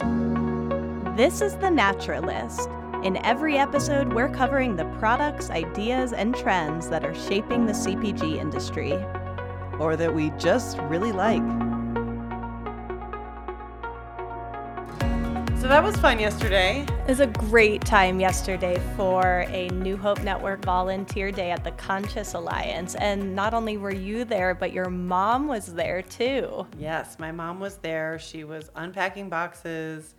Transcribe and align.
This 0.00 1.40
is 1.40 1.54
The 1.56 1.70
Natural 1.70 2.24
List. 2.24 2.68
In 3.04 3.16
every 3.24 3.58
episode, 3.58 4.12
we're 4.12 4.28
covering 4.28 4.74
the 4.74 4.86
products, 4.98 5.50
ideas, 5.50 6.12
and 6.12 6.34
trends 6.34 6.88
that 6.88 7.04
are 7.04 7.14
shaping 7.14 7.66
the 7.66 7.72
CPG 7.72 8.38
industry. 8.38 8.94
Or 9.78 9.94
that 9.94 10.12
we 10.12 10.30
just 10.30 10.78
really 10.78 11.12
like. 11.12 11.42
So 15.64 15.68
that 15.68 15.82
was 15.82 15.96
fun 15.96 16.20
yesterday. 16.20 16.82
It 16.82 17.08
was 17.08 17.20
a 17.20 17.26
great 17.26 17.80
time 17.80 18.20
yesterday 18.20 18.78
for 18.98 19.46
a 19.48 19.68
New 19.68 19.96
Hope 19.96 20.22
Network 20.22 20.62
volunteer 20.62 21.32
day 21.32 21.52
at 21.52 21.64
the 21.64 21.70
Conscious 21.70 22.34
Alliance. 22.34 22.96
And 22.96 23.34
not 23.34 23.54
only 23.54 23.78
were 23.78 23.94
you 23.94 24.26
there, 24.26 24.54
but 24.54 24.74
your 24.74 24.90
mom 24.90 25.48
was 25.48 25.72
there 25.72 26.02
too. 26.02 26.66
Yes, 26.78 27.18
my 27.18 27.32
mom 27.32 27.60
was 27.60 27.76
there. 27.76 28.18
She 28.18 28.44
was 28.44 28.70
unpacking 28.76 29.30
boxes, 29.30 30.14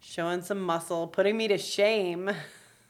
showing 0.00 0.40
some 0.40 0.62
muscle, 0.62 1.06
putting 1.06 1.36
me 1.36 1.46
to 1.48 1.58
shame. 1.58 2.30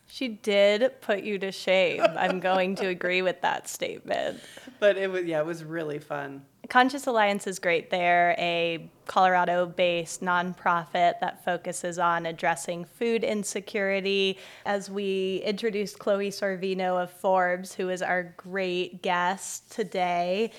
She 0.07 0.29
did 0.29 0.93
put 1.01 1.25
you 1.25 1.41
to 1.41 1.51
shame. 1.51 2.03
I'm 2.03 2.39
going 2.39 2.77
to 2.77 2.87
agree 2.87 3.23
with 3.23 3.41
that 3.41 3.69
statement. 3.69 4.39
But 4.79 4.97
it 4.97 5.11
was, 5.11 5.25
yeah, 5.25 5.41
it 5.41 5.47
was 5.47 5.65
really 5.65 5.99
fun. 5.99 6.43
Conscious 6.71 7.09
Alliance 7.09 7.49
is 7.49 7.59
great. 7.59 7.91
They're 7.91 8.37
a 8.39 8.89
Colorado 9.07 9.67
based 9.67 10.23
nonprofit 10.23 11.19
that 11.19 11.45
focuses 11.45 11.99
on 11.99 12.27
addressing 12.27 12.85
food 12.85 13.25
insecurity. 13.25 14.39
As 14.65 14.89
we 14.89 15.43
introduced 15.45 15.99
Chloe 15.99 16.31
Sorvino 16.31 17.03
of 17.03 17.11
Forbes, 17.11 17.75
who 17.75 17.91
is 17.91 18.03
our 18.03 18.35
great 18.37 19.03
guest 19.03 19.73
today, 19.73 20.53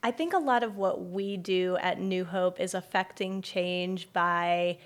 I 0.00 0.12
think 0.12 0.32
a 0.32 0.38
lot 0.38 0.62
of 0.62 0.76
what 0.76 1.06
we 1.06 1.36
do 1.36 1.76
at 1.80 2.00
New 2.00 2.24
Hope 2.24 2.60
is 2.60 2.74
affecting 2.74 3.42
change 3.42 4.12
by 4.12 4.78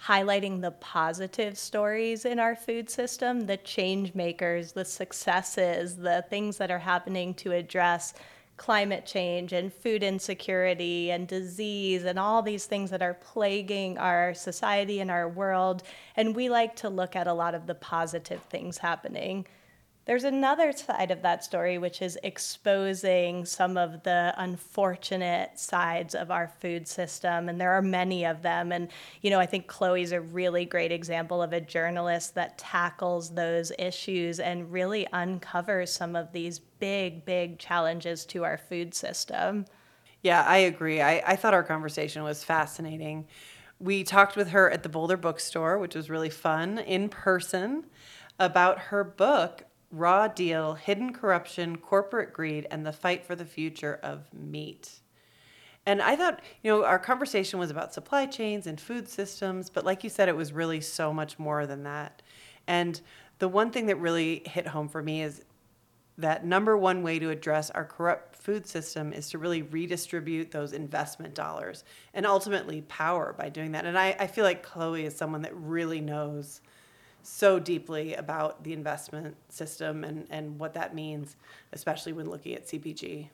highlighting 0.00 0.60
the 0.60 0.70
positive 0.70 1.58
stories 1.58 2.24
in 2.24 2.38
our 2.38 2.54
food 2.54 2.88
system, 2.88 3.46
the 3.46 3.56
change 3.56 4.14
makers, 4.14 4.70
the 4.70 4.84
successes, 4.84 5.96
the 5.96 6.24
things 6.30 6.56
that 6.58 6.70
are 6.70 6.78
happening 6.78 7.34
to 7.34 7.50
address 7.50 8.14
climate 8.60 9.06
change 9.06 9.54
and 9.54 9.72
food 9.72 10.02
insecurity 10.02 11.10
and 11.10 11.26
disease 11.26 12.04
and 12.04 12.18
all 12.18 12.42
these 12.42 12.66
things 12.66 12.90
that 12.90 13.00
are 13.00 13.14
plaguing 13.14 13.96
our 13.96 14.34
society 14.34 15.00
and 15.00 15.10
our 15.10 15.26
world. 15.26 15.82
And 16.14 16.36
we 16.36 16.50
like 16.50 16.76
to 16.76 16.90
look 16.90 17.16
at 17.16 17.26
a 17.26 17.32
lot 17.32 17.54
of 17.54 17.66
the 17.66 17.74
positive 17.74 18.42
things 18.42 18.76
happening. 18.76 19.46
There's 20.06 20.24
another 20.24 20.72
side 20.72 21.10
of 21.10 21.22
that 21.22 21.44
story, 21.44 21.78
which 21.78 22.00
is 22.02 22.18
exposing 22.22 23.44
some 23.44 23.76
of 23.76 24.02
the 24.02 24.34
unfortunate 24.38 25.58
sides 25.58 26.14
of 26.14 26.30
our 26.30 26.48
food 26.60 26.88
system. 26.88 27.48
And 27.48 27.60
there 27.60 27.72
are 27.72 27.82
many 27.82 28.24
of 28.24 28.42
them. 28.42 28.72
And, 28.72 28.88
you 29.20 29.30
know, 29.30 29.38
I 29.38 29.46
think 29.46 29.66
Chloe's 29.66 30.12
a 30.12 30.20
really 30.20 30.64
great 30.64 30.90
example 30.90 31.42
of 31.42 31.52
a 31.52 31.60
journalist 31.60 32.34
that 32.34 32.58
tackles 32.58 33.34
those 33.34 33.72
issues 33.78 34.40
and 34.40 34.72
really 34.72 35.06
uncovers 35.08 35.92
some 35.92 36.16
of 36.16 36.32
these 36.32 36.58
big, 36.58 37.24
big 37.24 37.58
challenges 37.58 38.24
to 38.26 38.42
our 38.42 38.56
food 38.56 38.94
system. 38.94 39.66
Yeah, 40.22 40.42
I 40.46 40.58
agree. 40.58 41.00
I, 41.00 41.22
I 41.26 41.36
thought 41.36 41.54
our 41.54 41.62
conversation 41.62 42.22
was 42.22 42.42
fascinating. 42.42 43.26
We 43.78 44.02
talked 44.02 44.34
with 44.34 44.48
her 44.48 44.70
at 44.70 44.82
the 44.82 44.88
Boulder 44.88 45.16
Bookstore, 45.16 45.78
which 45.78 45.94
was 45.94 46.10
really 46.10 46.30
fun 46.30 46.78
in 46.78 47.08
person, 47.08 47.84
about 48.38 48.78
her 48.78 49.04
book, 49.04 49.64
Raw 49.90 50.28
Deal 50.28 50.74
Hidden 50.74 51.12
Corruption, 51.12 51.76
Corporate 51.76 52.32
Greed, 52.32 52.66
and 52.70 52.86
the 52.86 52.92
Fight 52.92 53.24
for 53.24 53.34
the 53.34 53.44
Future 53.44 53.98
of 54.02 54.32
Meat. 54.32 55.00
And 55.86 56.00
I 56.02 56.14
thought, 56.14 56.40
you 56.62 56.70
know, 56.70 56.84
our 56.84 56.98
conversation 56.98 57.58
was 57.58 57.70
about 57.70 57.92
supply 57.92 58.26
chains 58.26 58.66
and 58.66 58.80
food 58.80 59.08
systems, 59.08 59.70
but 59.70 59.84
like 59.84 60.04
you 60.04 60.10
said, 60.10 60.28
it 60.28 60.36
was 60.36 60.52
really 60.52 60.80
so 60.80 61.12
much 61.12 61.38
more 61.38 61.66
than 61.66 61.82
that. 61.84 62.22
And 62.66 63.00
the 63.38 63.48
one 63.48 63.70
thing 63.70 63.86
that 63.86 63.96
really 63.96 64.42
hit 64.46 64.68
home 64.68 64.88
for 64.88 65.02
me 65.02 65.22
is 65.22 65.42
that 66.18 66.44
number 66.44 66.76
one 66.76 67.02
way 67.02 67.18
to 67.18 67.30
address 67.30 67.70
our 67.70 67.84
corrupt 67.84 68.36
food 68.36 68.66
system 68.66 69.12
is 69.12 69.30
to 69.30 69.38
really 69.38 69.62
redistribute 69.62 70.50
those 70.50 70.72
investment 70.74 71.34
dollars 71.34 71.82
and 72.12 72.26
ultimately 72.26 72.82
power 72.82 73.34
by 73.36 73.48
doing 73.48 73.72
that. 73.72 73.86
And 73.86 73.98
I, 73.98 74.14
I 74.20 74.26
feel 74.26 74.44
like 74.44 74.62
Chloe 74.62 75.06
is 75.06 75.16
someone 75.16 75.42
that 75.42 75.56
really 75.56 76.00
knows 76.00 76.60
so 77.22 77.58
deeply 77.58 78.14
about 78.14 78.62
the 78.64 78.72
investment 78.72 79.36
system 79.48 80.04
and, 80.04 80.26
and 80.30 80.58
what 80.58 80.74
that 80.74 80.94
means, 80.94 81.36
especially 81.72 82.12
when 82.12 82.28
looking 82.28 82.54
at 82.54 82.66
CPG. 82.66 83.28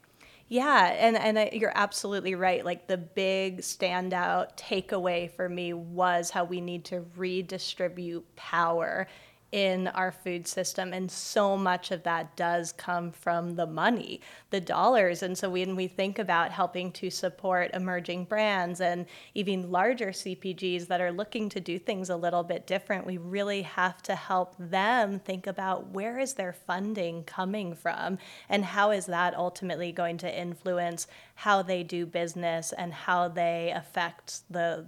Yeah, 0.49 0.95
and 0.97 1.17
and 1.17 1.39
I, 1.39 1.51
you're 1.53 1.73
absolutely 1.75 2.37
right. 2.37 2.65
Like 2.65 2.87
the 2.87 2.97
big 2.97 3.63
standout 3.63 4.57
takeaway 4.57 5.29
for 5.29 5.49
me 5.49 5.73
was 5.73 6.31
how 6.31 6.45
we 6.45 6.61
need 6.61 6.85
to 6.87 7.05
redistribute 7.17 8.25
power 8.37 9.09
in 9.53 9.89
our 9.89 10.11
food 10.11 10.47
system 10.47 10.93
and 10.93 11.11
so 11.11 11.57
much 11.57 11.91
of 11.91 12.03
that 12.03 12.37
does 12.37 12.73
come 12.73 13.11
from 13.13 13.57
the 13.57 13.67
money 13.67 14.21
the 14.51 14.61
dollars. 14.61 15.23
And 15.23 15.37
so 15.37 15.51
when 15.51 15.77
we 15.77 15.89
think 15.89 16.19
about 16.19 16.51
helping 16.51 16.93
to 16.93 17.11
support 17.11 17.71
emerging 17.75 18.25
brands 18.25 18.81
and 18.81 19.07
even 19.35 19.71
larger 19.71 20.09
CPGs 20.09 20.87
that 20.87 21.01
are 21.01 21.13
looking 21.13 21.49
to 21.51 21.61
do 21.61 21.79
things 21.79 22.11
a 22.11 22.17
little 22.17 22.43
bit 22.43 22.67
different 22.67 23.07
we 23.07 23.19
really 23.19 23.63
have 23.63 24.03
to 24.03 24.15
help 24.15 24.55
them 24.59 25.19
think 25.19 25.47
about 25.47 25.91
where 25.91 26.19
is 26.19 26.35
their 26.35 26.53
funding 26.53 27.25
coming 27.25 27.75
from 27.75 28.19
and 28.49 28.65
how 28.65 28.91
is 28.91 29.07
that 29.07 29.35
ultimately 29.35 29.93
going 29.93 30.19
to 30.19 30.41
influence 30.41 31.07
how 31.37 31.63
they 31.63 31.83
do 31.83 32.07
business 32.07 32.73
and 32.73 32.93
how 32.93 33.29
they 33.29 33.73
affect 33.75 34.41
the 34.51 34.85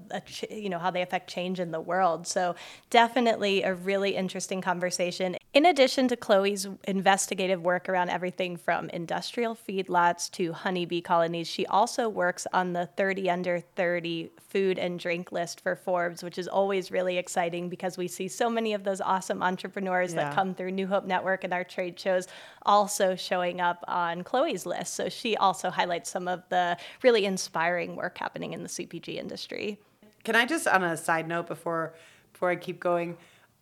you 0.51 0.71
know 0.71 0.79
how 0.79 0.91
they 0.91 1.03
affect 1.03 1.29
change 1.29 1.61
in 1.61 1.71
the 1.71 1.81
world. 1.81 2.27
So 2.27 2.55
definitely 2.91 3.63
a 3.63 3.75
really 3.75 4.17
interesting 4.17 4.58
interesting 4.59 4.73
conversation. 4.73 5.37
In 5.55 5.67
addition 5.67 6.09
to 6.09 6.17
Chloe's 6.17 6.67
investigative 6.85 7.63
work 7.63 7.89
around 7.89 8.11
everything 8.11 8.57
from 8.57 8.91
industrial 8.91 9.57
feedlots 9.57 10.31
to 10.33 10.53
honeybee 10.53 11.01
colonies, 11.01 11.49
she 11.49 11.67
also 11.67 12.09
works 12.09 12.47
on 12.53 12.73
the 12.73 12.87
30 12.97 13.31
under 13.31 13.61
30 13.61 14.31
food 14.39 14.79
and 14.79 14.99
drink 14.99 15.33
list 15.33 15.61
for 15.61 15.75
Forbes, 15.75 16.23
which 16.23 16.39
is 16.39 16.49
always 16.49 16.91
really 16.91 17.19
exciting 17.19 17.69
because 17.69 17.97
we 17.97 18.09
see 18.09 18.29
so 18.29 18.51
many 18.51 18.75
of 18.75 18.85
those 18.85 19.01
awesome 19.01 19.43
entrepreneurs 19.43 20.13
yeah. 20.13 20.25
that 20.25 20.35
come 20.35 20.55
through 20.55 20.73
New 20.73 20.87
Hope 20.87 21.05
Network 21.05 21.45
and 21.45 21.53
our 21.53 21.65
trade 21.65 21.99
shows 21.99 22.29
also 22.63 23.17
showing 23.17 23.61
up 23.61 23.85
on 23.89 24.23
Chloe's 24.23 24.67
list. 24.67 24.95
So 24.95 25.09
she 25.09 25.37
also 25.37 25.71
highlights 25.71 26.11
some 26.11 26.29
of 26.29 26.43
the 26.51 26.77
really 27.03 27.25
inspiring 27.25 27.97
work 27.97 28.19
happening 28.19 28.53
in 28.53 28.63
the 28.63 28.69
CPG 28.69 29.17
industry. 29.17 29.79
Can 30.25 30.37
I 30.37 30.45
just, 30.45 30.67
on 30.67 30.83
a 30.83 30.97
side 30.97 31.27
note, 31.27 31.47
before 31.47 31.95
before 32.39 32.51
I 32.51 32.57
keep 32.57 32.79
going, 32.79 33.17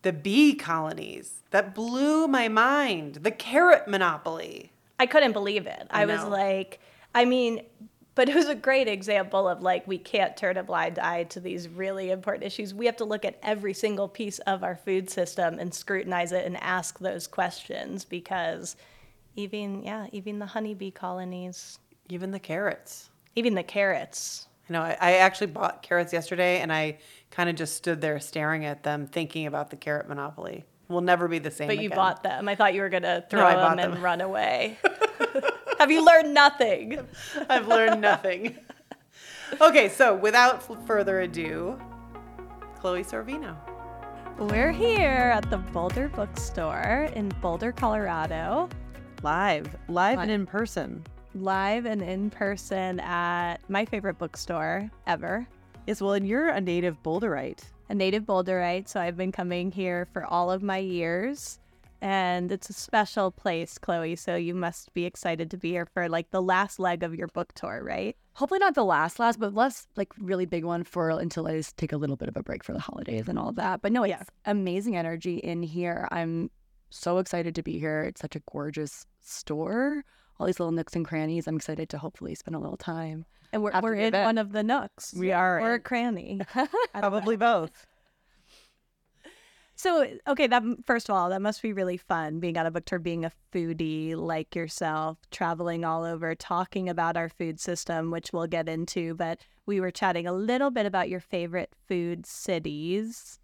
the 0.07 0.13
bee 0.13 0.55
colonies 0.55 1.43
that 1.51 1.75
blew 1.75 2.29
my 2.29 2.47
mind. 2.47 3.15
The 3.15 3.31
carrot 3.31 3.89
monopoly. 3.89 4.71
I 4.97 5.05
couldn't 5.05 5.33
believe 5.33 5.67
it. 5.67 5.85
I, 5.89 6.03
I 6.03 6.05
was 6.05 6.23
like, 6.23 6.79
I 7.13 7.25
mean, 7.25 7.63
but 8.15 8.29
it 8.29 8.35
was 8.35 8.47
a 8.47 8.55
great 8.55 8.87
example 8.87 9.49
of 9.49 9.61
like 9.61 9.85
we 9.85 9.97
can't 9.97 10.37
turn 10.37 10.55
a 10.55 10.63
blind 10.63 10.97
eye 10.97 11.25
to 11.25 11.41
these 11.41 11.67
really 11.67 12.09
important 12.09 12.45
issues. 12.45 12.73
We 12.73 12.85
have 12.85 12.95
to 12.95 13.03
look 13.03 13.25
at 13.25 13.37
every 13.43 13.73
single 13.73 14.07
piece 14.07 14.39
of 14.39 14.63
our 14.63 14.77
food 14.77 15.09
system 15.09 15.59
and 15.59 15.73
scrutinize 15.73 16.31
it 16.31 16.45
and 16.45 16.55
ask 16.63 16.99
those 16.99 17.27
questions 17.27 18.05
because 18.05 18.77
even 19.35 19.83
yeah, 19.83 20.07
even 20.13 20.39
the 20.39 20.45
honeybee 20.45 20.91
colonies, 20.91 21.79
even 22.07 22.31
the 22.31 22.39
carrots, 22.39 23.09
even 23.35 23.55
the 23.55 23.63
carrots. 23.63 24.46
You 24.69 24.73
know, 24.73 24.81
I, 24.81 24.97
I 24.99 25.11
actually 25.13 25.47
bought 25.47 25.81
carrots 25.81 26.11
yesterday 26.11 26.59
and 26.59 26.71
I 26.71 26.97
kind 27.31 27.49
of 27.49 27.55
just 27.55 27.75
stood 27.75 28.01
there 28.01 28.19
staring 28.19 28.65
at 28.65 28.83
them, 28.83 29.07
thinking 29.07 29.45
about 29.45 29.69
the 29.69 29.75
carrot 29.77 30.07
monopoly. 30.09 30.65
We'll 30.89 31.01
never 31.01 31.27
be 31.27 31.39
the 31.39 31.51
same. 31.51 31.67
But 31.67 31.77
you 31.77 31.87
again. 31.87 31.95
bought 31.95 32.23
them. 32.23 32.47
I 32.47 32.55
thought 32.55 32.73
you 32.73 32.81
were 32.81 32.89
gonna 32.89 33.25
throw 33.29 33.49
no, 33.49 33.69
them, 33.69 33.77
them 33.77 33.93
and 33.93 34.03
run 34.03 34.21
away. 34.21 34.77
Have 35.79 35.91
you 35.91 36.03
learned 36.03 36.33
nothing? 36.33 36.99
I've 37.49 37.67
learned 37.67 38.01
nothing. 38.01 38.57
okay, 39.61 39.89
so 39.89 40.15
without 40.15 40.87
further 40.87 41.21
ado, 41.21 41.79
Chloe 42.79 43.03
Sorvino. 43.03 43.55
We're 44.37 44.71
here 44.71 45.31
at 45.33 45.49
the 45.49 45.57
Boulder 45.57 46.09
Bookstore 46.09 47.09
in 47.15 47.29
Boulder, 47.41 47.71
Colorado. 47.71 48.69
Live, 49.23 49.65
live, 49.65 49.77
live. 49.89 50.19
and 50.19 50.31
in 50.31 50.45
person. 50.45 51.03
Live 51.41 51.85
and 51.85 52.01
in 52.01 52.29
person 52.31 52.99
at 52.99 53.57
my 53.69 53.85
favorite 53.85 54.17
bookstore 54.17 54.89
ever, 55.05 55.47
is 55.85 56.01
well, 56.01 56.13
and 56.13 56.27
you're 56.27 56.49
a 56.49 56.59
native 56.59 57.01
Boulderite. 57.03 57.61
A 57.89 57.95
native 57.95 58.23
Boulderite, 58.23 58.87
so 58.87 58.99
I've 58.99 59.15
been 59.15 59.31
coming 59.31 59.71
here 59.71 60.07
for 60.11 60.25
all 60.25 60.51
of 60.51 60.63
my 60.63 60.79
years. 60.79 61.59
And 62.01 62.51
it's 62.51 62.69
a 62.69 62.73
special 62.73 63.31
place, 63.31 63.77
Chloe, 63.77 64.15
so 64.15 64.35
you 64.35 64.53
must 64.53 64.93
be 64.93 65.05
excited 65.05 65.49
to 65.51 65.57
be 65.57 65.71
here 65.71 65.85
for 65.85 66.09
like 66.09 66.29
the 66.31 66.41
last 66.41 66.79
leg 66.79 67.03
of 67.03 67.15
your 67.15 67.27
book 67.27 67.53
tour, 67.53 67.81
right? 67.83 68.15
Hopefully 68.33 68.59
not 68.59 68.75
the 68.75 68.85
last 68.85 69.19
last, 69.19 69.39
but 69.39 69.53
last 69.53 69.87
like 69.95 70.13
really 70.19 70.45
big 70.45 70.63
one 70.63 70.83
for 70.83 71.09
until 71.09 71.47
I 71.47 71.57
just 71.57 71.77
take 71.77 71.91
a 71.91 71.97
little 71.97 72.15
bit 72.15 72.29
of 72.29 72.37
a 72.37 72.43
break 72.43 72.63
for 72.63 72.73
the 72.73 72.79
holidays 72.79 73.27
and 73.27 73.39
all 73.39 73.51
that. 73.53 73.81
But 73.81 73.91
no, 73.91 74.03
yeah. 74.03 74.23
amazing 74.45 74.95
energy 74.95 75.37
in 75.37 75.63
here. 75.63 76.07
I'm 76.11 76.51
so 76.89 77.17
excited 77.17 77.55
to 77.55 77.63
be 77.63 77.79
here. 77.79 78.03
It's 78.03 78.21
such 78.21 78.35
a 78.35 78.41
gorgeous 78.51 79.05
store 79.21 80.03
all 80.39 80.47
these 80.47 80.59
little 80.59 80.71
nooks 80.71 80.95
and 80.95 81.05
crannies. 81.05 81.47
I'm 81.47 81.55
excited 81.55 81.89
to 81.89 81.97
hopefully 81.97 82.35
spend 82.35 82.55
a 82.55 82.59
little 82.59 82.77
time. 82.77 83.25
And 83.53 83.63
we're, 83.63 83.71
we're 83.81 83.95
in 83.95 84.07
event. 84.07 84.25
one 84.25 84.37
of 84.37 84.51
the 84.51 84.63
nooks. 84.63 85.13
We 85.17 85.31
are 85.31 85.59
Or 85.59 85.73
a 85.75 85.79
cranny. 85.79 86.41
Probably 86.93 87.37
both. 87.37 87.85
So, 89.75 90.07
okay, 90.27 90.47
that 90.47 90.63
first 90.87 91.07
of 91.07 91.15
all, 91.15 91.29
that 91.29 91.41
must 91.41 91.61
be 91.61 91.71
really 91.71 91.97
fun 91.97 92.39
being 92.39 92.57
on 92.57 92.65
a 92.65 92.71
book 92.71 92.85
tour, 92.85 92.97
being 92.97 93.23
a 93.23 93.31
foodie 93.53 94.15
like 94.15 94.55
yourself, 94.55 95.19
traveling 95.29 95.85
all 95.85 96.03
over, 96.03 96.33
talking 96.33 96.89
about 96.89 97.15
our 97.15 97.29
food 97.29 97.59
system, 97.59 98.09
which 98.09 98.33
we'll 98.33 98.47
get 98.47 98.67
into. 98.67 99.13
But 99.13 99.39
we 99.67 99.79
were 99.79 99.91
chatting 99.91 100.25
a 100.25 100.33
little 100.33 100.71
bit 100.71 100.87
about 100.87 101.09
your 101.09 101.19
favorite 101.19 101.73
food 101.87 102.25
cities. 102.25 103.39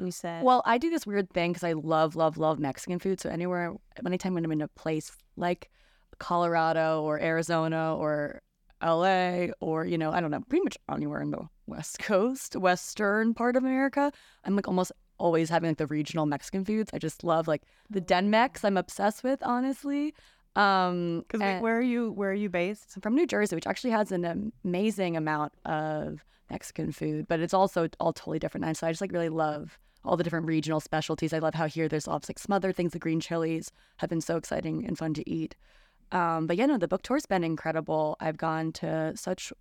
You 0.00 0.10
said, 0.10 0.42
Well, 0.42 0.62
I 0.66 0.78
do 0.78 0.90
this 0.90 1.06
weird 1.06 1.30
thing 1.30 1.52
because 1.52 1.64
I 1.64 1.74
love, 1.74 2.16
love, 2.16 2.38
love 2.38 2.58
Mexican 2.58 2.98
food. 2.98 3.20
So 3.20 3.30
anywhere, 3.30 3.72
anytime 4.04 4.34
when 4.34 4.44
I'm 4.44 4.52
in 4.52 4.62
a 4.62 4.68
place 4.68 5.12
like 5.36 5.70
Colorado 6.18 7.02
or 7.02 7.20
Arizona 7.20 7.96
or 7.96 8.42
LA 8.82 9.48
or, 9.60 9.84
you 9.84 9.98
know, 9.98 10.10
I 10.12 10.20
don't 10.20 10.30
know, 10.30 10.40
pretty 10.48 10.62
much 10.64 10.76
anywhere 10.90 11.20
in 11.20 11.30
the 11.30 11.48
West 11.66 11.98
Coast, 11.98 12.56
Western 12.56 13.34
part 13.34 13.56
of 13.56 13.64
America, 13.64 14.12
I'm 14.44 14.56
like 14.56 14.68
almost 14.68 14.92
always 15.18 15.50
having 15.50 15.70
like 15.70 15.78
the 15.78 15.86
regional 15.86 16.26
Mexican 16.26 16.64
foods. 16.64 16.90
I 16.94 16.98
just 16.98 17.24
love 17.24 17.48
like 17.48 17.62
the 17.90 18.00
Denmex. 18.00 18.64
I'm 18.64 18.76
obsessed 18.76 19.24
with, 19.24 19.40
honestly. 19.42 20.14
Um, 20.54 21.20
Because 21.20 21.40
and- 21.40 21.62
where 21.62 21.76
are 21.78 21.82
you? 21.82 22.12
Where 22.12 22.30
are 22.30 22.34
you 22.34 22.48
based? 22.48 22.92
I'm 22.96 23.02
from 23.02 23.14
New 23.14 23.26
Jersey, 23.26 23.54
which 23.56 23.66
actually 23.66 23.90
has 23.90 24.12
an 24.12 24.52
amazing 24.64 25.16
amount 25.16 25.52
of 25.64 26.24
Mexican 26.50 26.92
food, 26.92 27.26
but 27.28 27.40
it's 27.40 27.52
also 27.54 27.88
all 28.00 28.12
totally 28.12 28.38
different. 28.38 28.64
And 28.64 28.76
so 28.76 28.86
I 28.86 28.90
just 28.90 29.00
like 29.00 29.12
really 29.12 29.28
love 29.28 29.78
all 30.04 30.16
the 30.16 30.24
different 30.24 30.46
regional 30.46 30.80
specialties. 30.80 31.32
I 31.32 31.38
love 31.40 31.54
how 31.54 31.66
here 31.66 31.88
there's 31.88 32.06
lots 32.06 32.28
like 32.30 32.38
smothered 32.38 32.76
things. 32.76 32.92
The 32.92 32.98
green 32.98 33.20
chilies 33.20 33.70
have 33.98 34.08
been 34.08 34.20
so 34.20 34.36
exciting 34.36 34.86
and 34.86 34.96
fun 34.96 35.12
to 35.14 35.28
eat. 35.28 35.56
Um, 36.12 36.46
but 36.46 36.56
yeah, 36.56 36.66
no, 36.66 36.78
the 36.78 36.88
book 36.88 37.02
tour's 37.02 37.26
been 37.26 37.44
incredible. 37.44 38.16
I've 38.20 38.36
gone 38.38 38.72
to 38.74 39.12
such 39.16 39.52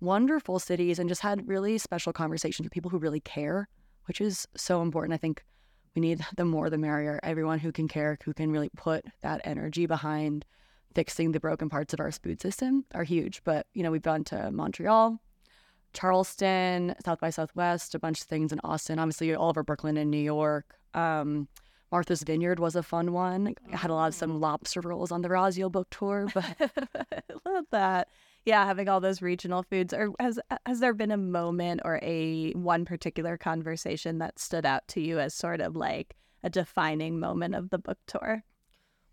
wonderful 0.00 0.58
cities 0.58 0.98
and 0.98 1.08
just 1.08 1.22
had 1.22 1.48
really 1.48 1.78
special 1.78 2.12
conversations 2.12 2.64
with 2.64 2.72
people 2.72 2.90
who 2.90 2.98
really 2.98 3.20
care, 3.20 3.68
which 4.06 4.20
is 4.20 4.46
so 4.56 4.82
important. 4.82 5.14
I 5.14 5.18
think 5.18 5.44
we 5.94 6.00
need 6.00 6.24
the 6.36 6.44
more 6.44 6.70
the 6.70 6.78
merrier. 6.78 7.18
Everyone 7.22 7.58
who 7.58 7.72
can 7.72 7.88
care, 7.88 8.18
who 8.24 8.32
can 8.32 8.50
really 8.50 8.70
put 8.76 9.04
that 9.22 9.40
energy 9.44 9.86
behind 9.86 10.44
fixing 10.94 11.32
the 11.32 11.40
broken 11.40 11.68
parts 11.68 11.92
of 11.92 12.00
our 12.00 12.10
food 12.10 12.40
system 12.40 12.84
are 12.94 13.04
huge. 13.04 13.42
But, 13.44 13.66
you 13.74 13.82
know, 13.82 13.90
we've 13.90 14.00
gone 14.00 14.24
to 14.24 14.50
Montreal, 14.50 15.20
Charleston, 15.92 16.94
South 17.04 17.20
by 17.20 17.30
Southwest, 17.30 17.94
a 17.94 17.98
bunch 17.98 18.22
of 18.22 18.26
things 18.26 18.52
in 18.52 18.60
Austin, 18.64 18.98
obviously 18.98 19.34
all 19.34 19.50
over 19.50 19.62
Brooklyn 19.62 19.96
and 19.96 20.10
New 20.10 20.16
York. 20.16 20.74
Um, 20.94 21.48
Martha's 21.92 22.22
Vineyard 22.22 22.58
was 22.58 22.76
a 22.76 22.82
fun 22.82 23.12
one. 23.12 23.54
I 23.72 23.76
had 23.76 23.90
a 23.90 23.94
lot 23.94 24.08
of 24.08 24.14
some 24.14 24.32
oh. 24.32 24.36
lobster 24.36 24.80
rolls 24.80 25.12
on 25.12 25.22
the 25.22 25.28
Rosio 25.28 25.70
book 25.70 25.88
tour, 25.90 26.28
but 26.34 26.44
I 26.60 27.20
love 27.48 27.64
that. 27.70 28.08
Yeah, 28.44 28.64
having 28.64 28.88
all 28.88 29.00
those 29.00 29.22
regional 29.22 29.62
foods. 29.62 29.92
Or 29.92 30.12
has 30.20 30.38
uh, 30.50 30.58
has 30.66 30.80
there 30.80 30.94
been 30.94 31.10
a 31.10 31.16
moment 31.16 31.80
or 31.84 31.98
a 32.02 32.52
one 32.52 32.84
particular 32.84 33.36
conversation 33.36 34.18
that 34.18 34.38
stood 34.38 34.64
out 34.66 34.86
to 34.88 35.00
you 35.00 35.18
as 35.18 35.34
sort 35.34 35.60
of 35.60 35.74
like 35.76 36.14
a 36.42 36.50
defining 36.50 37.18
moment 37.18 37.54
of 37.54 37.70
the 37.70 37.78
book 37.78 37.98
tour? 38.06 38.44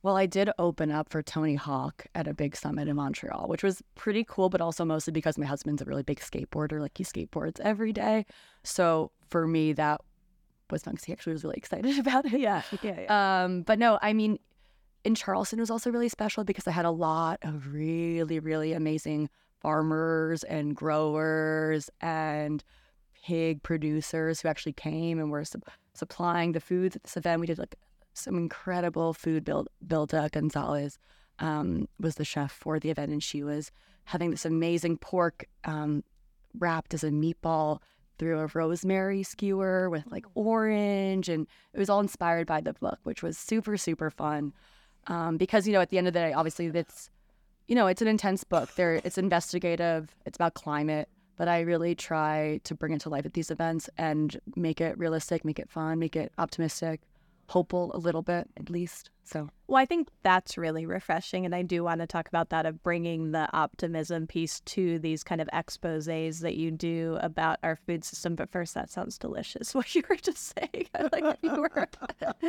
Well, 0.04 0.18
I 0.18 0.26
did 0.26 0.50
open 0.60 0.92
up 0.92 1.10
for 1.10 1.24
Tony 1.24 1.56
Hawk 1.56 2.06
at 2.14 2.28
a 2.28 2.34
big 2.34 2.58
summit 2.58 2.90
in 2.90 2.98
Montreal, 2.98 3.48
which 3.48 3.64
was 3.64 3.82
pretty 3.96 4.26
cool, 4.28 4.50
but 4.50 4.60
also 4.60 4.84
mostly 4.84 5.14
because 5.14 5.38
my 5.38 5.46
husband's 5.46 5.82
a 5.82 5.86
really 5.86 6.04
big 6.04 6.20
skateboarder. 6.20 6.82
Like 6.82 6.98
he 6.98 7.06
skateboards 7.06 7.60
every 7.62 7.94
day. 7.94 8.26
So 8.64 9.12
for 9.30 9.48
me, 9.48 9.72
that 9.74 10.02
was 10.72 10.84
fun 10.84 10.94
because 10.94 11.06
he 11.06 11.14
actually 11.14 11.34
was 11.34 11.44
really 11.44 11.58
excited 11.58 12.00
about 12.06 12.26
it. 12.26 12.40
Yeah, 12.40 12.62
yeah, 12.82 13.02
yeah. 13.02 13.44
Um, 13.44 13.62
but 13.62 13.80
no, 13.80 14.00
I 14.02 14.14
mean, 14.14 14.40
in 15.04 15.16
Charleston 15.16 15.60
it 15.60 15.62
was 15.62 15.72
also 15.72 15.92
really 15.92 16.10
special 16.10 16.44
because 16.44 16.68
I 16.68 16.72
had 16.72 16.86
a 16.86 16.92
lot 16.92 17.40
of 17.42 17.74
really, 17.74 18.40
really 18.40 18.74
amazing 18.74 19.30
farmers 19.62 20.44
and 20.44 20.76
growers 20.76 21.90
and 22.02 22.64
pig 23.24 23.64
producers 23.64 24.42
who 24.42 24.48
actually 24.50 24.74
came 24.74 25.20
and 25.20 25.32
were 25.32 25.46
sup- 25.46 25.70
supplying 25.94 26.52
the 26.52 26.60
foods 26.60 26.96
at 26.96 27.04
this 27.04 27.18
event. 27.18 27.40
We 27.40 27.48
did 27.48 27.58
like 27.58 27.76
some 28.14 28.38
incredible 28.38 29.14
food. 29.14 29.46
Build 29.46 29.70
Bilda 29.86 30.30
Gonzalez 30.32 30.98
um, 31.40 31.88
was 32.00 32.16
the 32.16 32.26
chef 32.26 32.52
for 32.52 32.80
the 32.80 32.90
event, 32.90 33.12
and 33.12 33.24
she 33.24 33.44
was 33.44 33.72
having 34.06 34.32
this 34.32 34.46
amazing 34.46 34.98
pork 34.98 35.46
um, 35.64 36.04
wrapped 36.60 36.94
as 36.94 37.04
a 37.04 37.10
meatball 37.10 37.80
through 38.18 38.40
a 38.40 38.48
rosemary 38.54 39.24
skewer 39.24 39.90
with 39.90 40.04
like 40.12 40.26
orange, 40.36 41.30
and 41.30 41.48
it 41.74 41.80
was 41.80 41.90
all 41.90 42.00
inspired 42.00 42.48
by 42.48 42.62
the 42.62 42.74
book, 42.74 43.00
which 43.04 43.24
was 43.24 43.38
super 43.38 43.78
super 43.78 44.10
fun. 44.10 44.54
Um, 45.08 45.38
because 45.38 45.68
you 45.68 45.74
know, 45.74 45.82
at 45.82 45.90
the 45.90 45.98
end 45.98 46.08
of 46.08 46.14
the 46.14 46.20
day, 46.20 46.34
obviously 46.34 46.68
it's 46.68 47.10
you 47.68 47.76
know 47.76 47.88
it's 47.88 48.02
an 48.02 48.08
intense 48.08 48.44
book. 48.44 48.74
There, 48.76 48.96
it's 48.96 49.18
investigative. 49.18 50.16
It's 50.26 50.38
about 50.38 50.54
climate. 50.54 51.10
But 51.36 51.48
I 51.48 51.62
really 51.62 51.96
try 51.96 52.60
to 52.64 52.76
bring 52.76 52.94
it 52.94 53.02
to 53.02 53.10
life 53.10 53.26
at 53.26 53.34
these 53.34 53.50
events 53.50 53.90
and 53.98 54.40
make 54.56 54.80
it 54.80 54.98
realistic, 55.00 55.44
make 55.44 55.58
it 55.58 55.68
fun, 55.68 55.98
make 55.98 56.16
it 56.16 56.32
optimistic, 56.38 57.02
hopeful 57.48 57.92
a 57.96 57.98
little 57.98 58.22
bit 58.22 58.48
at 58.56 58.70
least. 58.70 59.10
So 59.26 59.50
Well, 59.68 59.78
I 59.82 59.86
think 59.86 60.10
that's 60.22 60.58
really 60.58 60.86
refreshing. 60.86 61.46
And 61.46 61.56
I 61.56 61.62
do 61.62 61.84
want 61.84 62.02
to 62.02 62.08
talk 62.08 62.28
about 62.28 62.50
that 62.50 62.66
of 62.66 62.84
bringing 62.84 63.32
the 63.32 63.48
optimism 63.54 64.28
piece 64.28 64.60
to 64.62 65.00
these 65.00 65.24
kind 65.24 65.40
of 65.40 65.50
exposes 65.54 66.42
that 66.42 66.56
you 66.56 66.72
do 66.72 67.18
about 67.22 67.60
our 67.64 67.76
food 67.76 68.04
system. 68.04 68.36
But 68.36 68.52
first, 68.52 68.74
that 68.74 68.92
sounds 68.92 69.18
delicious, 69.18 69.74
what 69.76 69.96
you 69.96 70.04
were 70.10 70.18
just 70.18 70.54
saying. 70.56 70.88
like 71.12 71.24
if 71.24 71.38
you 71.42 71.52
were, 71.62 71.88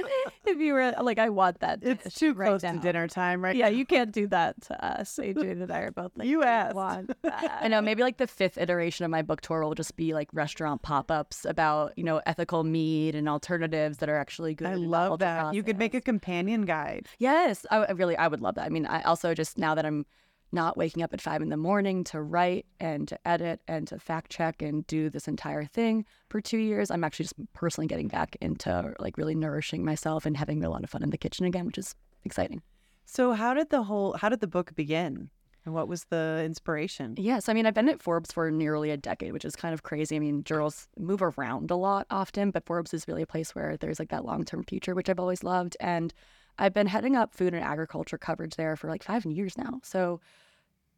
if 0.47 0.59
you 0.59 0.73
were 0.75 0.93
like, 1.01 1.19
I 1.19 1.29
want 1.29 1.61
that. 1.61 1.79
It's 1.83 2.05
dish 2.05 2.15
too 2.15 2.35
right 2.35 2.49
close 2.49 2.63
now. 2.63 2.73
to 2.73 2.79
dinner 2.79 3.07
time, 3.09 3.43
right? 3.45 3.57
Yeah, 3.57 3.69
you 3.69 3.87
can't 3.87 4.13
do 4.13 4.27
that 4.29 4.61
to 4.63 4.85
us. 4.85 5.19
Adrienne 5.19 5.63
and 5.63 5.71
I 5.71 5.81
are 5.81 5.91
both 5.93 6.13
like, 6.17 6.27
You 6.29 6.43
"I 6.43 6.47
asked." 6.47 6.75
want 6.75 7.23
that." 7.23 7.59
I 7.63 7.69
know 7.69 7.81
maybe 7.81 8.03
like 8.03 8.17
the 8.17 8.27
fifth 8.27 8.59
iteration 8.59 9.05
of 9.05 9.11
my 9.11 9.23
book 9.23 9.41
tour 9.41 9.63
will 9.65 9.75
just 9.75 9.97
be 9.97 10.13
like 10.13 10.29
restaurant 10.33 10.83
pop-ups 10.83 11.45
about, 11.45 11.97
you 11.97 12.05
know, 12.05 12.21
ethical 12.27 12.65
meat 12.65 13.15
and 13.15 13.29
alternatives 13.29 13.99
that 13.99 14.09
are 14.09 14.19
actually 14.19 14.55
good. 14.55 14.69
I 14.69 14.75
love 14.75 15.21
that. 15.21 15.55
You 15.55 15.63
could 15.63 15.79
make 15.79 15.95
a 15.95 15.99
ultra-processed. 15.99 16.64
Guide. 16.65 17.07
Yes, 17.19 17.67
I, 17.71 17.91
really 17.93 18.17
I 18.17 18.29
would 18.29 18.41
love 18.41 18.55
that. 18.57 18.67
I 18.67 18.69
mean, 18.69 18.87
I 18.87 19.03
also 19.03 19.35
just 19.35 19.59
now 19.59 19.75
that 19.75 19.85
I'm 19.87 20.07
not 20.55 20.77
waking 20.77 21.03
up 21.03 21.13
at 21.13 21.21
five 21.21 21.43
in 21.43 21.49
the 21.51 21.57
morning 21.57 22.05
to 22.05 22.23
write 22.23 22.65
and 22.81 23.09
to 23.09 23.29
edit 23.29 23.61
and 23.69 23.87
to 23.89 23.99
fact 23.99 24.31
check 24.31 24.63
and 24.63 24.87
do 24.87 25.11
this 25.11 25.29
entire 25.29 25.65
thing 25.65 26.07
for 26.31 26.41
two 26.41 26.59
years, 26.59 26.91
I'm 26.91 27.05
actually 27.05 27.25
just 27.25 27.53
personally 27.53 27.89
getting 27.89 28.09
back 28.09 28.37
into 28.41 28.95
like 28.99 29.19
really 29.19 29.35
nourishing 29.35 29.85
myself 29.85 30.25
and 30.25 30.37
having 30.37 30.65
a 30.65 30.71
lot 30.71 30.85
of 30.85 30.91
fun 30.91 31.03
in 31.03 31.11
the 31.11 31.19
kitchen 31.19 31.45
again, 31.45 31.67
which 31.67 31.79
is 31.79 31.95
exciting. 32.25 32.63
So 33.05 33.33
how 33.33 33.53
did 33.53 33.71
the 33.71 33.83
whole 33.83 34.15
how 34.15 34.29
did 34.29 34.41
the 34.41 34.47
book 34.47 34.75
begin? 34.75 35.29
And 35.67 35.73
what 35.73 35.89
was 35.89 36.05
the 36.05 36.43
inspiration? 36.45 37.15
Yes, 37.17 37.49
I 37.49 37.55
mean 37.55 37.67
I've 37.67 37.75
been 37.75 37.89
at 37.89 38.03
Forbes 38.03 38.33
for 38.33 38.51
nearly 38.51 38.91
a 38.91 38.97
decade, 38.97 39.33
which 39.33 39.45
is 39.45 39.57
kind 39.57 39.75
of 39.75 39.83
crazy. 39.83 40.15
I 40.15 40.19
mean, 40.19 40.45
journals 40.45 40.89
move 40.99 41.23
around 41.23 41.71
a 41.71 41.77
lot 41.77 42.07
often, 42.11 42.51
but 42.51 42.67
Forbes 42.67 42.95
is 42.95 43.09
really 43.09 43.23
a 43.23 43.27
place 43.27 43.55
where 43.55 43.77
there's 43.77 43.99
like 43.99 44.11
that 44.11 44.25
long-term 44.25 44.65
future, 44.65 44.95
which 44.95 45.09
I've 45.09 45.21
always 45.21 45.43
loved. 45.43 45.77
And 45.81 46.13
I've 46.59 46.75
been 46.75 46.87
heading 46.87 47.17
up 47.17 47.35
food 47.35 47.55
and 47.55 47.65
agriculture 47.65 48.19
coverage 48.19 48.57
there 48.57 48.77
for 48.77 48.89
like 48.89 49.03
five 49.03 49.25
years 49.25 49.59
now. 49.59 49.81
So 49.83 50.21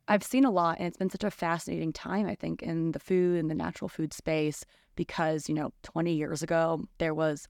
I've 0.08 0.22
seen 0.22 0.44
a 0.44 0.50
lot, 0.50 0.78
and 0.78 0.86
it's 0.86 0.96
been 0.96 1.10
such 1.10 1.24
a 1.24 1.30
fascinating 1.30 1.92
time, 1.92 2.26
I 2.26 2.34
think, 2.34 2.62
in 2.62 2.92
the 2.92 2.98
food 2.98 3.40
and 3.40 3.50
the 3.50 3.54
natural 3.54 3.88
food 3.88 4.12
space 4.12 4.64
because, 4.94 5.48
you 5.48 5.54
know, 5.54 5.72
20 5.82 6.12
years 6.12 6.42
ago, 6.42 6.84
there 6.98 7.14
was 7.14 7.48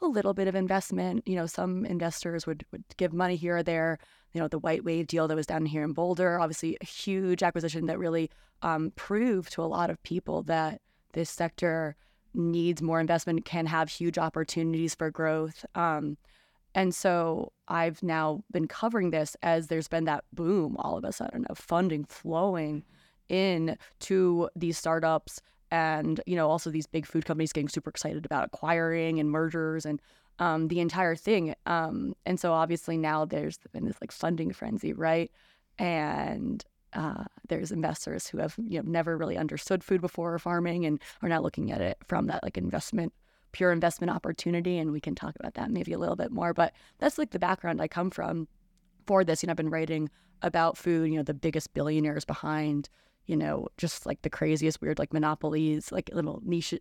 a 0.00 0.06
little 0.06 0.34
bit 0.34 0.46
of 0.46 0.54
investment. 0.54 1.22
You 1.26 1.36
know, 1.36 1.46
some 1.46 1.84
investors 1.84 2.46
would, 2.46 2.64
would 2.70 2.84
give 2.96 3.12
money 3.12 3.36
here 3.36 3.56
or 3.56 3.62
there. 3.62 3.98
You 4.32 4.40
know, 4.40 4.48
the 4.48 4.60
WhiteWave 4.60 5.06
deal 5.06 5.26
that 5.26 5.36
was 5.36 5.46
down 5.46 5.66
here 5.66 5.82
in 5.82 5.94
Boulder, 5.94 6.38
obviously 6.38 6.76
a 6.80 6.86
huge 6.86 7.42
acquisition 7.42 7.86
that 7.86 7.98
really 7.98 8.30
um, 8.62 8.92
proved 8.94 9.52
to 9.52 9.62
a 9.62 9.64
lot 9.64 9.90
of 9.90 10.02
people 10.02 10.42
that 10.44 10.80
this 11.12 11.30
sector 11.30 11.96
needs 12.34 12.82
more 12.82 13.00
investment, 13.00 13.46
can 13.46 13.66
have 13.66 13.88
huge 13.88 14.18
opportunities 14.18 14.94
for 14.94 15.10
growth. 15.10 15.64
Um, 15.74 16.18
and 16.76 16.94
so 16.94 17.52
I've 17.68 18.02
now 18.02 18.44
been 18.52 18.68
covering 18.68 19.10
this 19.10 19.34
as 19.42 19.66
there's 19.66 19.88
been 19.88 20.04
that 20.04 20.24
boom 20.32 20.76
all 20.78 20.96
of 20.96 21.04
a 21.04 21.12
sudden 21.12 21.46
of 21.46 21.58
funding 21.58 22.04
flowing 22.04 22.84
in 23.28 23.76
to 24.00 24.48
these 24.54 24.78
startups 24.78 25.40
and 25.70 26.20
you 26.26 26.36
know 26.36 26.48
also 26.48 26.70
these 26.70 26.86
big 26.86 27.06
food 27.06 27.24
companies 27.24 27.52
getting 27.52 27.70
super 27.70 27.90
excited 27.90 28.24
about 28.24 28.44
acquiring 28.44 29.18
and 29.18 29.30
mergers 29.30 29.84
and 29.84 30.00
um, 30.38 30.68
the 30.68 30.80
entire 30.80 31.16
thing. 31.16 31.54
Um, 31.64 32.14
and 32.26 32.38
so 32.38 32.52
obviously 32.52 32.98
now 32.98 33.24
there's 33.24 33.58
been 33.72 33.86
this 33.86 33.96
like 34.02 34.12
funding 34.12 34.52
frenzy 34.52 34.92
right? 34.92 35.32
And 35.78 36.62
uh, 36.92 37.24
there's 37.48 37.72
investors 37.72 38.26
who 38.28 38.38
have 38.38 38.54
you 38.58 38.82
know 38.82 38.88
never 38.88 39.16
really 39.16 39.38
understood 39.38 39.82
food 39.82 40.02
before 40.02 40.34
or 40.34 40.38
farming 40.38 40.84
and 40.84 41.00
are 41.22 41.28
now 41.28 41.40
looking 41.40 41.72
at 41.72 41.80
it 41.80 41.96
from 42.06 42.26
that 42.26 42.42
like 42.42 42.58
investment 42.58 43.14
pure 43.56 43.72
investment 43.72 44.10
opportunity 44.10 44.76
and 44.76 44.92
we 44.92 45.00
can 45.00 45.14
talk 45.14 45.34
about 45.40 45.54
that 45.54 45.70
maybe 45.70 45.94
a 45.94 45.98
little 45.98 46.14
bit 46.14 46.30
more 46.30 46.52
but 46.52 46.74
that's 46.98 47.16
like 47.16 47.30
the 47.30 47.38
background 47.38 47.80
i 47.80 47.88
come 47.88 48.10
from 48.10 48.46
for 49.06 49.24
this. 49.24 49.42
You 49.42 49.46
know 49.46 49.52
i've 49.52 49.56
been 49.56 49.70
writing 49.70 50.10
about 50.42 50.76
food 50.76 51.10
you 51.10 51.16
know 51.16 51.22
the 51.22 51.32
biggest 51.32 51.72
billionaires 51.72 52.26
behind 52.26 52.90
you 53.24 53.34
know 53.34 53.66
just 53.78 54.04
like 54.04 54.20
the 54.20 54.28
craziest 54.28 54.82
weird 54.82 54.98
like 54.98 55.14
monopolies 55.14 55.90
like 55.90 56.10
little 56.12 56.42
niche 56.44 56.74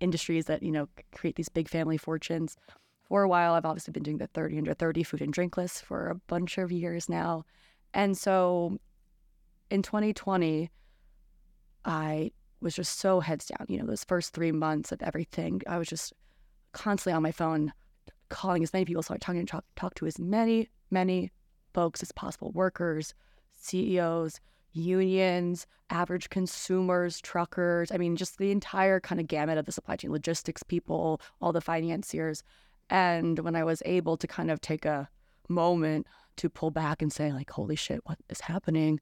industries 0.00 0.46
that 0.46 0.62
you 0.62 0.72
know 0.72 0.88
create 1.14 1.36
these 1.36 1.50
big 1.50 1.68
family 1.68 1.98
fortunes. 1.98 2.56
For 3.08 3.22
a 3.22 3.28
while 3.28 3.52
i've 3.52 3.66
obviously 3.66 3.92
been 3.92 4.02
doing 4.02 4.16
the 4.16 4.28
30 4.28 4.56
under 4.56 4.72
30 4.72 5.02
food 5.02 5.20
and 5.20 5.34
drink 5.34 5.58
list 5.58 5.84
for 5.84 6.08
a 6.08 6.14
bunch 6.14 6.56
of 6.56 6.72
years 6.72 7.10
now. 7.10 7.44
And 7.92 8.16
so 8.16 8.78
in 9.70 9.82
2020, 9.82 10.70
I 11.84 12.30
was 12.62 12.74
just 12.74 12.98
so 12.98 13.20
heads 13.20 13.46
down. 13.46 13.66
You 13.68 13.78
know, 13.78 13.86
those 13.86 14.04
first 14.04 14.32
three 14.32 14.52
months 14.52 14.92
of 14.92 15.02
everything, 15.02 15.60
I 15.66 15.76
was 15.76 15.88
just 15.88 16.14
constantly 16.72 17.14
on 17.14 17.22
my 17.22 17.32
phone, 17.32 17.72
calling 18.28 18.62
as 18.62 18.72
many 18.72 18.84
people. 18.84 19.02
So 19.02 19.14
I 19.14 19.18
talked 19.18 19.38
to 19.38 19.44
talk, 19.44 19.64
talk 19.76 19.94
to 19.96 20.06
as 20.06 20.18
many, 20.18 20.68
many 20.90 21.30
folks 21.74 22.02
as 22.02 22.12
possible 22.12 22.50
workers, 22.52 23.14
CEOs, 23.56 24.40
unions, 24.72 25.66
average 25.90 26.30
consumers, 26.30 27.20
truckers. 27.20 27.92
I 27.92 27.98
mean, 27.98 28.16
just 28.16 28.38
the 28.38 28.50
entire 28.50 29.00
kind 29.00 29.20
of 29.20 29.26
gamut 29.26 29.58
of 29.58 29.66
the 29.66 29.72
supply 29.72 29.96
chain, 29.96 30.10
logistics 30.10 30.62
people, 30.62 31.20
all 31.40 31.52
the 31.52 31.60
financiers. 31.60 32.42
And 32.90 33.38
when 33.40 33.54
I 33.54 33.64
was 33.64 33.82
able 33.84 34.16
to 34.16 34.26
kind 34.26 34.50
of 34.50 34.60
take 34.60 34.84
a 34.84 35.08
moment 35.48 36.06
to 36.36 36.48
pull 36.48 36.70
back 36.70 37.02
and 37.02 37.12
say, 37.12 37.32
like, 37.32 37.50
holy 37.50 37.76
shit, 37.76 38.00
what 38.04 38.18
is 38.30 38.40
happening? 38.40 39.00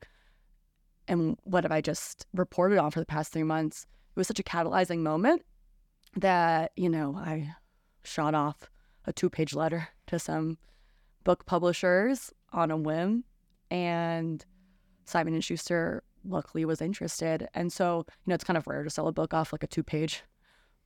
And 1.08 1.36
what 1.44 1.64
have 1.64 1.72
I 1.72 1.80
just 1.80 2.26
reported 2.34 2.78
on 2.78 2.90
for 2.90 3.00
the 3.00 3.06
past 3.06 3.32
three 3.32 3.42
months? 3.42 3.86
It 4.14 4.18
was 4.18 4.26
such 4.26 4.40
a 4.40 4.44
catalyzing 4.44 4.98
moment 4.98 5.42
that, 6.16 6.72
you 6.76 6.88
know, 6.88 7.16
I 7.16 7.54
shot 8.02 8.34
off 8.34 8.70
a 9.06 9.12
two 9.12 9.30
page 9.30 9.54
letter 9.54 9.88
to 10.06 10.18
some 10.18 10.58
book 11.24 11.46
publishers 11.46 12.32
on 12.52 12.70
a 12.70 12.76
whim. 12.76 13.24
And 13.70 14.44
Simon 15.04 15.34
and 15.34 15.44
Schuster 15.44 16.02
luckily 16.24 16.64
was 16.64 16.80
interested. 16.80 17.48
And 17.54 17.72
so, 17.72 18.04
you 18.08 18.30
know, 18.30 18.34
it's 18.34 18.44
kind 18.44 18.56
of 18.56 18.66
rare 18.66 18.82
to 18.82 18.90
sell 18.90 19.08
a 19.08 19.12
book 19.12 19.32
off 19.32 19.52
like 19.52 19.62
a 19.62 19.68
two 19.68 19.82
page 19.82 20.22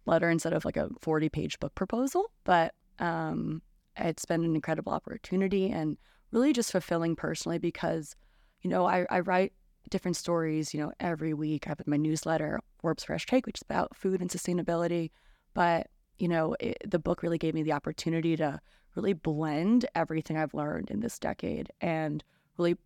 letter 0.07 0.29
instead 0.29 0.53
of 0.53 0.65
like 0.65 0.77
a 0.77 0.91
40 1.01 1.29
page 1.29 1.59
book 1.61 1.75
proposal. 1.75 2.31
But 2.45 2.75
um, 2.99 3.63
it's 3.97 4.25
been 4.25 4.45
an 4.45 4.55
incredible 4.55 4.93
opportunity 4.93 5.71
and 5.71 5.97
really 6.31 6.53
just 6.53 6.73
fulfilling 6.73 7.17
personally 7.17 7.59
because, 7.59 8.15
you 8.63 8.71
know, 8.71 8.87
I, 8.87 9.07
I 9.11 9.21
write 9.21 9.53
different 9.95 10.17
stories, 10.17 10.75
you 10.75 10.81
know, 10.81 10.91
every 10.99 11.33
week. 11.33 11.69
I 11.69 11.71
have 11.71 11.87
my 11.87 11.97
newsletter, 11.97 12.59
Forbes 12.81 13.05
Fresh 13.05 13.27
Take, 13.27 13.47
which 13.47 13.59
is 13.59 13.63
about 13.63 13.95
food 13.95 14.21
and 14.21 14.29
sustainability. 14.29 15.13
But, 15.55 15.87
you 16.19 16.27
know, 16.27 16.57
it, 16.59 16.79
the 16.85 16.99
book 16.99 17.23
really 17.23 17.39
gave 17.39 17.55
me 17.55 17.63
the 17.63 17.75
opportunity 17.75 18.37
to 18.39 18.59
really 18.97 19.13
blend 19.13 19.87
everything 19.95 20.37
I've 20.37 20.53
learned 20.53 20.91
in 20.91 20.99
this 20.99 21.17
decade 21.21 21.71
and 21.81 22.25
really 22.57 22.77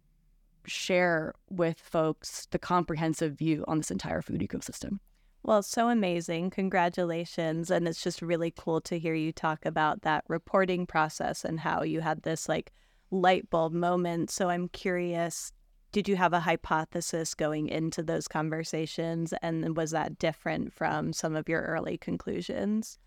share 0.67 1.33
with 1.49 1.81
folks 1.81 2.47
the 2.50 2.59
comprehensive 2.59 3.38
view 3.38 3.65
on 3.67 3.79
this 3.79 3.91
entire 3.91 4.21
food 4.21 4.43
ecosystem. 4.43 4.99
Well, 5.43 5.62
so 5.62 5.88
amazing. 5.88 6.50
Congratulations. 6.50 7.71
And 7.71 7.88
it's 7.88 8.03
just 8.03 8.21
really 8.21 8.53
cool 8.55 8.83
to 8.83 8.99
hear 8.99 9.15
you 9.15 9.33
talk 9.33 9.65
about 9.65 10.03
that 10.03 10.25
reporting 10.29 10.87
process 10.87 11.43
and 11.43 11.61
how 11.61 11.85
you 11.85 12.03
had 12.03 12.23
this 12.23 12.50
like 12.50 12.71
light 13.11 13.49
bulb 13.49 13.73
moment. 13.73 14.31
So 14.31 14.50
I'm 14.50 14.69
curious 14.69 15.53
did 15.92 16.09
you 16.09 16.16
have 16.16 16.33
a 16.33 16.40
hypothesis 16.40 17.35
going 17.35 17.68
into 17.68 18.02
those 18.02 18.28
conversations? 18.28 19.33
And 19.42 19.76
was 19.76 19.90
that 19.92 20.18
different 20.18 20.73
from 20.73 21.12
some 21.12 21.35
of 21.35 21.49
your 21.49 21.62
early 21.62 21.97
conclusions? 21.97 22.99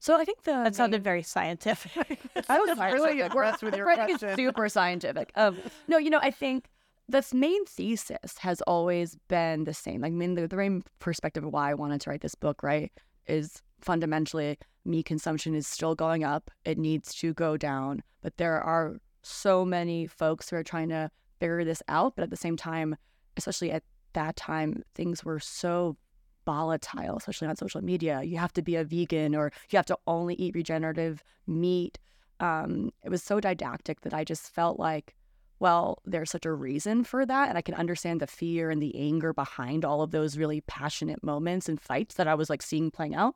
So 0.00 0.16
I 0.16 0.24
think 0.24 0.44
the 0.44 0.52
that 0.52 0.74
sounded 0.74 1.02
very 1.02 1.22
scientific. 1.22 2.20
I 2.48 2.58
was 2.60 2.78
really 2.78 3.20
impressed 3.20 3.62
with 3.62 3.76
your 3.76 3.92
question. 3.92 4.36
Super 4.36 4.68
scientific. 4.68 5.32
Um, 5.34 5.58
no, 5.88 5.98
you 5.98 6.10
know, 6.10 6.20
I 6.22 6.30
think 6.30 6.68
the 7.08 7.24
main 7.32 7.64
thesis 7.64 8.38
has 8.38 8.60
always 8.62 9.16
been 9.28 9.64
the 9.64 9.74
same. 9.74 10.02
Like, 10.02 10.12
I 10.12 10.14
mean, 10.14 10.34
the, 10.34 10.46
the 10.46 10.56
main 10.56 10.84
perspective 11.00 11.44
of 11.44 11.52
why 11.52 11.70
I 11.70 11.74
wanted 11.74 12.00
to 12.02 12.10
write 12.10 12.20
this 12.20 12.34
book, 12.34 12.62
right, 12.62 12.92
is 13.26 13.62
fundamentally 13.80 14.58
meat 14.84 15.06
consumption 15.06 15.54
is 15.54 15.66
still 15.66 15.94
going 15.94 16.24
up. 16.24 16.50
It 16.64 16.78
needs 16.78 17.14
to 17.16 17.34
go 17.34 17.56
down. 17.56 18.02
But 18.22 18.36
there 18.36 18.60
are 18.60 18.96
so 19.22 19.64
many 19.64 20.06
folks 20.06 20.50
who 20.50 20.56
are 20.56 20.62
trying 20.62 20.88
to 20.90 21.10
figure 21.38 21.64
this 21.64 21.82
out. 21.88 22.14
But 22.16 22.24
at 22.24 22.30
the 22.30 22.36
same 22.36 22.56
time, 22.56 22.96
especially 23.36 23.70
at 23.70 23.84
that 24.12 24.36
time, 24.36 24.82
things 24.94 25.24
were 25.24 25.40
so 25.40 25.96
volatile, 26.44 27.16
especially 27.16 27.48
on 27.48 27.56
social 27.56 27.82
media. 27.82 28.22
You 28.22 28.38
have 28.38 28.52
to 28.54 28.62
be 28.62 28.76
a 28.76 28.84
vegan 28.84 29.34
or 29.34 29.52
you 29.70 29.76
have 29.76 29.86
to 29.86 29.98
only 30.06 30.34
eat 30.34 30.54
regenerative 30.54 31.22
meat. 31.46 31.98
Um, 32.40 32.90
it 33.04 33.10
was 33.10 33.22
so 33.22 33.40
didactic 33.40 34.00
that 34.02 34.14
I 34.14 34.24
just 34.24 34.54
felt 34.54 34.78
like 34.78 35.14
well, 35.60 35.98
there's 36.04 36.30
such 36.30 36.46
a 36.46 36.52
reason 36.52 37.04
for 37.04 37.26
that. 37.26 37.48
And 37.48 37.58
I 37.58 37.62
can 37.62 37.74
understand 37.74 38.20
the 38.20 38.26
fear 38.26 38.70
and 38.70 38.80
the 38.80 38.96
anger 38.96 39.32
behind 39.32 39.84
all 39.84 40.02
of 40.02 40.10
those 40.12 40.38
really 40.38 40.60
passionate 40.62 41.22
moments 41.22 41.68
and 41.68 41.80
fights 41.80 42.14
that 42.14 42.28
I 42.28 42.34
was 42.34 42.48
like 42.48 42.62
seeing 42.62 42.90
playing 42.90 43.14
out. 43.14 43.34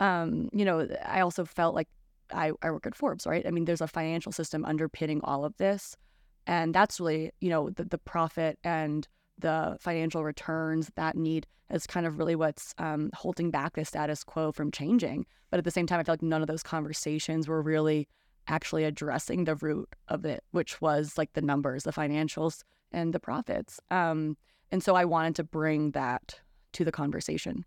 Um, 0.00 0.48
you 0.52 0.64
know, 0.64 0.88
I 1.04 1.20
also 1.20 1.44
felt 1.44 1.74
like 1.74 1.88
I, 2.32 2.52
I 2.62 2.70
work 2.70 2.86
at 2.86 2.96
Forbes, 2.96 3.26
right? 3.26 3.46
I 3.46 3.50
mean, 3.50 3.64
there's 3.64 3.80
a 3.80 3.86
financial 3.86 4.32
system 4.32 4.64
underpinning 4.64 5.20
all 5.22 5.44
of 5.44 5.56
this. 5.58 5.96
And 6.46 6.74
that's 6.74 7.00
really, 7.00 7.32
you 7.40 7.50
know, 7.50 7.70
the, 7.70 7.84
the 7.84 7.98
profit 7.98 8.58
and 8.62 9.06
the 9.38 9.76
financial 9.80 10.24
returns 10.24 10.90
that 10.96 11.16
need 11.16 11.46
is 11.70 11.86
kind 11.86 12.06
of 12.06 12.18
really 12.18 12.36
what's 12.36 12.74
um, 12.78 13.10
holding 13.14 13.50
back 13.50 13.74
the 13.74 13.84
status 13.84 14.22
quo 14.22 14.52
from 14.52 14.70
changing. 14.70 15.26
But 15.50 15.58
at 15.58 15.64
the 15.64 15.70
same 15.70 15.86
time, 15.86 16.00
I 16.00 16.04
feel 16.04 16.12
like 16.14 16.22
none 16.22 16.42
of 16.42 16.48
those 16.48 16.62
conversations 16.62 17.48
were 17.48 17.62
really 17.62 18.08
actually 18.48 18.84
addressing 18.84 19.44
the 19.44 19.56
root 19.56 19.88
of 20.08 20.24
it, 20.24 20.44
which 20.52 20.80
was 20.80 21.18
like 21.18 21.32
the 21.32 21.42
numbers, 21.42 21.82
the 21.82 21.92
financials, 21.92 22.62
and 22.92 23.12
the 23.12 23.20
profits. 23.20 23.80
Um, 23.90 24.36
and 24.70 24.82
so 24.82 24.94
I 24.94 25.04
wanted 25.04 25.34
to 25.36 25.44
bring 25.44 25.90
that 25.92 26.40
to 26.74 26.84
the 26.84 26.92
conversation. 26.92 27.64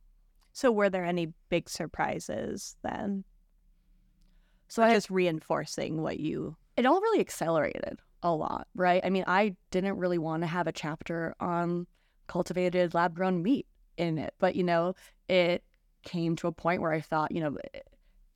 So, 0.53 0.71
were 0.71 0.89
there 0.89 1.05
any 1.05 1.33
big 1.49 1.69
surprises 1.69 2.75
then? 2.83 3.23
So, 4.67 4.83
I 4.83 4.93
just 4.93 5.09
reinforcing 5.09 6.01
what 6.01 6.19
you. 6.19 6.55
It 6.75 6.85
all 6.85 7.01
really 7.01 7.19
accelerated 7.19 7.99
a 8.23 8.33
lot, 8.33 8.67
right? 8.75 9.01
I 9.03 9.09
mean, 9.09 9.23
I 9.27 9.55
didn't 9.71 9.97
really 9.97 10.17
want 10.17 10.43
to 10.43 10.47
have 10.47 10.67
a 10.67 10.71
chapter 10.71 11.35
on 11.39 11.87
cultivated 12.27 12.93
lab 12.93 13.15
grown 13.15 13.41
meat 13.41 13.65
in 13.97 14.17
it, 14.17 14.33
but 14.39 14.55
you 14.55 14.63
know, 14.63 14.93
it 15.27 15.63
came 16.03 16.35
to 16.37 16.47
a 16.47 16.51
point 16.51 16.81
where 16.81 16.91
I 16.91 17.01
thought, 17.01 17.31
you 17.31 17.41
know, 17.41 17.57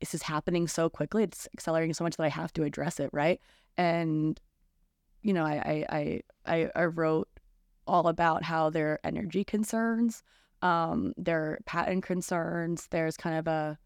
this 0.00 0.14
is 0.14 0.22
happening 0.22 0.68
so 0.68 0.88
quickly. 0.88 1.22
It's 1.24 1.48
accelerating 1.54 1.94
so 1.94 2.04
much 2.04 2.16
that 2.16 2.24
I 2.24 2.28
have 2.28 2.52
to 2.54 2.62
address 2.64 3.00
it, 3.00 3.10
right? 3.12 3.40
And 3.76 4.40
you 5.22 5.32
know, 5.32 5.44
I 5.44 5.86
I 5.88 6.20
I, 6.46 6.70
I 6.74 6.84
wrote 6.84 7.28
all 7.86 8.08
about 8.08 8.42
how 8.42 8.70
their 8.70 8.98
energy 9.04 9.44
concerns, 9.44 10.22
um, 10.62 11.12
their 11.16 11.58
patent 11.66 12.02
concerns. 12.04 12.88
There's 12.90 13.16
kind 13.16 13.38
of 13.38 13.46
a 13.46 13.78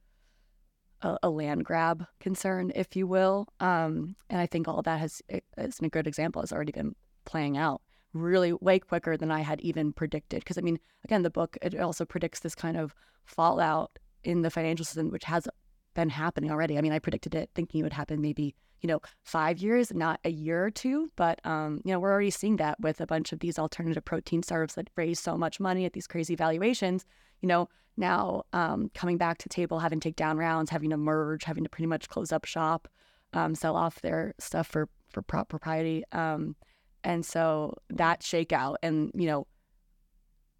a, 1.03 1.17
a 1.23 1.31
land 1.31 1.65
grab 1.65 2.05
concern, 2.21 2.73
if 2.75 2.97
you 2.97 3.07
will, 3.07 3.47
um, 3.61 4.17
and 4.31 4.41
I 4.41 4.47
think 4.47 4.69
all 4.69 4.83
that 4.83 5.01
has, 5.01 5.23
as 5.57 5.79
a 5.81 5.89
good 5.89 6.07
example, 6.07 6.43
has 6.43 6.53
already 6.53 6.73
been 6.73 6.95
playing 7.25 7.57
out 7.57 7.83
really 8.15 8.53
way 8.55 8.79
quicker 8.79 9.17
than 9.17 9.31
I 9.31 9.41
had 9.41 9.61
even 9.61 9.93
predicted. 9.93 10.41
Because 10.41 10.59
I 10.59 10.63
mean, 10.63 10.79
again, 11.05 11.23
the 11.23 11.31
book 11.31 11.57
it 11.63 11.79
also 11.79 12.05
predicts 12.05 12.41
this 12.41 12.55
kind 12.55 12.77
of 12.77 12.95
fallout 13.25 13.99
in 14.25 14.43
the 14.43 14.51
financial 14.51 14.85
system, 14.85 15.11
which 15.11 15.25
has 15.25 15.47
been 15.95 16.09
happening 16.09 16.51
already. 16.51 16.79
I 16.79 16.81
mean, 16.81 16.93
I 16.93 16.99
predicted 16.99 17.35
it 17.35 17.51
thinking 17.55 17.81
it 17.81 17.83
would 17.85 17.93
happen 17.93 18.21
maybe, 18.21 18.55
you 18.81 18.89
know, 18.89 19.01
five 19.25 19.59
years, 19.59 19.93
not 19.93 20.21
a 20.25 20.31
year 20.31 20.65
or 20.65 20.71
two. 20.71 21.11
But, 21.17 21.45
um, 21.45 21.81
you 21.85 21.93
know, 21.93 22.01
we're 22.01 22.13
already 22.13 22.31
seeing 22.31 22.57
that 22.57 22.81
with 22.81 23.01
a 23.01 23.07
bunch 23.07 23.33
of 23.33 23.41
these 23.41 23.59
alternative 23.59 24.05
protein 24.05 24.43
startups 24.43 24.75
that 24.75 24.91
raise 24.97 25.21
so 25.21 25.37
much 25.37 25.61
money 25.61 25.85
at 25.85 25.93
these 25.93 26.07
crazy 26.07 26.35
valuations. 26.35 27.05
You 27.41 27.49
know, 27.49 27.69
now 27.97 28.45
um, 28.53 28.91
coming 28.95 29.19
back 29.19 29.39
to 29.39 29.49
table, 29.49 29.79
having 29.79 30.01
take 30.01 30.17
down 30.17 30.39
rounds, 30.39 30.71
having 30.71 30.91
to 30.91 30.97
merge, 30.97 31.45
having 31.45 31.65
to 31.65 31.71
pretty 31.71 31.87
much 31.87 32.09
close 32.09 32.33
up 32.33 32.45
shop, 32.45 32.89
um, 33.33 33.55
sell 33.55 33.77
off 33.77 34.01
their 34.01 34.35
stuff 34.39 34.67
for, 34.67 34.89
for 35.09 35.23
prop 35.23 35.49
propriety. 35.49 36.05
Um, 36.13 36.57
and 37.05 37.25
so 37.25 37.77
that 37.91 38.23
shakeout 38.23 38.77
and, 38.83 39.11
you 39.15 39.27
know, 39.27 39.47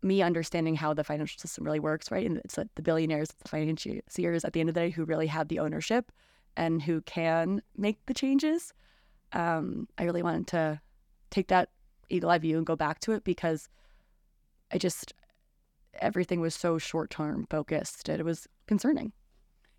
me 0.03 0.23
understanding 0.23 0.77
how 0.77 0.95
the 0.95 1.03
financial 1.03 1.39
system 1.39 1.65
really 1.65 1.81
works, 1.81 2.11
right? 2.11 2.25
And 2.25 2.39
it's 2.39 2.57
like 2.57 2.69
the 2.77 2.83
billionaires, 2.83 3.31
the 3.43 3.49
financiers 3.49 4.45
at 4.45 4.53
the 4.53 4.61
end 4.61 4.69
of 4.69 4.75
the 4.75 4.81
day 4.81 4.91
who 4.91 5.05
really 5.05 5.27
have 5.27 5.49
the 5.49 5.59
ownership 5.59 6.13
and 6.57 6.81
who 6.83 7.01
can 7.03 7.63
make 7.77 7.99
the 8.07 8.15
changes. 8.15 8.73
Um, 9.33 9.89
I 9.99 10.05
really 10.05 10.23
wanted 10.23 10.47
to 10.49 10.81
take 11.31 11.49
that 11.49 11.71
eagle 12.09 12.31
eye 12.31 12.39
view 12.39 12.57
and 12.57 12.67
go 12.67 12.77
back 12.77 13.01
to 13.01 13.13
it 13.13 13.25
because 13.25 13.69
I 14.73 14.79
just, 14.79 15.13
everything 15.95 16.41
was 16.41 16.55
so 16.55 16.79
short 16.79 17.11
term 17.11 17.47
focused. 17.51 18.09
It 18.09 18.25
was 18.25 18.47
concerning. 18.67 19.13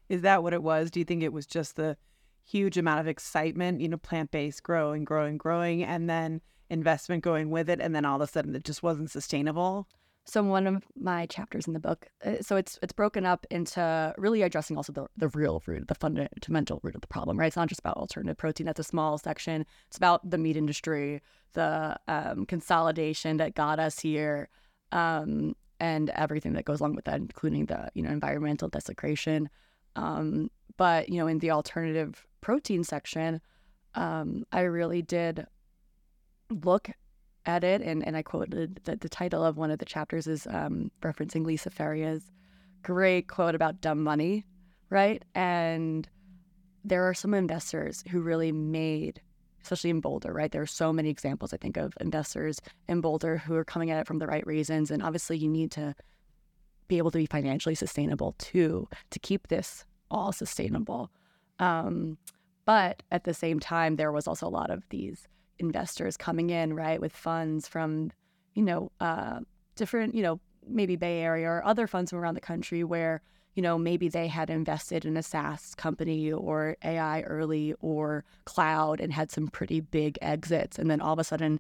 Is 0.10 0.22
that 0.22 0.44
what 0.44 0.54
it 0.54 0.64
was? 0.64 0.90
Do 0.90 1.00
you 1.00 1.06
think 1.06 1.24
it 1.24 1.34
was 1.34 1.46
just 1.46 1.76
the 1.76 1.98
huge 2.44 2.78
amount 2.78 3.00
of 3.00 3.08
excitement, 3.08 3.80
you 3.80 3.88
know, 3.88 3.98
plant 3.98 4.32
based 4.32 4.64
growing, 4.64 5.04
growing, 5.04 5.38
growing, 5.38 5.84
and 5.84 6.10
then 6.10 6.42
investment 6.70 7.24
going 7.24 7.50
with 7.50 7.70
it, 7.70 7.80
and 7.80 7.96
then 7.96 8.06
all 8.06 8.22
of 8.22 8.28
a 8.28 8.32
sudden 8.32 8.56
it 8.56 8.64
just 8.64 8.84
wasn't 8.84 9.12
sustainable? 9.12 9.88
So 10.26 10.44
one 10.44 10.68
of 10.68 10.84
my 10.96 11.26
chapters 11.26 11.66
in 11.66 11.74
the 11.74 11.80
book, 11.80 12.08
uh, 12.24 12.36
so 12.42 12.56
it's 12.56 12.78
it's 12.84 12.94
broken 12.94 13.26
up 13.26 13.48
into 13.50 14.14
really 14.18 14.44
addressing 14.44 14.78
also 14.78 14.94
the, 14.94 15.08
the 15.18 15.30
real 15.30 15.62
root, 15.66 15.88
the 15.88 15.96
fundamental 15.96 16.80
root 16.84 16.94
of 16.94 17.02
the 17.02 17.08
problem, 17.08 17.40
right? 17.40 17.48
It's 17.48 17.56
not 17.56 17.68
just 17.68 17.80
about 17.80 17.98
alternative 17.98 18.38
protein. 18.38 18.68
That's 18.68 18.80
a 18.80 18.84
small 18.84 19.18
section. 19.18 19.66
It's 19.88 19.98
about 19.98 20.30
the 20.30 20.38
meat 20.38 20.56
industry, 20.56 21.22
the 21.54 21.98
um, 22.08 22.46
consolidation 22.46 23.38
that 23.38 23.56
got 23.56 23.80
us 23.80 24.00
here, 24.00 24.50
um, 24.92 25.56
and 25.80 26.10
everything 26.12 26.54
that 26.54 26.66
goes 26.66 26.80
along 26.80 26.96
with 26.96 27.06
that, 27.06 27.18
including 27.18 27.66
the 27.66 27.90
you 27.94 28.04
know 28.04 28.10
environmental 28.10 28.70
desecration. 28.70 29.50
Um, 29.96 30.50
but 30.78 31.10
you 31.10 31.18
know, 31.18 31.28
in 31.28 31.40
the 31.40 31.52
alternative 31.52 32.26
protein 32.42 32.84
section, 32.84 33.42
um, 33.96 34.46
I 34.52 34.62
really 34.62 35.02
did 35.02 35.46
look 36.50 36.90
at 37.46 37.64
it, 37.64 37.82
and, 37.82 38.06
and 38.06 38.16
I 38.16 38.22
quoted 38.22 38.82
that 38.86 39.02
the 39.02 39.10
title 39.10 39.44
of 39.44 39.58
one 39.58 39.72
of 39.72 39.80
the 39.80 39.86
chapters 39.86 40.28
is 40.28 40.48
um, 40.48 40.92
referencing 41.02 41.46
Lisa 41.46 41.70
Feria's 41.70 42.32
great 42.84 43.28
quote 43.28 43.56
about 43.56 43.82
dumb 43.82 44.04
money, 44.04 44.46
right? 44.90 45.24
And 45.36 46.08
there 46.84 47.04
are 47.04 47.14
some 47.14 47.34
investors 47.34 48.04
who 48.10 48.22
really 48.22 48.52
made, 48.52 49.22
especially 49.64 49.90
in 49.90 50.02
Boulder, 50.02 50.34
right? 50.34 50.52
There 50.52 50.62
are 50.62 50.68
so 50.68 50.92
many 50.94 51.10
examples, 51.10 51.54
I 51.54 51.58
think, 51.58 51.78
of 51.78 51.94
investors 52.00 52.60
in 52.88 53.02
Boulder 53.02 53.38
who 53.38 53.56
are 53.56 53.66
coming 53.66 53.92
at 53.92 54.00
it 54.00 54.08
from 54.08 54.20
the 54.20 54.28
right 54.28 54.46
reasons. 54.46 54.92
And 54.92 55.04
obviously, 55.04 55.38
you 55.38 55.50
need 55.50 55.72
to 55.72 55.96
be 56.88 56.98
able 56.98 57.12
to 57.12 57.18
be 57.18 57.26
financially 57.26 57.76
sustainable 57.76 58.36
too 58.40 58.88
to 59.12 59.20
keep 59.20 59.48
this 59.48 59.86
all 60.10 60.32
sustainable. 60.32 61.12
Um, 61.60 62.18
but 62.66 63.04
at 63.12 63.24
the 63.24 63.34
same 63.34 63.60
time, 63.60 63.96
there 63.96 64.12
was 64.12 64.28
also 64.28 64.48
a 64.48 64.50
lot 64.50 64.70
of 64.70 64.84
these 64.90 65.28
investors 65.60 66.18
coming 66.18 66.50
in, 66.50 66.74
right, 66.74 67.02
with 67.02 67.12
funds 67.12 67.68
from, 67.68 68.12
you 68.54 68.64
know, 68.64 68.92
uh, 69.00 69.40
different, 69.76 70.16
you 70.16 70.24
know, 70.24 70.40
maybe 70.68 70.96
Bay 70.96 71.20
Area 71.20 71.48
or 71.48 71.66
other 71.66 71.88
funds 71.88 72.12
from 72.12 72.20
around 72.20 72.36
the 72.36 72.42
country 72.42 72.84
where, 72.84 73.22
you 73.56 73.62
know, 73.62 73.78
maybe 73.78 74.08
they 74.08 74.28
had 74.28 74.50
invested 74.50 75.06
in 75.06 75.18
a 75.18 75.24
SaaS 75.24 75.76
company 75.76 76.32
or 76.32 76.78
AI 76.84 77.22
early 77.22 77.74
or 77.82 78.24
cloud 78.46 79.02
and 79.02 79.12
had 79.12 79.32
some 79.32 79.48
pretty 79.48 79.82
big 79.82 80.18
exits. 80.22 80.78
And 80.78 80.90
then 80.90 81.02
all 81.02 81.14
of 81.14 81.20
a 81.20 81.24
sudden, 81.24 81.60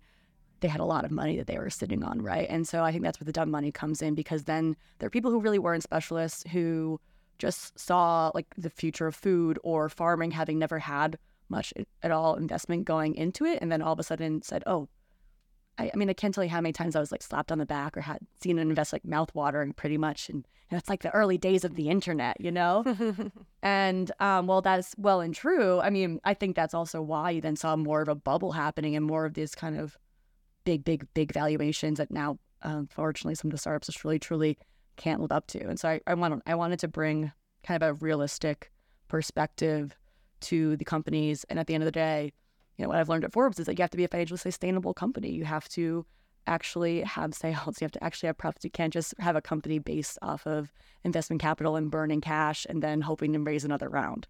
they 0.62 0.68
had 0.68 0.82
a 0.82 0.86
lot 0.86 1.06
of 1.06 1.12
money 1.12 1.38
that 1.38 1.48
they 1.48 1.58
were 1.58 1.70
sitting 1.70 2.04
on, 2.04 2.22
right? 2.22 2.48
And 2.50 2.68
so 2.68 2.84
I 2.84 2.92
think 2.92 3.04
that's 3.04 3.20
where 3.20 3.26
the 3.26 3.32
dumb 3.32 3.50
money 3.50 3.72
comes 3.72 4.02
in 4.02 4.14
because 4.14 4.44
then 4.44 4.76
there 5.00 5.08
are 5.08 5.12
people 5.12 5.32
who 5.32 5.40
really 5.40 5.60
weren't 5.60 5.84
specialists 5.84 6.44
who 6.52 7.00
just 7.38 7.80
saw 7.80 8.32
like 8.36 8.48
the 8.58 8.70
future 8.70 9.08
of 9.08 9.16
food 9.16 9.58
or 9.64 9.90
farming 9.90 10.32
having 10.32 10.60
never 10.60 10.80
had 10.80 11.18
much 11.48 11.74
at 12.04 12.12
all 12.12 12.36
investment 12.36 12.86
going 12.86 13.16
into 13.16 13.46
it 13.46 13.58
and 13.62 13.72
then 13.72 13.82
all 13.82 13.94
of 13.94 14.00
a 14.00 14.04
sudden 14.04 14.42
said 14.42 14.62
oh 14.68 14.88
I, 15.80 15.92
I, 15.94 15.98
mean 15.98 16.10
i 16.10 16.14
can't 16.14 16.34
tell 16.34 16.44
you 16.44 16.50
how 16.50 16.62
many 16.62 16.74
times 16.74 16.96
i 16.96 17.00
was 17.00 17.12
like 17.12 17.24
slapped 17.24 17.52
on 17.52 17.58
the 17.58 17.66
back 17.66 17.98
or 17.98 18.02
had 18.02 18.20
seen 18.42 18.60
an 18.60 18.70
invest 18.70 18.94
like 18.94 19.06
mouth 19.06 19.34
watering 19.34 19.74
pretty 19.74 19.98
much 19.98 20.30
and, 20.30 20.48
and 20.70 20.80
it's 20.80 20.90
like 20.90 21.02
the 21.02 21.10
early 21.12 21.38
days 21.38 21.64
of 21.64 21.76
the 21.76 21.90
internet 21.90 22.40
you 22.40 22.52
know 22.52 22.84
and 23.64 24.12
um, 24.20 24.48
well 24.48 24.62
that's 24.62 24.94
well 24.98 25.22
and 25.22 25.34
true 25.34 25.80
i 25.80 25.90
mean 25.90 26.20
i 26.24 26.34
think 26.34 26.56
that's 26.56 26.74
also 26.74 27.02
why 27.02 27.32
you 27.32 27.42
then 27.42 27.56
saw 27.56 27.76
more 27.76 28.02
of 28.02 28.08
a 28.08 28.16
bubble 28.16 28.52
happening 28.52 28.96
and 28.96 29.06
more 29.06 29.26
of 29.26 29.34
these 29.34 29.56
kind 29.56 29.80
of 29.80 29.98
big 30.66 30.84
big 30.84 31.08
big 31.14 31.34
valuations 31.34 31.98
that 31.98 32.12
now 32.12 32.38
unfortunately 32.62 33.36
some 33.36 33.50
of 33.50 33.54
the 33.54 33.58
startups 33.58 33.88
just 33.88 34.04
really 34.04 34.20
truly 34.20 34.58
can't 34.98 35.22
live 35.22 35.32
up 35.32 35.48
to 35.48 35.60
and 35.62 35.80
so 35.80 35.90
i, 35.90 36.02
I, 36.06 36.14
want, 36.14 36.44
I 36.46 36.56
wanted 36.56 36.80
to 36.80 36.88
bring 36.88 37.32
kind 37.64 37.82
of 37.82 37.90
a 37.90 37.94
realistic 37.94 38.72
perspective 39.08 39.96
to 40.42 40.78
the 40.78 40.86
companies. 40.86 41.46
And 41.50 41.60
at 41.60 41.68
the 41.68 41.74
end 41.74 41.84
of 41.84 41.86
the 41.86 41.92
day, 41.92 42.34
you 42.80 42.84
know, 42.84 42.90
what 42.90 42.98
I've 42.98 43.10
learned 43.10 43.26
at 43.26 43.34
Forbes 43.34 43.60
is 43.60 43.66
that 43.66 43.78
you 43.78 43.84
have 43.84 43.92
to 43.92 43.98
be 43.98 44.06
a 44.06 44.08
financially 44.08 44.38
sustainable 44.38 44.94
company. 44.94 45.30
You 45.30 45.44
have 45.44 45.68
to 45.70 46.06
actually 46.48 47.02
have 47.02 47.34
sales. 47.34 47.82
You 47.82 47.86
have 47.86 47.92
to 47.92 48.04
actually 48.04 48.28
have 48.28 48.38
profits. 48.38 48.64
You 48.64 48.72
can't 48.72 48.94
just 48.94 49.14
have 49.20 49.36
a 49.36 49.42
company 49.42 49.80
based 49.80 50.18
off 50.22 50.48
of 50.48 50.72
investment 51.04 51.42
capital 51.42 51.76
and 51.76 51.92
burning 51.92 52.22
cash 52.22 52.66
and 52.70 52.82
then 52.82 53.02
hoping 53.02 53.34
to 53.34 53.40
raise 53.40 53.66
another 53.66 53.90
round. 53.90 54.28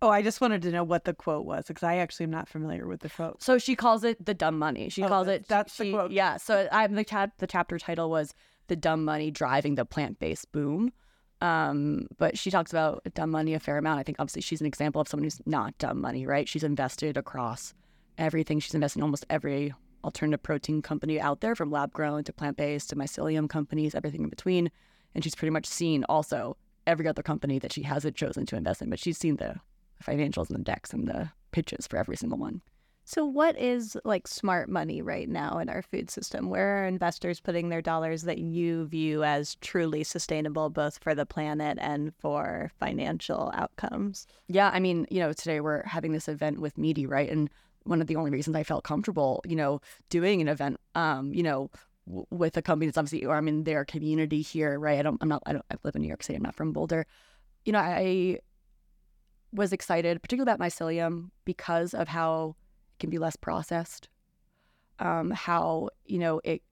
Oh, 0.00 0.10
I 0.10 0.22
just 0.22 0.40
wanted 0.40 0.62
to 0.62 0.70
know 0.70 0.84
what 0.84 1.04
the 1.04 1.12
quote 1.12 1.44
was 1.44 1.66
because 1.66 1.82
I 1.82 1.96
actually 1.96 2.22
am 2.22 2.30
not 2.30 2.48
familiar 2.48 2.86
with 2.86 3.00
the 3.00 3.08
quote. 3.08 3.42
So 3.42 3.58
she 3.58 3.74
calls 3.74 4.04
it 4.04 4.24
the 4.24 4.32
dumb 4.32 4.56
money. 4.56 4.88
She 4.90 5.02
oh, 5.02 5.08
calls 5.08 5.26
it 5.26 5.48
that's 5.48 5.74
she, 5.74 5.84
the 5.84 5.90
quote. 5.90 6.10
Yeah. 6.12 6.36
So 6.36 6.68
I'm 6.70 6.94
the 6.94 7.02
chat. 7.02 7.32
The 7.38 7.48
chapter 7.48 7.80
title 7.80 8.08
was 8.08 8.32
the 8.68 8.76
dumb 8.76 9.04
money 9.04 9.32
driving 9.32 9.74
the 9.74 9.84
plant 9.84 10.20
based 10.20 10.52
boom. 10.52 10.92
Um, 11.40 12.08
but 12.18 12.36
she 12.36 12.50
talks 12.50 12.72
about 12.72 13.02
dumb 13.14 13.30
money 13.30 13.54
a 13.54 13.60
fair 13.60 13.78
amount. 13.78 14.00
I 14.00 14.02
think 14.02 14.18
obviously 14.18 14.42
she's 14.42 14.60
an 14.60 14.66
example 14.66 15.00
of 15.00 15.08
someone 15.08 15.24
who's 15.24 15.40
not 15.46 15.76
dumb 15.78 16.00
money, 16.00 16.26
right? 16.26 16.48
She's 16.48 16.64
invested 16.64 17.16
across 17.16 17.74
everything. 18.16 18.58
She's 18.58 18.74
invested 18.74 18.98
in 18.98 19.04
almost 19.04 19.26
every 19.30 19.72
alternative 20.04 20.42
protein 20.42 20.82
company 20.82 21.20
out 21.20 21.40
there, 21.40 21.54
from 21.54 21.70
lab 21.70 21.92
grown 21.92 22.24
to 22.24 22.32
plant 22.32 22.56
based 22.56 22.90
to 22.90 22.96
mycelium 22.96 23.48
companies, 23.48 23.94
everything 23.94 24.22
in 24.22 24.28
between. 24.28 24.70
And 25.14 25.22
she's 25.22 25.34
pretty 25.34 25.50
much 25.50 25.66
seen 25.66 26.04
also 26.04 26.56
every 26.86 27.06
other 27.06 27.22
company 27.22 27.58
that 27.58 27.72
she 27.72 27.82
hasn't 27.82 28.16
chosen 28.16 28.46
to 28.46 28.56
invest 28.56 28.82
in, 28.82 28.90
but 28.90 28.98
she's 28.98 29.18
seen 29.18 29.36
the 29.36 29.56
financials 30.02 30.48
and 30.48 30.58
the 30.58 30.64
decks 30.64 30.92
and 30.92 31.06
the 31.06 31.30
pitches 31.52 31.86
for 31.86 31.98
every 31.98 32.16
single 32.16 32.38
one. 32.38 32.62
So, 33.08 33.24
what 33.24 33.58
is 33.58 33.96
like 34.04 34.28
smart 34.28 34.68
money 34.68 35.00
right 35.00 35.30
now 35.30 35.56
in 35.56 35.70
our 35.70 35.80
food 35.80 36.10
system? 36.10 36.50
Where 36.50 36.82
are 36.82 36.86
investors 36.86 37.40
putting 37.40 37.70
their 37.70 37.80
dollars 37.80 38.24
that 38.24 38.36
you 38.36 38.84
view 38.84 39.24
as 39.24 39.54
truly 39.62 40.04
sustainable, 40.04 40.68
both 40.68 40.98
for 41.02 41.14
the 41.14 41.24
planet 41.24 41.78
and 41.80 42.12
for 42.18 42.70
financial 42.78 43.50
outcomes? 43.54 44.26
Yeah, 44.48 44.70
I 44.74 44.78
mean, 44.78 45.06
you 45.10 45.20
know, 45.20 45.32
today 45.32 45.60
we're 45.60 45.84
having 45.86 46.12
this 46.12 46.28
event 46.28 46.60
with 46.60 46.76
Meati, 46.76 47.08
right? 47.08 47.30
And 47.30 47.48
one 47.84 48.02
of 48.02 48.08
the 48.08 48.16
only 48.16 48.30
reasons 48.30 48.54
I 48.54 48.62
felt 48.62 48.84
comfortable, 48.84 49.40
you 49.48 49.56
know, 49.56 49.80
doing 50.10 50.42
an 50.42 50.48
event, 50.48 50.78
um, 50.94 51.32
you 51.32 51.42
know, 51.42 51.70
with 52.04 52.58
a 52.58 52.62
company 52.62 52.88
that's 52.88 52.98
obviously, 52.98 53.24
or 53.24 53.36
I'm 53.36 53.48
in 53.48 53.64
their 53.64 53.86
community 53.86 54.42
here, 54.42 54.78
right? 54.78 54.98
I 54.98 55.02
don't, 55.02 55.16
I'm 55.22 55.30
not, 55.30 55.42
I 55.46 55.54
don't, 55.54 55.64
I 55.70 55.76
live 55.82 55.96
in 55.96 56.02
New 56.02 56.08
York 56.08 56.22
City. 56.22 56.36
I'm 56.36 56.42
not 56.42 56.54
from 56.54 56.74
Boulder. 56.74 57.06
You 57.64 57.72
know, 57.72 57.78
I 57.78 58.40
was 59.50 59.72
excited, 59.72 60.20
particularly 60.20 60.52
about 60.52 60.62
mycelium, 60.62 61.30
because 61.46 61.94
of 61.94 62.08
how 62.08 62.54
can 62.98 63.10
be 63.10 63.18
less 63.18 63.36
processed. 63.36 64.08
Um, 64.98 65.30
how 65.30 65.90
you 66.06 66.18
know 66.18 66.40
it 66.44 66.62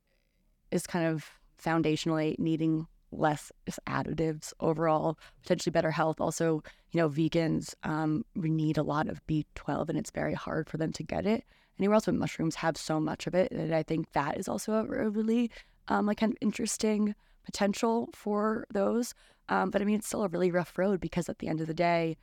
is 0.71 0.87
kind 0.87 1.07
of 1.07 1.25
foundationally 1.63 2.39
needing 2.39 2.87
less 3.13 3.53
additives 3.89 4.53
overall, 4.61 5.19
potentially 5.43 5.71
better 5.71 5.91
health. 5.91 6.21
Also, 6.21 6.63
you 6.91 7.01
know, 7.01 7.09
vegans 7.09 7.75
um, 7.85 8.25
we 8.35 8.51
need 8.51 8.77
a 8.77 8.83
lot 8.83 9.09
of 9.09 9.25
B12, 9.27 9.89
and 9.89 9.99
it's 9.99 10.11
very 10.11 10.35
hard 10.35 10.69
for 10.69 10.77
them 10.77 10.93
to 10.93 11.03
get 11.03 11.27
it 11.27 11.45
anywhere 11.79 11.95
else. 11.95 12.07
But 12.07 12.15
mushrooms 12.15 12.57
have 12.57 12.77
so 12.77 13.01
much 13.01 13.27
of 13.27 13.35
it, 13.35 13.53
and 13.53 13.75
I 13.75 13.83
think 13.83 14.13
that 14.13 14.39
is 14.39 14.49
also 14.49 14.75
a 14.75 15.11
really 15.11 15.51
um, 15.89 16.07
like 16.07 16.19
kind 16.19 16.33
of 16.33 16.39
interesting 16.41 17.15
potential 17.45 18.09
for 18.13 18.67
those. 18.73 19.15
Um, 19.49 19.71
but 19.71 19.81
I 19.81 19.85
mean, 19.85 19.97
it's 19.97 20.09
still 20.09 20.25
a 20.25 20.29
really 20.29 20.51
rough 20.51 20.77
road 20.77 21.01
because 21.01 21.29
at 21.29 21.39
the 21.39 21.49
end 21.49 21.61
of 21.61 21.69
the 21.69 21.75
day, 21.75 22.17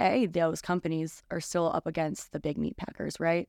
a 0.00 0.26
those 0.26 0.60
companies 0.60 1.22
are 1.30 1.40
still 1.40 1.70
up 1.74 1.86
against 1.86 2.32
the 2.32 2.40
big 2.40 2.58
meat 2.58 2.76
packers, 2.76 3.18
right? 3.18 3.48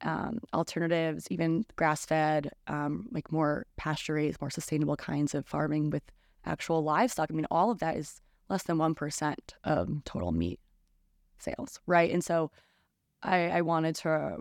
Um, 0.00 0.40
alternatives, 0.54 1.26
even 1.30 1.64
grass 1.76 2.06
fed, 2.06 2.50
um, 2.68 3.08
like 3.10 3.32
more 3.32 3.66
pasture 3.76 4.14
raised, 4.14 4.40
more 4.40 4.50
sustainable 4.50 4.96
kinds 4.96 5.34
of 5.34 5.46
farming 5.46 5.90
with 5.90 6.04
actual 6.46 6.82
livestock. 6.84 7.30
I 7.30 7.34
mean, 7.34 7.46
all 7.50 7.70
of 7.70 7.80
that 7.80 7.96
is 7.96 8.20
less 8.48 8.62
than 8.62 8.76
1% 8.78 9.34
of 9.64 10.04
total 10.04 10.32
meat 10.32 10.60
sales, 11.38 11.80
right? 11.86 12.10
And 12.10 12.22
so 12.22 12.50
I, 13.22 13.48
I 13.50 13.60
wanted 13.62 13.96
to 13.96 14.38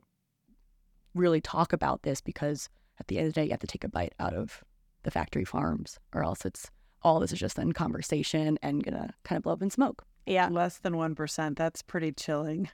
really 1.16 1.42
talk 1.42 1.74
about 1.74 2.04
this 2.04 2.22
because 2.22 2.70
at 3.00 3.08
the 3.08 3.18
end 3.18 3.28
of 3.28 3.34
the 3.34 3.42
day, 3.42 3.46
you 3.46 3.52
have 3.52 3.60
to 3.60 3.68
take 3.68 3.84
a 3.84 3.90
bite 3.90 4.14
out 4.20 4.34
of 4.34 4.64
the 5.04 5.12
factory 5.12 5.46
farms, 5.46 6.00
or 6.14 6.24
else 6.24 6.46
it's 6.46 6.70
all 7.04 7.20
this 7.20 7.32
is 7.32 7.40
just 7.40 7.60
in 7.60 7.72
conversation 7.72 8.58
and 8.62 8.84
gonna 8.84 9.14
kind 9.24 9.38
of 9.38 9.44
blow 9.44 9.54
up 9.54 9.62
in 9.62 9.70
smoke. 9.70 10.04
Yeah. 10.28 10.50
Less 10.50 10.80
than 10.80 10.94
1%. 10.94 11.56
That's 11.56 11.82
pretty 11.82 12.12
chilling. 12.12 12.70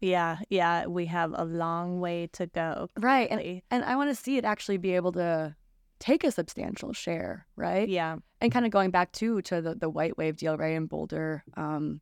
Yeah. 0.00 0.38
Yeah. 0.50 0.86
We 0.86 1.06
have 1.06 1.32
a 1.34 1.44
long 1.44 2.00
way 2.00 2.28
to 2.32 2.46
go. 2.46 2.88
Right. 2.98 3.28
And, 3.30 3.62
and 3.70 3.84
I 3.84 3.96
want 3.96 4.10
to 4.10 4.14
see 4.14 4.36
it 4.36 4.44
actually 4.44 4.76
be 4.76 4.92
able 4.92 5.12
to 5.12 5.56
take 5.98 6.24
a 6.24 6.30
substantial 6.30 6.92
share, 6.92 7.46
right? 7.56 7.88
Yeah. 7.88 8.16
And 8.40 8.52
kind 8.52 8.66
of 8.66 8.72
going 8.72 8.90
back 8.90 9.12
to 9.12 9.40
to 9.42 9.62
the, 9.62 9.74
the 9.74 9.90
WhiteWave 9.90 10.36
deal, 10.36 10.56
right, 10.56 10.74
in 10.74 10.86
Boulder, 10.86 11.42
um, 11.56 12.00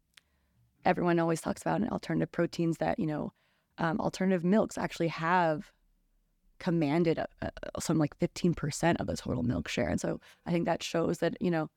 everyone 0.85 1.19
always 1.21 1.41
talks 1.41 1.63
about 1.63 1.87
alternative 1.91 2.33
proteins 2.33 2.79
that, 2.79 2.99
you 2.99 3.07
know, 3.07 3.33
um, 3.79 4.01
alternative 4.01 4.45
milks 4.45 4.77
actually 4.77 5.09
have 5.09 5.71
commanded 6.59 7.19
a, 7.19 7.27
a, 7.43 7.51
some 7.81 7.99
like 7.99 8.19
15% 8.19 9.01
of 9.01 9.07
the 9.07 9.17
total 9.17 9.43
milk 9.43 9.69
share. 9.69 9.89
And 9.89 10.01
so 10.01 10.21
I 10.47 10.51
think 10.51 10.67
that 10.67 10.83
shows 10.83 11.19
that, 11.19 11.37
you 11.41 11.51
know, 11.51 11.69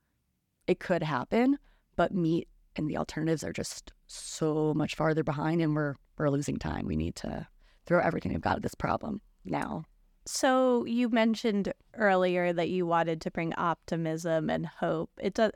it 0.67 0.80
could 0.80 1.04
happen, 1.04 1.58
but 1.95 2.13
meat 2.13 2.47
and 2.77 2.89
the 2.89 2.97
alternatives 2.97 3.43
are 3.43 3.53
just 3.53 3.93
so 4.07 4.73
much 4.75 4.95
farther 4.95 5.23
behind 5.23 5.61
and 5.61 5.75
we're 5.75 5.95
we're 6.17 6.29
losing 6.29 6.57
time. 6.57 6.85
We 6.85 6.95
need 6.95 7.15
to 7.17 7.47
throw 7.85 7.99
everything 7.99 8.31
we've 8.31 8.41
got 8.41 8.57
at 8.57 8.63
this 8.63 8.75
problem 8.75 9.21
now. 9.43 9.83
So 10.25 10.85
you 10.85 11.09
mentioned 11.09 11.71
earlier 11.93 12.51
that 12.53 12.69
you 12.69 12.85
wanted 12.88 13.21
to 13.21 13.31
bring 13.31 13.53
optimism 13.55 14.49
and 14.49 14.65
hope. 14.65 15.11
It 15.21 15.35
does 15.35 15.51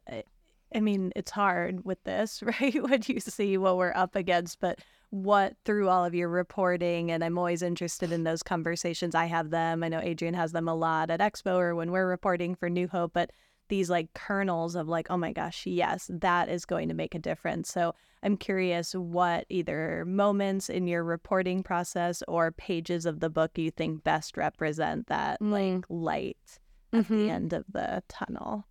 I 0.73 0.81
mean, 0.81 1.11
it's 1.15 1.31
hard 1.31 1.83
with 1.83 2.03
this, 2.03 2.43
right? 2.61 2.83
when 2.83 3.01
you 3.07 3.19
see 3.19 3.57
what 3.57 3.77
we're 3.77 3.93
up 3.95 4.15
against, 4.15 4.59
but 4.59 4.79
what 5.11 5.55
through 5.65 5.89
all 5.89 6.05
of 6.05 6.13
your 6.13 6.29
reporting 6.29 7.09
and 7.09 7.23
I'm 7.23 7.39
always 7.39 7.63
interested 7.63 8.11
in 8.11 8.23
those 8.23 8.43
conversations. 8.43 9.15
I 9.15 9.25
have 9.25 9.49
them. 9.49 9.83
I 9.83 9.87
know 9.87 9.97
Adrienne 9.99 10.35
has 10.35 10.51
them 10.51 10.67
a 10.67 10.75
lot 10.75 11.09
at 11.09 11.19
Expo 11.19 11.57
or 11.57 11.73
when 11.73 11.91
we're 11.91 12.07
reporting 12.07 12.53
for 12.53 12.69
New 12.69 12.87
Hope, 12.87 13.13
but 13.13 13.31
these 13.69 13.89
like 13.89 14.13
kernels 14.13 14.75
of 14.75 14.87
like, 14.87 15.07
oh 15.09 15.17
my 15.17 15.31
gosh, 15.31 15.65
yes, 15.65 16.09
that 16.11 16.49
is 16.49 16.65
going 16.65 16.89
to 16.89 16.93
make 16.93 17.15
a 17.15 17.19
difference. 17.19 17.71
So 17.71 17.95
I'm 18.21 18.35
curious 18.35 18.93
what 18.93 19.45
either 19.49 20.03
moments 20.05 20.69
in 20.69 20.87
your 20.87 21.03
reporting 21.03 21.63
process 21.63 22.21
or 22.27 22.51
pages 22.51 23.05
of 23.05 23.19
the 23.19 23.29
book 23.29 23.57
you 23.57 23.71
think 23.71 24.03
best 24.03 24.35
represent 24.35 25.07
that 25.07 25.39
mm. 25.39 25.51
like 25.51 25.85
light 25.89 26.59
at 26.91 27.05
mm-hmm. 27.05 27.17
the 27.17 27.29
end 27.29 27.53
of 27.53 27.65
the 27.71 28.03
tunnel. 28.09 28.65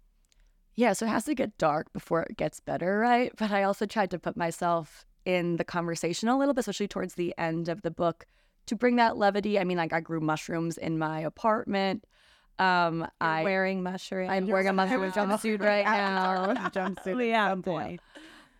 Yeah, 0.74 0.92
so 0.92 1.06
it 1.06 1.10
has 1.10 1.24
to 1.24 1.34
get 1.34 1.58
dark 1.58 1.92
before 1.92 2.22
it 2.22 2.36
gets 2.36 2.60
better, 2.60 2.98
right? 2.98 3.32
But 3.36 3.50
I 3.50 3.64
also 3.64 3.86
tried 3.86 4.12
to 4.12 4.18
put 4.18 4.36
myself 4.36 5.04
in 5.24 5.56
the 5.56 5.64
conversation 5.64 6.28
a 6.28 6.38
little 6.38 6.54
bit, 6.54 6.60
especially 6.60 6.88
towards 6.88 7.14
the 7.14 7.34
end 7.36 7.68
of 7.68 7.82
the 7.82 7.90
book, 7.90 8.26
to 8.66 8.76
bring 8.76 8.96
that 8.96 9.16
levity. 9.16 9.58
I 9.58 9.64
mean, 9.64 9.76
like 9.76 9.92
I 9.92 10.00
grew 10.00 10.20
mushrooms 10.20 10.78
in 10.78 10.98
my 10.98 11.20
apartment. 11.20 12.04
Um, 12.58 13.00
You're 13.00 13.10
I 13.20 13.42
wearing 13.44 13.82
mushrooms. 13.82 14.30
I'm 14.30 14.46
wearing 14.46 14.68
a 14.68 14.72
mushroom 14.72 15.10
jumpsuit 15.12 15.62
right 15.62 15.84
now. 15.84 16.54
jumpsuit 16.74 17.28
Yeah, 17.28 17.54
some. 17.64 17.98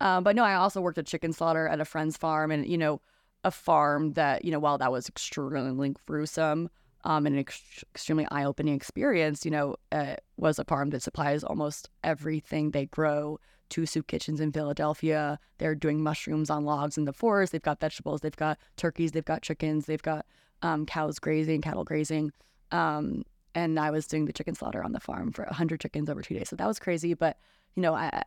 Um, 0.01 0.23
but 0.23 0.35
no, 0.35 0.43
I 0.43 0.53
also 0.55 0.79
worked 0.79 0.97
at 0.97 1.05
chicken 1.05 1.33
slaughter 1.33 1.67
at 1.67 1.81
a 1.81 1.85
friend's 1.85 2.17
farm, 2.17 2.51
and 2.51 2.65
you 2.65 2.77
know, 2.77 3.01
a 3.43 3.51
farm 3.51 4.13
that 4.13 4.45
you 4.45 4.51
know, 4.51 4.59
while 4.59 4.77
that 4.77 4.91
was 4.91 5.09
extremely 5.09 5.95
gruesome 6.05 6.69
um, 7.03 7.25
and 7.25 7.35
an 7.35 7.39
ex- 7.41 7.83
extremely 7.93 8.27
eye-opening 8.31 8.75
experience, 8.75 9.45
you 9.45 9.51
know, 9.51 9.75
uh, 9.91 10.15
was 10.37 10.59
a 10.59 10.65
farm 10.65 10.89
that 10.91 11.01
supplies 11.01 11.43
almost 11.43 11.89
everything 12.03 12.71
they 12.71 12.85
grow 12.85 13.39
to 13.69 13.85
soup 13.85 14.07
kitchens 14.07 14.39
in 14.39 14.51
Philadelphia. 14.51 15.39
They're 15.59 15.75
doing 15.75 16.01
mushrooms 16.01 16.49
on 16.49 16.65
logs 16.65 16.97
in 16.97 17.05
the 17.05 17.13
forest. 17.13 17.51
They've 17.51 17.61
got 17.61 17.79
vegetables. 17.79 18.21
They've 18.21 18.35
got 18.35 18.57
turkeys. 18.77 19.11
They've 19.11 19.23
got 19.23 19.43
chickens. 19.43 19.85
They've 19.85 20.01
got 20.01 20.25
um, 20.61 20.85
cows 20.85 21.19
grazing, 21.19 21.61
cattle 21.61 21.83
grazing. 21.83 22.31
Um, 22.71 23.23
and 23.55 23.79
I 23.79 23.91
was 23.91 24.07
doing 24.07 24.25
the 24.25 24.33
chicken 24.33 24.55
slaughter 24.55 24.83
on 24.83 24.91
the 24.91 24.99
farm 24.99 25.31
for 25.31 25.43
100 25.45 25.79
chickens 25.79 26.09
over 26.09 26.21
two 26.21 26.35
days. 26.35 26.49
So 26.49 26.55
that 26.55 26.67
was 26.67 26.79
crazy. 26.79 27.13
But, 27.13 27.37
you 27.75 27.81
know, 27.81 27.93
I, 27.95 28.23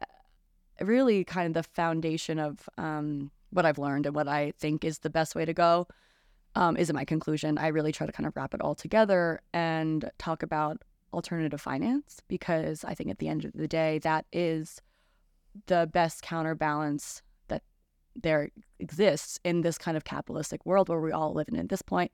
really 0.81 1.25
kind 1.25 1.47
of 1.47 1.55
the 1.55 1.69
foundation 1.71 2.39
of 2.39 2.69
um, 2.79 3.31
what 3.51 3.67
I've 3.67 3.79
learned 3.79 4.07
and 4.07 4.15
what 4.15 4.29
I 4.29 4.53
think 4.59 4.85
is 4.85 4.99
the 4.99 5.11
best 5.11 5.35
way 5.35 5.45
to 5.45 5.55
go 5.55 5.87
um, 6.55 6.77
is 6.77 6.91
in 6.91 6.97
my 6.97 7.05
conclusion. 7.05 7.59
I 7.59 7.69
really 7.69 7.93
try 7.93 8.07
to 8.07 8.13
kind 8.13 8.27
of 8.27 8.37
wrap 8.37 8.55
it 8.55 8.61
all 8.61 8.75
together 8.75 9.41
and 9.53 10.11
talk 10.19 10.43
about 10.43 10.83
alternative 11.13 11.61
finance 11.61 12.21
because 12.29 12.85
I 12.85 12.95
think 12.95 13.11
at 13.11 13.19
the 13.19 13.29
end 13.29 13.45
of 13.45 13.53
the 13.53 13.69
day, 13.69 13.99
that 14.01 14.27
is 14.33 14.81
the 15.67 15.89
best 15.93 16.23
counterbalance 16.23 17.23
that 17.49 17.63
there 18.17 18.51
exists 18.79 19.39
in 19.45 19.61
this 19.61 19.79
kind 19.79 19.97
of 19.97 20.05
capitalistic 20.05 20.65
world 20.65 20.89
where 20.89 21.01
we 21.01 21.13
all 21.13 21.35
live 21.35 21.49
in 21.49 21.57
at 21.57 21.69
this 21.69 21.83
point 21.83 22.11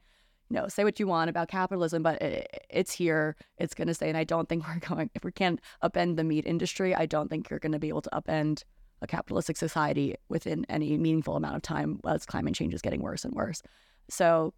know, 0.54 0.68
say 0.68 0.84
what 0.84 0.98
you 0.98 1.06
want 1.06 1.30
about 1.30 1.48
capitalism, 1.48 2.02
but 2.02 2.20
it, 2.22 2.64
it's 2.70 2.92
here. 2.92 3.36
It's 3.58 3.74
going 3.74 3.88
to 3.88 3.94
stay. 3.94 4.08
And 4.08 4.16
I 4.16 4.24
don't 4.24 4.48
think 4.48 4.66
we're 4.68 4.80
going, 4.80 5.10
if 5.14 5.24
we 5.24 5.32
can't 5.32 5.60
upend 5.82 6.16
the 6.16 6.24
meat 6.24 6.46
industry, 6.46 6.94
I 6.94 7.06
don't 7.06 7.28
think 7.28 7.50
you're 7.50 7.58
going 7.58 7.72
to 7.72 7.78
be 7.78 7.88
able 7.88 8.02
to 8.02 8.10
upend 8.10 8.64
a 9.00 9.06
capitalistic 9.06 9.56
society 9.56 10.16
within 10.28 10.66
any 10.68 10.96
meaningful 10.98 11.36
amount 11.36 11.56
of 11.56 11.62
time 11.62 12.00
as 12.06 12.26
climate 12.26 12.54
change 12.54 12.74
is 12.74 12.82
getting 12.82 13.00
worse 13.00 13.24
and 13.24 13.34
worse. 13.34 13.62
So 14.08 14.54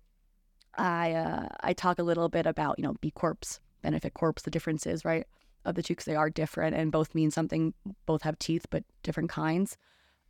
I, 0.77 1.13
uh, 1.13 1.49
I 1.61 1.73
talk 1.73 1.99
a 1.99 2.03
little 2.03 2.29
bit 2.29 2.47
about, 2.47 2.79
you 2.79 2.85
know, 2.85 2.95
B 3.01 3.11
Corps, 3.11 3.61
benefit 3.83 4.15
corps, 4.15 4.35
the 4.43 4.51
differences, 4.51 5.05
right, 5.05 5.27
of 5.65 5.75
the 5.75 5.83
two, 5.83 5.93
because 5.93 6.07
they 6.07 6.17
are 6.17 6.31
different 6.31 6.75
and 6.75 6.91
both 6.93 7.15
mean 7.15 7.31
something, 7.31 7.75
both 8.07 8.23
have 8.23 8.39
teeth, 8.39 8.67
but 8.71 8.85
different 9.03 9.29
kinds. 9.29 9.77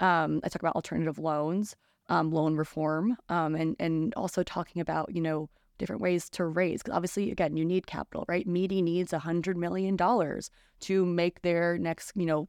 Um, 0.01 0.41
I 0.43 0.49
talk 0.49 0.63
about 0.63 0.75
alternative 0.75 1.19
loans 1.19 1.77
um, 2.11 2.31
loan 2.31 2.57
reform, 2.57 3.17
um, 3.29 3.55
and 3.55 3.77
and 3.79 4.13
also 4.15 4.43
talking 4.43 4.83
about 4.83 5.15
you 5.15 5.23
know 5.23 5.49
different 5.79 6.03
ways 6.03 6.29
to 6.31 6.45
raise. 6.45 6.83
Because 6.83 6.95
obviously, 6.95 7.31
again, 7.31 7.57
you 7.57 7.65
need 7.65 7.87
capital, 7.87 8.27
right? 8.29 8.47
Meati 8.47 8.83
needs 8.83 9.13
a 9.13 9.21
hundred 9.21 9.57
million 9.57 9.97
dollars 9.97 10.51
to 10.81 11.07
make 11.07 11.41
their 11.43 11.79
next 11.79 12.13
you 12.15 12.27
know 12.27 12.49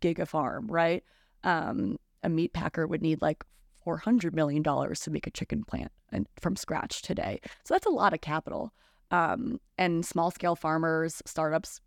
giga 0.00 0.26
farm, 0.26 0.66
right? 0.66 1.04
Um, 1.44 1.98
a 2.22 2.28
meat 2.28 2.52
packer 2.52 2.86
would 2.86 3.02
need 3.02 3.22
like 3.22 3.44
four 3.84 3.98
hundred 3.98 4.34
million 4.34 4.62
dollars 4.62 5.00
to 5.00 5.10
make 5.10 5.26
a 5.26 5.30
chicken 5.30 5.62
plant 5.64 5.92
and 6.10 6.26
from 6.40 6.56
scratch 6.56 7.02
today. 7.02 7.40
So 7.64 7.74
that's 7.74 7.86
a 7.86 7.90
lot 7.90 8.14
of 8.14 8.20
capital. 8.20 8.72
Um, 9.10 9.60
and 9.76 10.06
small 10.06 10.30
scale 10.30 10.56
farmers, 10.56 11.20
startups 11.26 11.82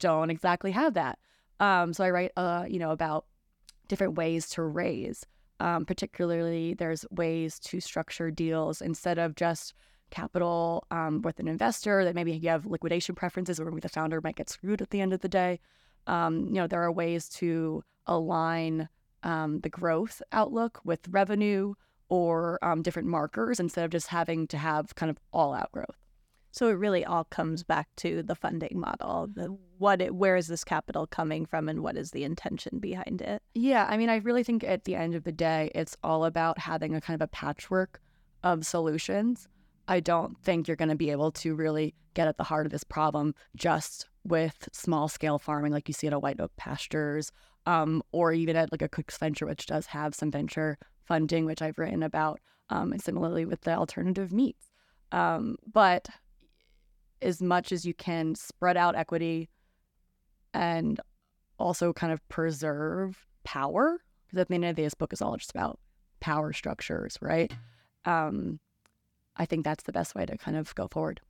don't 0.00 0.28
exactly 0.30 0.72
have 0.72 0.94
that. 0.94 1.20
Um, 1.60 1.92
so 1.92 2.02
I 2.02 2.10
write, 2.10 2.32
uh, 2.36 2.64
you 2.68 2.80
know, 2.80 2.90
about 2.90 3.26
different 3.86 4.14
ways 4.14 4.48
to 4.50 4.62
raise. 4.62 5.24
Um, 5.62 5.84
particularly, 5.84 6.74
there's 6.74 7.06
ways 7.12 7.60
to 7.60 7.78
structure 7.78 8.32
deals 8.32 8.82
instead 8.82 9.16
of 9.16 9.36
just 9.36 9.74
capital 10.10 10.84
um, 10.90 11.22
with 11.22 11.38
an 11.38 11.46
investor 11.46 12.04
that 12.04 12.16
maybe 12.16 12.32
you 12.32 12.48
have 12.48 12.66
liquidation 12.66 13.14
preferences 13.14 13.60
or 13.60 13.66
maybe 13.66 13.80
the 13.80 13.88
founder 13.88 14.20
might 14.20 14.34
get 14.34 14.50
screwed 14.50 14.82
at 14.82 14.90
the 14.90 15.00
end 15.00 15.12
of 15.12 15.20
the 15.20 15.28
day. 15.28 15.60
Um, 16.08 16.48
you 16.48 16.54
know, 16.54 16.66
there 16.66 16.82
are 16.82 16.90
ways 16.90 17.28
to 17.40 17.84
align 18.06 18.88
um, 19.22 19.60
the 19.60 19.68
growth 19.68 20.20
outlook 20.32 20.80
with 20.84 21.06
revenue 21.08 21.74
or 22.08 22.58
um, 22.64 22.82
different 22.82 23.06
markers 23.06 23.60
instead 23.60 23.84
of 23.84 23.92
just 23.92 24.08
having 24.08 24.48
to 24.48 24.58
have 24.58 24.96
kind 24.96 25.10
of 25.10 25.18
all 25.32 25.54
out 25.54 25.70
growth. 25.70 26.01
So 26.52 26.68
it 26.68 26.72
really 26.72 27.04
all 27.04 27.24
comes 27.24 27.64
back 27.64 27.88
to 27.96 28.22
the 28.22 28.34
funding 28.34 28.78
model. 28.78 29.28
The 29.34 29.56
what 29.78 30.00
it, 30.00 30.14
where 30.14 30.36
is 30.36 30.46
this 30.46 30.64
capital 30.64 31.06
coming 31.06 31.46
from 31.46 31.68
and 31.68 31.82
what 31.82 31.96
is 31.96 32.12
the 32.12 32.24
intention 32.24 32.78
behind 32.78 33.20
it? 33.20 33.42
Yeah, 33.54 33.86
I 33.88 33.96
mean, 33.96 34.10
I 34.10 34.16
really 34.16 34.44
think 34.44 34.62
at 34.62 34.84
the 34.84 34.94
end 34.94 35.14
of 35.14 35.24
the 35.24 35.32
day, 35.32 35.70
it's 35.74 35.96
all 36.04 36.24
about 36.24 36.58
having 36.58 36.94
a 36.94 37.00
kind 37.00 37.20
of 37.20 37.24
a 37.24 37.28
patchwork 37.28 38.00
of 38.44 38.64
solutions. 38.66 39.48
I 39.88 40.00
don't 40.00 40.38
think 40.42 40.68
you're 40.68 40.76
going 40.76 40.90
to 40.90 40.94
be 40.94 41.10
able 41.10 41.32
to 41.32 41.54
really 41.54 41.94
get 42.14 42.28
at 42.28 42.36
the 42.36 42.44
heart 42.44 42.66
of 42.66 42.72
this 42.72 42.84
problem 42.84 43.34
just 43.56 44.08
with 44.24 44.68
small 44.72 45.08
scale 45.08 45.38
farming 45.38 45.72
like 45.72 45.88
you 45.88 45.94
see 45.94 46.06
at 46.06 46.12
a 46.12 46.18
White 46.18 46.38
Oak 46.38 46.52
Pastures 46.56 47.32
um, 47.66 48.02
or 48.12 48.32
even 48.32 48.56
at 48.56 48.70
like 48.72 48.82
a 48.82 48.88
Cook's 48.88 49.18
Venture, 49.18 49.46
which 49.46 49.66
does 49.66 49.86
have 49.86 50.14
some 50.14 50.30
venture 50.30 50.78
funding, 51.04 51.46
which 51.46 51.62
I've 51.62 51.78
written 51.78 52.02
about, 52.02 52.40
um, 52.70 52.92
and 52.92 53.02
similarly 53.02 53.44
with 53.44 53.62
the 53.62 53.74
alternative 53.74 54.32
meats. 54.32 54.70
Um, 55.10 55.56
but 55.70 56.08
as 57.22 57.42
much 57.42 57.72
as 57.72 57.84
you 57.84 57.94
can 57.94 58.34
spread 58.34 58.76
out 58.76 58.96
equity 58.96 59.48
and 60.54 61.00
also 61.58 61.92
kind 61.92 62.12
of 62.12 62.26
preserve 62.28 63.26
power 63.44 63.98
because 64.26 64.38
at 64.40 64.48
the 64.48 64.54
end 64.54 64.64
of 64.64 64.76
the 64.76 64.82
day 64.82 64.86
this 64.86 64.94
book 64.94 65.12
is 65.12 65.22
all 65.22 65.36
just 65.36 65.50
about 65.50 65.78
power 66.20 66.52
structures 66.52 67.18
right? 67.20 67.52
Um, 68.04 68.58
i 69.36 69.46
think 69.46 69.64
that's 69.64 69.84
the 69.84 69.92
best 69.92 70.14
way 70.14 70.26
to 70.26 70.36
kind 70.36 70.56
of 70.56 70.74
go 70.74 70.88
forward. 70.88 71.20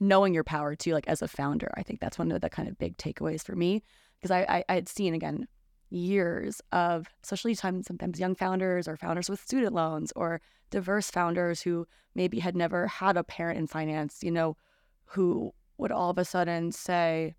Knowing 0.00 0.34
your 0.34 0.44
power 0.44 0.74
too 0.74 0.92
like 0.92 1.08
as 1.08 1.22
a 1.22 1.28
founder 1.28 1.72
i 1.76 1.82
think 1.82 2.00
that's 2.00 2.18
one 2.18 2.32
of 2.32 2.40
the 2.40 2.50
kind 2.50 2.68
of 2.68 2.78
big 2.78 2.96
takeaways 2.96 3.44
for 3.44 3.54
me 3.54 3.82
because 4.18 4.30
I, 4.30 4.40
I 4.42 4.64
i 4.68 4.74
had 4.74 4.88
seen 4.88 5.14
again 5.14 5.46
years 5.90 6.60
of 6.72 7.08
especially 7.22 7.54
time 7.54 7.82
sometimes 7.82 8.18
young 8.18 8.34
founders 8.34 8.88
or 8.88 8.96
founders 8.96 9.30
with 9.30 9.40
student 9.40 9.72
loans 9.72 10.12
or 10.16 10.40
diverse 10.70 11.10
founders 11.10 11.62
who 11.62 11.86
maybe 12.14 12.40
had 12.40 12.56
never 12.56 12.86
had 12.88 13.16
a 13.16 13.24
parent 13.24 13.58
in 13.58 13.66
finance 13.66 14.18
you 14.22 14.30
know 14.30 14.56
who 15.06 15.52
would 15.78 15.92
all 15.92 16.10
of 16.10 16.18
a 16.18 16.24
sudden 16.24 16.72
say, 16.72 17.34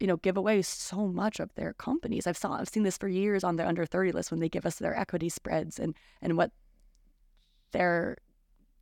you 0.00 0.06
know, 0.06 0.16
give 0.16 0.36
away 0.36 0.62
so 0.62 1.06
much 1.06 1.40
of 1.40 1.54
their 1.54 1.74
companies. 1.74 2.26
I've 2.26 2.36
saw 2.36 2.54
I've 2.54 2.68
seen 2.68 2.82
this 2.82 2.98
for 2.98 3.08
years 3.08 3.44
on 3.44 3.56
their 3.56 3.66
under 3.66 3.86
30 3.86 4.12
list 4.12 4.30
when 4.30 4.40
they 4.40 4.48
give 4.48 4.66
us 4.66 4.76
their 4.76 4.98
equity 4.98 5.28
spreads 5.28 5.78
and 5.78 5.94
and 6.20 6.36
what 6.36 6.50
they're 7.72 8.18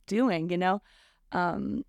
doing, 0.07 0.49
you 0.49 0.57
know. 0.57 0.81
Um, 1.31 1.85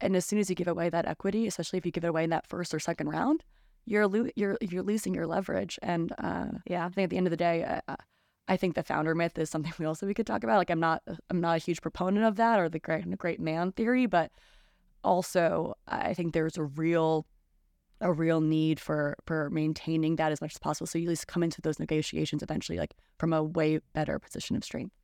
and 0.00 0.14
as 0.14 0.24
soon 0.24 0.38
as 0.38 0.48
you 0.50 0.56
give 0.56 0.68
away 0.68 0.88
that 0.90 1.06
equity, 1.06 1.46
especially 1.46 1.78
if 1.78 1.86
you 1.86 1.92
give 1.92 2.04
it 2.04 2.08
away 2.08 2.24
in 2.24 2.30
that 2.30 2.46
first 2.46 2.74
or 2.74 2.78
second 2.78 3.08
round, 3.08 3.42
you're 3.86 4.06
lo- 4.06 4.30
you're 4.36 4.58
you're 4.60 4.82
losing 4.82 5.14
your 5.14 5.26
leverage. 5.26 5.78
And 5.82 6.12
uh, 6.18 6.48
yeah, 6.66 6.86
I 6.86 6.88
think 6.90 7.04
at 7.04 7.10
the 7.10 7.16
end 7.16 7.26
of 7.26 7.30
the 7.30 7.36
day, 7.36 7.80
uh, 7.88 7.96
I 8.48 8.56
think 8.56 8.74
the 8.74 8.82
founder 8.82 9.14
myth 9.14 9.38
is 9.38 9.50
something 9.50 9.72
we 9.78 9.86
also 9.86 10.06
we 10.06 10.14
could 10.14 10.26
talk 10.26 10.44
about. 10.44 10.58
Like 10.58 10.70
I'm 10.70 10.80
not 10.80 11.02
I'm 11.30 11.40
not 11.40 11.56
a 11.56 11.64
huge 11.64 11.80
proponent 11.80 12.24
of 12.26 12.36
that 12.36 12.60
or 12.60 12.68
the 12.68 12.78
great 12.78 13.18
great 13.18 13.40
man 13.40 13.72
theory, 13.72 14.06
but 14.06 14.32
also 15.06 15.74
I 15.86 16.12
think 16.12 16.34
there's 16.34 16.58
a 16.58 16.64
real 16.64 17.26
a 18.00 18.12
real 18.12 18.40
need 18.40 18.78
for 18.78 19.16
for 19.24 19.48
maintaining 19.50 20.16
that 20.16 20.32
as 20.32 20.40
much 20.40 20.54
as 20.54 20.58
possible. 20.58 20.86
So 20.86 20.98
you 20.98 21.06
at 21.06 21.10
least 21.10 21.28
come 21.28 21.42
into 21.42 21.62
those 21.62 21.78
negotiations 21.78 22.42
eventually 22.42 22.78
like 22.78 22.94
from 23.18 23.32
a 23.32 23.42
way 23.42 23.80
better 23.94 24.18
position 24.18 24.56
of 24.56 24.64
strength. 24.64 24.94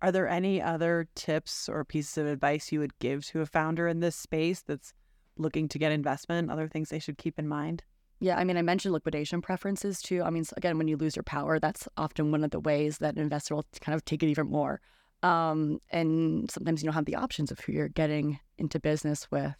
Are 0.00 0.12
there 0.12 0.28
any 0.28 0.60
other 0.60 1.08
tips 1.14 1.68
or 1.68 1.84
pieces 1.84 2.18
of 2.18 2.26
advice 2.26 2.72
you 2.72 2.80
would 2.80 2.98
give 2.98 3.24
to 3.26 3.40
a 3.40 3.46
founder 3.46 3.86
in 3.88 4.00
this 4.00 4.16
space 4.16 4.60
that's 4.60 4.92
looking 5.38 5.68
to 5.68 5.78
get 5.78 5.92
investment? 5.92 6.50
Other 6.50 6.68
things 6.68 6.88
they 6.88 6.98
should 6.98 7.18
keep 7.18 7.38
in 7.38 7.48
mind? 7.48 7.84
Yeah, 8.18 8.36
I 8.36 8.44
mean, 8.44 8.56
I 8.56 8.62
mentioned 8.62 8.92
liquidation 8.94 9.42
preferences 9.42 10.02
too. 10.02 10.22
I 10.22 10.30
mean, 10.30 10.44
again, 10.56 10.78
when 10.78 10.88
you 10.88 10.96
lose 10.96 11.16
your 11.16 11.22
power, 11.24 11.58
that's 11.58 11.88
often 11.96 12.30
one 12.30 12.44
of 12.44 12.50
the 12.50 12.60
ways 12.60 12.98
that 12.98 13.14
an 13.14 13.20
investor 13.20 13.54
will 13.54 13.66
kind 13.80 13.94
of 13.94 14.04
take 14.04 14.22
it 14.22 14.28
even 14.28 14.48
more. 14.48 14.80
Um, 15.22 15.80
and 15.90 16.50
sometimes 16.50 16.82
you 16.82 16.86
don't 16.86 16.94
have 16.94 17.04
the 17.04 17.16
options 17.16 17.50
of 17.50 17.60
who 17.60 17.72
you're 17.72 17.88
getting 17.88 18.40
into 18.58 18.80
business 18.80 19.30
with. 19.30 19.54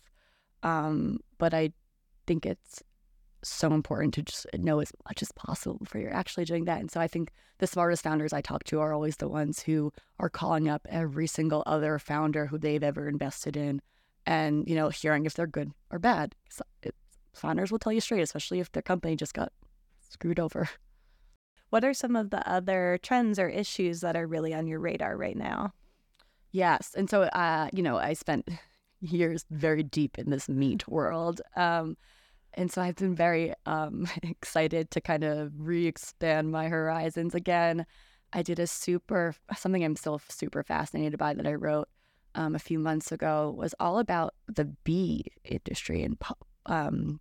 Um, 0.62 1.20
but 1.38 1.54
I 1.54 1.72
think 2.26 2.46
it's 2.46 2.82
so 3.44 3.72
important 3.72 4.14
to 4.14 4.22
just 4.22 4.46
know 4.54 4.80
as 4.80 4.92
much 5.08 5.22
as 5.22 5.32
possible 5.32 5.78
before 5.78 6.00
you're 6.00 6.14
actually 6.14 6.44
doing 6.44 6.64
that. 6.64 6.80
And 6.80 6.90
so 6.90 7.00
I 7.00 7.08
think 7.08 7.32
the 7.58 7.66
smartest 7.66 8.02
founders 8.02 8.32
I 8.32 8.40
talk 8.40 8.64
to 8.64 8.80
are 8.80 8.92
always 8.92 9.16
the 9.16 9.28
ones 9.28 9.60
who 9.60 9.92
are 10.18 10.28
calling 10.28 10.68
up 10.68 10.86
every 10.88 11.26
single 11.26 11.62
other 11.66 11.98
founder 11.98 12.46
who 12.46 12.58
they've 12.58 12.82
ever 12.82 13.08
invested 13.08 13.56
in 13.56 13.80
and, 14.26 14.68
you 14.68 14.76
know, 14.76 14.88
hearing 14.88 15.26
if 15.26 15.34
they're 15.34 15.46
good 15.46 15.72
or 15.90 15.98
bad. 15.98 16.34
It, 16.82 16.94
founders 17.34 17.72
will 17.72 17.78
tell 17.78 17.92
you 17.92 18.00
straight, 18.00 18.22
especially 18.22 18.60
if 18.60 18.70
their 18.70 18.82
company 18.82 19.16
just 19.16 19.34
got 19.34 19.52
screwed 20.08 20.38
over. 20.38 20.68
What 21.72 21.84
are 21.84 21.94
some 21.94 22.16
of 22.16 22.28
the 22.28 22.46
other 22.46 22.98
trends 23.02 23.38
or 23.38 23.48
issues 23.48 24.02
that 24.02 24.14
are 24.14 24.26
really 24.26 24.52
on 24.52 24.66
your 24.66 24.78
radar 24.78 25.16
right 25.16 25.34
now? 25.34 25.72
Yes. 26.50 26.92
And 26.94 27.08
so, 27.08 27.22
uh, 27.22 27.70
you 27.72 27.82
know, 27.82 27.96
I 27.96 28.12
spent 28.12 28.46
years 29.00 29.46
very 29.50 29.82
deep 29.82 30.18
in 30.18 30.28
this 30.28 30.50
meat 30.50 30.86
world. 30.86 31.40
Um, 31.56 31.96
and 32.52 32.70
so 32.70 32.82
I've 32.82 32.96
been 32.96 33.14
very 33.14 33.54
um, 33.64 34.06
excited 34.22 34.90
to 34.90 35.00
kind 35.00 35.24
of 35.24 35.50
re 35.56 35.86
expand 35.86 36.52
my 36.52 36.68
horizons 36.68 37.34
again. 37.34 37.86
I 38.34 38.42
did 38.42 38.58
a 38.58 38.66
super 38.66 39.34
something 39.56 39.82
I'm 39.82 39.96
still 39.96 40.20
super 40.28 40.62
fascinated 40.62 41.18
by 41.18 41.32
that 41.32 41.46
I 41.46 41.54
wrote 41.54 41.88
um, 42.34 42.54
a 42.54 42.58
few 42.58 42.80
months 42.80 43.12
ago 43.12 43.54
was 43.56 43.74
all 43.80 43.98
about 43.98 44.34
the 44.46 44.66
bee 44.84 45.24
industry 45.42 46.02
and 46.02 46.20
po- 46.20 46.36
um, 46.66 47.18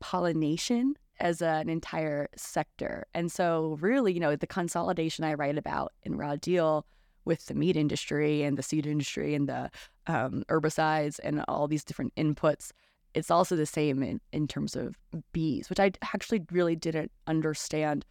pollination 0.00 0.96
as 1.20 1.42
an 1.42 1.68
entire 1.68 2.28
sector. 2.36 3.06
And 3.14 3.30
so, 3.30 3.76
really, 3.80 4.12
you 4.12 4.20
know, 4.20 4.34
the 4.34 4.46
consolidation 4.46 5.24
I 5.24 5.34
write 5.34 5.58
about 5.58 5.92
in 6.02 6.16
Raw 6.16 6.36
Deal 6.36 6.86
with 7.24 7.46
the 7.46 7.54
meat 7.54 7.76
industry 7.76 8.42
and 8.42 8.56
the 8.56 8.62
seed 8.62 8.86
industry 8.86 9.34
and 9.34 9.48
the 9.48 9.70
um, 10.06 10.42
herbicides 10.48 11.20
and 11.22 11.44
all 11.46 11.68
these 11.68 11.84
different 11.84 12.14
inputs, 12.16 12.72
it's 13.14 13.30
also 13.30 13.56
the 13.56 13.66
same 13.66 14.02
in, 14.02 14.20
in 14.32 14.48
terms 14.48 14.74
of 14.74 14.96
bees, 15.32 15.68
which 15.68 15.80
I 15.80 15.92
actually 16.14 16.42
really 16.50 16.76
didn't 16.76 17.12
understand. 17.26 18.04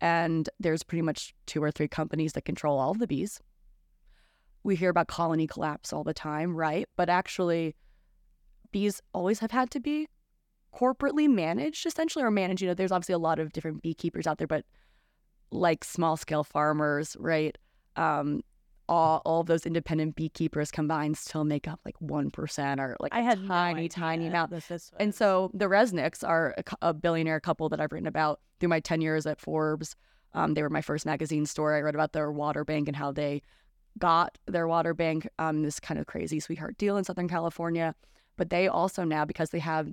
And 0.00 0.48
there's 0.58 0.82
pretty 0.82 1.02
much 1.02 1.34
two 1.46 1.62
or 1.62 1.70
three 1.70 1.88
companies 1.88 2.32
that 2.32 2.44
control 2.44 2.78
all 2.78 2.92
of 2.92 2.98
the 2.98 3.06
bees. 3.06 3.40
We 4.62 4.76
hear 4.76 4.90
about 4.90 5.08
colony 5.08 5.46
collapse 5.46 5.92
all 5.92 6.04
the 6.04 6.14
time, 6.14 6.56
right? 6.56 6.88
But 6.96 7.10
actually, 7.10 7.76
bees 8.72 9.00
always 9.12 9.40
have 9.40 9.50
had 9.50 9.70
to 9.72 9.80
be 9.80 10.08
corporately 10.74 11.28
managed 11.28 11.86
essentially 11.86 12.24
or 12.24 12.30
managed 12.30 12.60
you 12.60 12.68
know 12.68 12.74
there's 12.74 12.92
obviously 12.92 13.12
a 13.12 13.18
lot 13.18 13.38
of 13.38 13.52
different 13.52 13.80
beekeepers 13.82 14.26
out 14.26 14.38
there 14.38 14.46
but 14.46 14.64
like 15.50 15.84
small 15.84 16.16
scale 16.16 16.42
farmers 16.42 17.16
right 17.20 17.56
um 17.96 18.42
all, 18.86 19.22
all 19.24 19.40
of 19.40 19.46
those 19.46 19.64
independent 19.64 20.14
beekeepers 20.14 20.70
combined 20.70 21.16
still 21.16 21.44
make 21.44 21.66
up 21.66 21.80
like 21.86 21.96
1% 22.02 22.78
or 22.78 22.96
like 23.00 23.14
I 23.14 23.22
had 23.22 23.46
tiny 23.46 23.80
idea 23.80 23.88
tiny 23.88 24.26
amount 24.26 24.50
and 24.98 25.14
so 25.14 25.50
the 25.54 25.66
Resnicks 25.66 26.26
are 26.26 26.54
a, 26.58 26.88
a 26.88 26.92
billionaire 26.92 27.40
couple 27.40 27.70
that 27.70 27.80
I've 27.80 27.92
written 27.92 28.06
about 28.06 28.40
through 28.60 28.68
my 28.68 28.80
10 28.80 29.00
years 29.00 29.24
at 29.24 29.40
Forbes. 29.40 29.96
Um, 30.34 30.54
they 30.54 30.62
were 30.62 30.68
my 30.68 30.82
first 30.82 31.06
magazine 31.06 31.46
story. 31.46 31.78
I 31.78 31.80
wrote 31.80 31.94
about 31.94 32.12
their 32.12 32.30
water 32.30 32.64
bank 32.64 32.88
and 32.88 32.96
how 32.96 33.12
they 33.12 33.40
got 33.98 34.36
their 34.46 34.66
water 34.66 34.92
bank, 34.92 35.28
um, 35.38 35.62
this 35.62 35.80
kind 35.80 35.98
of 35.98 36.06
crazy 36.06 36.40
sweetheart 36.40 36.76
deal 36.76 36.96
in 36.96 37.04
Southern 37.04 37.28
California. 37.28 37.94
But 38.36 38.50
they 38.50 38.66
also 38.66 39.04
now, 39.04 39.24
because 39.24 39.50
they 39.50 39.60
have 39.60 39.92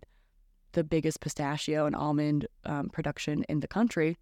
the 0.74 0.84
biggest 0.84 1.20
pistachio 1.20 1.86
and 1.86 1.96
almond 1.96 2.48
um, 2.66 2.90
production 2.90 3.44
in 3.50 3.60
the 3.60 3.68
country, 3.68 4.18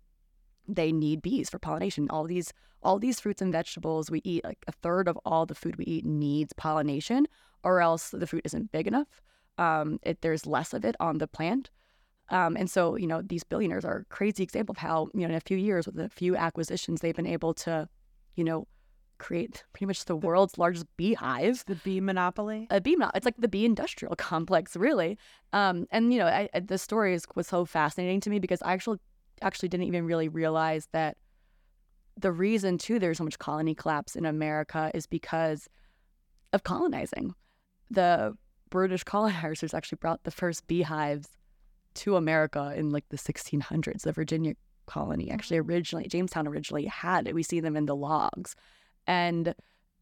they 0.68 0.92
need 0.92 1.22
bees 1.22 1.50
for 1.50 1.60
pollination. 1.60 2.08
All 2.10 2.26
these 2.26 2.54
all 2.82 2.98
these 2.98 3.20
fruits 3.20 3.42
and 3.42 3.52
vegetables 3.52 4.10
we 4.10 4.22
eat, 4.24 4.44
like 4.46 4.64
a 4.68 4.72
third 4.72 5.08
of 5.10 5.20
all 5.26 5.46
the 5.46 5.56
food 5.56 5.76
we 5.76 5.84
eat 5.86 6.06
needs 6.06 6.54
pollination, 6.54 7.28
or 7.64 7.82
else 7.82 8.12
the 8.12 8.26
fruit 8.26 8.44
isn't 8.46 8.72
big 8.72 8.88
enough. 8.88 9.22
Um, 9.58 10.00
it, 10.04 10.22
there's 10.22 10.46
less 10.46 10.74
of 10.74 10.86
it 10.86 10.96
on 11.02 11.18
the 11.18 11.28
plant. 11.28 11.70
Um, 12.30 12.56
and 12.56 12.70
so, 12.70 12.96
you 12.96 13.08
know, 13.08 13.22
these 13.22 13.44
billionaires 13.44 13.84
are 13.84 13.98
a 13.98 14.06
crazy 14.06 14.44
example 14.44 14.74
of 14.74 14.78
how, 14.78 15.10
you 15.14 15.22
know, 15.22 15.30
in 15.30 15.36
a 15.36 15.42
few 15.42 15.58
years 15.58 15.88
with 15.88 16.00
a 16.00 16.08
few 16.10 16.38
acquisitions, 16.38 17.02
they've 17.02 17.16
been 17.16 17.26
able 17.26 17.54
to, 17.56 17.90
you 18.36 18.44
know, 18.44 18.68
create 19.19 19.63
pretty 19.73 19.86
much 19.86 20.05
the 20.05 20.15
world's 20.15 20.58
largest 20.58 20.86
beehive 20.97 21.63
The 21.65 21.75
bee 21.75 22.01
monopoly. 22.01 22.67
a 22.71 22.82
bee 22.82 22.95
mount. 22.95 23.15
It's 23.15 23.25
like 23.25 23.38
the 23.38 23.47
bee 23.47 23.65
industrial 23.65 24.15
complex, 24.17 24.75
really. 24.75 25.17
Um, 25.53 25.86
and 25.91 26.12
you 26.12 26.19
know, 26.19 26.27
I, 26.27 26.49
I, 26.53 26.62
the 26.62 26.77
story 26.77 27.13
is, 27.13 27.25
was 27.36 27.47
so 27.47 27.65
fascinating 27.65 28.21
to 28.21 28.29
me 28.29 28.39
because 28.39 28.62
I 28.62 28.73
actually 28.73 28.99
actually 29.41 29.69
didn't 29.69 29.88
even 29.88 30.05
really 30.05 30.27
realize 30.27 30.88
that 30.91 31.15
the 32.17 32.32
reason 32.32 32.77
too 32.77 32.99
there's 32.99 33.17
so 33.19 33.23
much 33.23 33.39
colony 33.39 33.73
collapse 33.73 34.15
in 34.15 34.25
America 34.25 34.91
is 34.93 35.05
because 35.05 35.69
of 36.51 36.63
colonizing. 36.63 37.34
The 37.89 38.36
British 38.69 39.03
colonizers 39.03 39.73
actually 39.73 39.97
brought 40.01 40.23
the 40.23 40.32
first 40.32 40.67
beehives 40.67 41.29
to 41.95 42.15
America 42.15 42.73
in 42.75 42.89
like 42.89 43.05
the 43.10 43.17
1600s. 43.17 44.01
The 44.01 44.12
Virginia 44.12 44.55
colony 44.86 45.29
actually 45.32 45.58
originally 45.58 46.08
Jamestown 46.08 46.47
originally 46.47 46.86
had 46.86 47.27
it. 47.27 47.36
We 47.36 47.43
see 47.43 47.60
them 47.60 47.77
in 47.77 47.86
the 47.86 47.95
logs, 47.95 48.55
and 49.10 49.56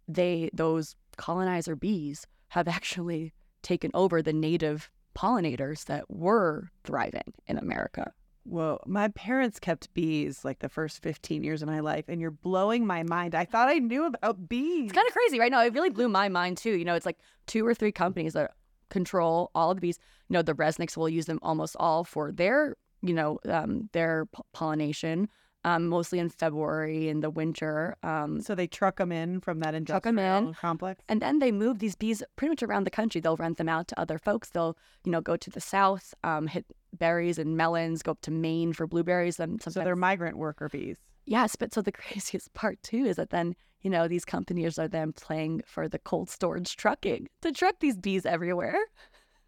they 0.07 0.49
those 0.53 0.95
colonizer 1.15 1.75
bees 1.75 2.27
have 2.49 2.67
actually 2.67 3.33
taken 3.63 3.89
over 3.93 4.21
the 4.21 4.33
native 4.33 4.91
pollinators 5.15 5.85
that 5.85 6.03
were 6.09 6.69
thriving 6.83 7.33
in 7.47 7.57
America. 7.57 8.11
Whoa, 8.43 8.79
my 8.85 9.07
parents 9.09 9.59
kept 9.59 9.93
bees 9.93 10.45
like 10.45 10.59
the 10.59 10.69
first 10.69 11.01
15 11.01 11.43
years 11.43 11.61
of 11.61 11.67
my 11.67 11.79
life, 11.79 12.05
and 12.07 12.21
you're 12.21 12.31
blowing 12.31 12.85
my 12.85 13.03
mind. 13.03 13.33
I 13.33 13.43
thought 13.43 13.67
I 13.67 13.79
knew 13.79 14.05
about 14.05 14.47
bees. 14.47 14.85
It's 14.85 14.93
kind 14.93 15.07
of 15.07 15.13
crazy, 15.13 15.39
right? 15.39 15.51
No, 15.51 15.59
it 15.61 15.73
really 15.73 15.89
blew 15.89 16.07
my 16.07 16.29
mind 16.29 16.57
too. 16.57 16.77
You 16.77 16.85
know, 16.85 16.95
it's 16.95 17.05
like 17.05 17.17
two 17.45 17.65
or 17.65 17.73
three 17.73 17.91
companies 17.91 18.33
that 18.33 18.51
control 18.89 19.51
all 19.55 19.71
of 19.71 19.77
the 19.77 19.81
bees. 19.81 19.99
You 20.29 20.35
know, 20.35 20.41
the 20.43 20.53
Resnicks 20.53 20.95
will 20.95 21.09
use 21.09 21.25
them 21.25 21.39
almost 21.41 21.75
all 21.79 22.03
for 22.03 22.31
their, 22.31 22.77
you 23.01 23.13
know, 23.13 23.39
um, 23.49 23.89
their 23.91 24.27
p- 24.27 24.43
pollination, 24.53 25.27
um, 25.67 25.81
mostly 25.95 26.17
in 26.23 26.29
February 26.29 27.09
in 27.11 27.19
the 27.25 27.29
winter. 27.41 27.95
Um, 28.11 28.31
So 28.41 28.51
they 28.55 28.67
truck 28.79 28.95
them 29.01 29.11
in 29.11 29.29
from 29.45 29.59
that 29.63 29.73
Truck 29.85 30.05
'em 30.05 30.17
industrial 30.19 30.47
in. 30.49 30.53
complex. 30.53 31.03
And 31.11 31.21
then 31.21 31.39
they 31.39 31.51
move 31.51 31.75
these 31.79 31.95
bees 32.03 32.19
pretty 32.37 32.51
much 32.53 32.63
around 32.63 32.83
the 32.85 32.95
country. 32.99 33.19
They'll 33.21 33.41
rent 33.45 33.57
them 33.57 33.69
out 33.75 33.85
to 33.89 33.99
other 34.03 34.17
folks. 34.27 34.49
They'll, 34.49 34.75
you 35.05 35.11
know, 35.13 35.21
go 35.21 35.35
to 35.45 35.49
the 35.49 35.61
south, 35.61 36.13
um, 36.23 36.47
hit 36.47 36.65
berries 37.03 37.37
and 37.37 37.49
melons, 37.57 38.01
go 38.01 38.11
up 38.11 38.21
to 38.21 38.31
Maine 38.31 38.71
for 38.77 38.87
blueberries. 38.87 39.39
And 39.39 39.61
So 39.61 39.65
sometimes, 39.71 39.85
they're 39.85 39.95
migrant 40.09 40.37
worker 40.37 40.69
bees. 40.69 40.97
yes, 41.25 41.55
but 41.55 41.73
so 41.73 41.81
the 41.81 41.91
craziest 42.01 42.53
part 42.53 42.81
too 42.89 43.03
is 43.11 43.15
that 43.17 43.29
then, 43.31 43.55
you 43.81 43.89
know, 43.89 44.07
these 44.07 44.25
companies 44.25 44.79
are 44.79 44.87
then 44.87 45.11
playing 45.25 45.61
for 45.65 45.83
the 45.89 45.99
cold 45.99 46.29
storage 46.29 46.71
trucking 46.83 47.27
to 47.41 47.51
truck 47.51 47.75
these 47.79 47.97
bees 47.97 48.25
everywhere. 48.25 48.79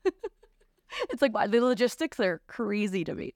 it's 1.09 1.21
like, 1.21 1.33
wow, 1.33 1.47
the 1.47 1.61
logistics 1.61 2.19
are 2.19 2.41
crazy 2.47 3.03
to 3.03 3.15
me. 3.15 3.33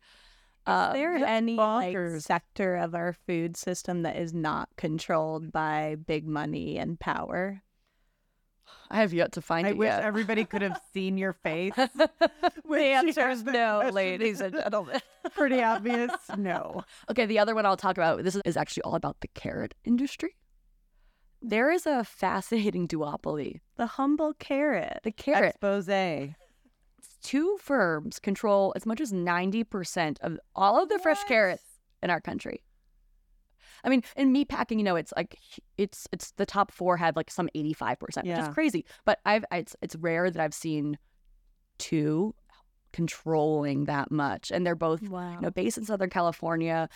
Is 0.67 0.93
there 0.93 1.15
any 1.15 1.55
like 1.55 1.97
sector 2.19 2.75
of 2.75 2.95
our 2.95 3.13
food 3.27 3.57
system 3.57 4.03
that 4.03 4.15
is 4.15 4.33
not 4.33 4.69
controlled 4.77 5.51
by 5.51 5.95
big 5.95 6.25
money 6.27 6.77
and 6.77 6.99
power? 6.99 7.61
I 8.89 8.97
have 8.97 9.13
yet 9.13 9.33
to 9.33 9.41
find 9.41 9.65
I 9.67 9.71
it 9.71 9.73
I 9.73 9.75
wish 9.75 9.87
yet. 9.87 10.03
everybody 10.03 10.45
could 10.45 10.61
have 10.61 10.79
seen 10.93 11.17
your 11.17 11.33
face. 11.33 11.73
the 11.75 12.09
when 12.63 12.81
answer 12.81 13.29
is 13.29 13.43
no, 13.43 13.89
ladies 13.91 14.39
and 14.39 14.53
gentlemen. 14.53 14.99
Pretty 15.35 15.61
obvious. 15.61 16.11
No. 16.37 16.83
Okay, 17.09 17.25
the 17.25 17.39
other 17.39 17.55
one 17.55 17.65
I'll 17.65 17.75
talk 17.77 17.97
about, 17.97 18.23
this 18.23 18.37
is 18.45 18.55
actually 18.55 18.83
all 18.83 18.95
about 18.95 19.19
the 19.21 19.27
carrot 19.29 19.73
industry. 19.83 20.35
There 21.41 21.71
is 21.71 21.85
a 21.85 22.03
fascinating 22.05 22.87
duopoly. 22.87 23.59
The 23.75 23.85
humble 23.87 24.33
carrot. 24.35 24.99
The 25.03 25.11
carrot, 25.11 25.55
Expose. 25.61 25.87
Two 27.23 27.57
firms 27.59 28.19
control 28.19 28.73
as 28.75 28.85
much 28.85 28.99
as 29.01 29.11
90% 29.11 30.17
of 30.21 30.37
all 30.55 30.81
of 30.83 30.89
the 30.89 30.99
fresh 30.99 31.23
carrots 31.23 31.63
in 32.01 32.09
our 32.09 32.21
country. 32.21 32.63
I 33.85 33.89
mean, 33.89 34.03
in 34.15 34.31
meat 34.31 34.49
packing, 34.49 34.77
you 34.79 34.85
know, 34.85 34.95
it's 34.95 35.11
like 35.15 35.39
it's 35.77 36.07
it's 36.11 36.31
the 36.31 36.45
top 36.45 36.71
four 36.71 36.97
have 36.97 37.15
like 37.15 37.31
some 37.31 37.49
85%, 37.55 37.99
which 38.37 38.47
is 38.49 38.53
crazy. 38.53 38.85
But 39.03 39.19
I've 39.25 39.43
it's 39.51 39.75
it's 39.81 39.95
rare 39.95 40.29
that 40.29 40.41
I've 40.41 40.53
seen 40.53 40.97
two 41.79 42.33
controlling 42.93 43.85
that 43.85 44.11
much. 44.11 44.51
And 44.51 44.65
they're 44.65 44.75
both 44.75 45.01
Wow. 45.09 45.33
you 45.33 45.41
know, 45.41 45.51
based 45.51 45.77
in 45.77 45.85
Southern 45.85 46.09
California. 46.09 46.87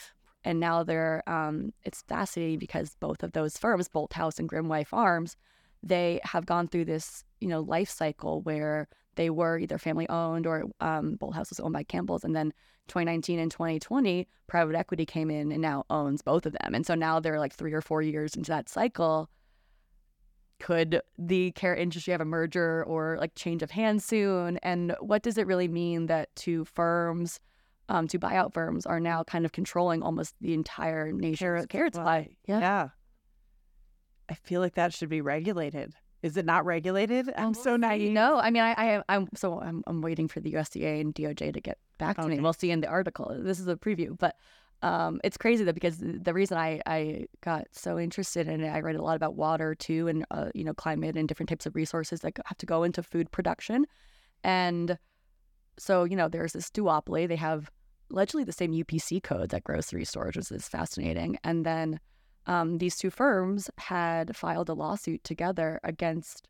And 0.43 0.59
now 0.59 0.83
they're, 0.83 1.23
um, 1.27 1.73
it's 1.83 2.03
fascinating 2.03 2.59
because 2.59 2.95
both 2.99 3.23
of 3.23 3.33
those 3.33 3.57
firms, 3.57 3.89
Bolthouse 3.89 4.39
and 4.39 4.47
Grimmway 4.47 4.85
Farms, 4.87 5.35
they 5.83 6.21
have 6.23 6.45
gone 6.45 6.67
through 6.67 6.85
this, 6.85 7.25
you 7.41 7.47
know, 7.49 7.59
life 7.59 7.89
cycle 7.89 8.41
where 8.41 8.87
they 9.17 9.29
were 9.29 9.59
either 9.59 9.77
family 9.77 10.07
owned 10.07 10.47
or 10.47 10.63
um, 10.79 11.17
Bolthouse 11.17 11.49
was 11.49 11.59
owned 11.59 11.73
by 11.73 11.83
Campbell's. 11.83 12.23
And 12.23 12.35
then 12.35 12.53
2019 12.87 13.39
and 13.39 13.51
2020, 13.51 14.27
private 14.47 14.75
equity 14.75 15.05
came 15.05 15.29
in 15.29 15.51
and 15.51 15.61
now 15.61 15.83
owns 15.89 16.21
both 16.21 16.45
of 16.45 16.53
them. 16.53 16.73
And 16.73 16.85
so 16.85 16.95
now 16.95 17.19
they're 17.19 17.39
like 17.39 17.53
three 17.53 17.73
or 17.73 17.81
four 17.81 18.01
years 18.01 18.35
into 18.35 18.49
that 18.51 18.69
cycle. 18.69 19.29
Could 20.59 21.01
the 21.17 21.51
carrot 21.51 21.79
industry 21.79 22.11
have 22.11 22.21
a 22.21 22.25
merger 22.25 22.83
or 22.85 23.17
like 23.19 23.35
change 23.35 23.61
of 23.61 23.71
hands 23.71 24.05
soon? 24.05 24.57
And 24.63 24.95
what 25.01 25.21
does 25.21 25.37
it 25.37 25.45
really 25.45 25.67
mean 25.67 26.07
that 26.07 26.35
two 26.35 26.65
firms, 26.65 27.39
um, 27.89 28.07
two 28.07 28.19
buyout 28.19 28.53
firms, 28.53 28.85
are 28.85 28.99
now 28.99 29.23
kind 29.23 29.45
of 29.45 29.51
controlling 29.51 30.01
almost 30.01 30.35
the 30.41 30.53
entire 30.53 31.11
nation's 31.11 31.65
carrot, 31.67 31.93
supply? 31.95 32.29
Yeah. 32.45 32.59
Yeah. 32.59 32.89
I 34.29 34.33
feel 34.33 34.61
like 34.61 34.75
that 34.75 34.93
should 34.93 35.09
be 35.09 35.21
regulated. 35.21 35.93
Is 36.23 36.35
it 36.35 36.45
not 36.45 36.65
regulated? 36.65 37.31
I'm 37.37 37.53
so 37.53 37.77
naive. 37.77 38.11
No, 38.11 38.39
I 38.39 38.49
mean, 38.49 38.63
I, 38.63 38.73
I, 38.77 39.03
I'm 39.09 39.29
so 39.35 39.61
I'm, 39.61 39.83
I'm 39.85 40.01
waiting 40.01 40.27
for 40.27 40.39
the 40.39 40.53
USDA 40.53 41.01
and 41.01 41.13
DOJ 41.13 41.53
to 41.53 41.61
get 41.61 41.77
back 41.97 42.17
to 42.17 42.27
me. 42.27 42.39
We'll 42.39 42.53
see 42.53 42.71
in 42.71 42.81
the 42.81 42.87
article. 42.87 43.35
This 43.39 43.59
is 43.59 43.67
a 43.67 43.75
preview, 43.75 44.17
but 44.17 44.35
um, 44.81 45.19
it's 45.23 45.37
crazy 45.37 45.63
though 45.63 45.73
because 45.73 45.97
the 45.99 46.33
reason 46.33 46.57
I, 46.57 46.81
I 46.85 47.25
got 47.41 47.65
so 47.71 47.99
interested 47.99 48.47
in 48.47 48.61
it, 48.61 48.69
I 48.69 48.81
read 48.81 48.95
a 48.95 49.01
lot 49.01 49.15
about 49.15 49.35
water 49.35 49.75
too, 49.75 50.07
and 50.07 50.25
uh, 50.31 50.49
you 50.55 50.63
know, 50.63 50.73
climate 50.73 51.15
and 51.15 51.27
different 51.27 51.49
types 51.49 51.65
of 51.65 51.75
resources 51.75 52.21
that 52.21 52.33
have 52.45 52.57
to 52.57 52.65
go 52.65 52.83
into 52.83 53.03
food 53.03 53.31
production, 53.31 53.85
and 54.43 54.97
so 55.77 56.03
you 56.03 56.15
know, 56.15 56.29
there's 56.29 56.53
this 56.53 56.69
duopoly. 56.69 57.27
They 57.27 57.35
have 57.35 57.71
allegedly 58.11 58.43
the 58.43 58.51
same 58.51 58.71
UPC 58.71 59.21
codes 59.21 59.53
at 59.53 59.63
grocery 59.63 60.05
stores, 60.05 60.35
which 60.35 60.51
is 60.51 60.67
fascinating, 60.67 61.37
and 61.43 61.65
then 61.65 61.99
um, 62.47 62.77
these 62.77 62.97
two 62.97 63.09
firms 63.09 63.69
had 63.77 64.35
filed 64.35 64.69
a 64.69 64.73
lawsuit 64.73 65.23
together 65.23 65.79
against 65.83 66.47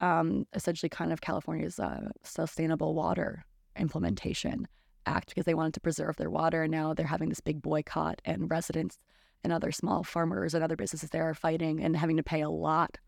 um, 0.00 0.46
essentially 0.54 0.88
kind 0.88 1.12
of 1.12 1.20
California's 1.20 1.78
uh, 1.78 2.08
sustainable 2.22 2.94
water 2.94 3.44
implementation 3.76 4.66
act 5.06 5.28
because 5.28 5.44
they 5.44 5.54
wanted 5.54 5.74
to 5.74 5.80
preserve 5.80 6.16
their 6.16 6.30
water. 6.30 6.62
And 6.62 6.70
now 6.70 6.94
they're 6.94 7.06
having 7.06 7.28
this 7.28 7.40
big 7.40 7.60
boycott, 7.60 8.22
and 8.24 8.50
residents 8.50 8.98
and 9.44 9.52
other 9.52 9.72
small 9.72 10.04
farmers 10.04 10.54
and 10.54 10.62
other 10.62 10.76
businesses 10.76 11.10
there 11.10 11.28
are 11.28 11.34
fighting 11.34 11.82
and 11.82 11.96
having 11.96 12.16
to 12.16 12.22
pay 12.22 12.40
a 12.40 12.50
lot 12.50 12.98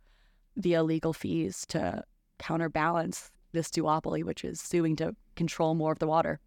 via 0.57 0.83
legal 0.83 1.12
fees 1.12 1.64
to 1.68 2.03
counterbalance 2.38 3.31
this 3.53 3.70
duopoly, 3.70 4.25
which 4.25 4.44
is 4.44 4.61
suing 4.61 4.97
to 4.97 5.14
control 5.37 5.75
more 5.75 5.92
of 5.92 6.01
the 6.01 6.07
water. 6.09 6.40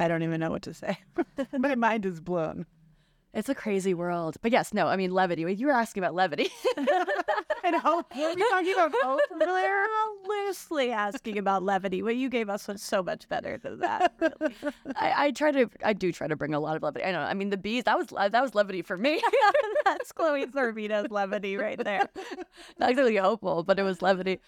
I 0.00 0.08
don't 0.08 0.22
even 0.22 0.40
know 0.40 0.50
what 0.50 0.62
to 0.62 0.72
say. 0.72 0.98
My 1.58 1.74
mind 1.74 2.06
is 2.06 2.20
blown. 2.20 2.64
It's 3.34 3.50
a 3.50 3.54
crazy 3.54 3.92
world. 3.92 4.38
But 4.40 4.50
yes, 4.50 4.72
no, 4.72 4.88
I 4.88 4.96
mean, 4.96 5.12
levity. 5.12 5.42
You 5.42 5.66
were 5.66 5.72
asking 5.72 6.02
about 6.02 6.14
levity. 6.14 6.48
and 7.64 7.76
hope. 7.76 8.06
Were 8.16 8.34
we 8.34 8.48
talking 8.48 8.72
about 8.72 8.92
hope 9.02 9.20
earlier? 9.40 9.84
loosely 10.26 10.90
asking 10.90 11.36
about 11.38 11.62
levity. 11.62 12.02
What 12.02 12.16
you 12.16 12.30
gave 12.30 12.48
us 12.48 12.66
was 12.66 12.82
so 12.82 13.02
much 13.02 13.28
better 13.28 13.58
than 13.58 13.80
that. 13.80 14.14
Really. 14.20 14.54
I, 14.96 15.26
I 15.26 15.30
try 15.32 15.52
to, 15.52 15.68
I 15.84 15.92
do 15.92 16.12
try 16.12 16.26
to 16.26 16.34
bring 16.34 16.54
a 16.54 16.60
lot 16.60 16.76
of 16.76 16.82
levity. 16.82 17.04
I 17.04 17.12
know. 17.12 17.20
I 17.20 17.34
mean, 17.34 17.50
the 17.50 17.58
bees. 17.58 17.84
That 17.84 17.98
was 17.98 18.06
that 18.08 18.42
was 18.42 18.54
levity 18.54 18.82
for 18.82 18.96
me. 18.96 19.22
That's 19.84 20.12
Chloe 20.12 20.46
Sorvino's 20.46 21.10
levity 21.10 21.56
right 21.56 21.82
there. 21.82 22.08
Not 22.78 22.90
exactly 22.90 23.16
hopeful, 23.16 23.64
but 23.64 23.78
it 23.78 23.82
was 23.82 24.00
levity. 24.02 24.40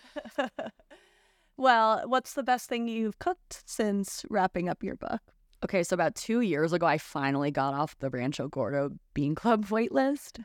well, 1.57 2.03
what's 2.07 2.33
the 2.33 2.43
best 2.43 2.69
thing 2.69 2.89
you've 2.89 3.19
cooked 3.19 3.63
since 3.67 4.25
wrapping 4.31 4.69
up 4.69 4.83
your 4.83 4.97
book? 4.97 5.21
Okay, 5.65 5.85
so 5.85 5.95
about 5.95 6.17
two 6.17 6.41
years 6.41 6.73
ago, 6.73 6.87
I 6.87 6.99
finally 6.99 7.53
got 7.53 7.73
off 7.73 7.97
the 8.01 8.11
Rancho 8.11 8.49
Gordo 8.49 8.91
Bean 9.15 9.35
Club 9.35 9.67
waitlist, 9.69 10.43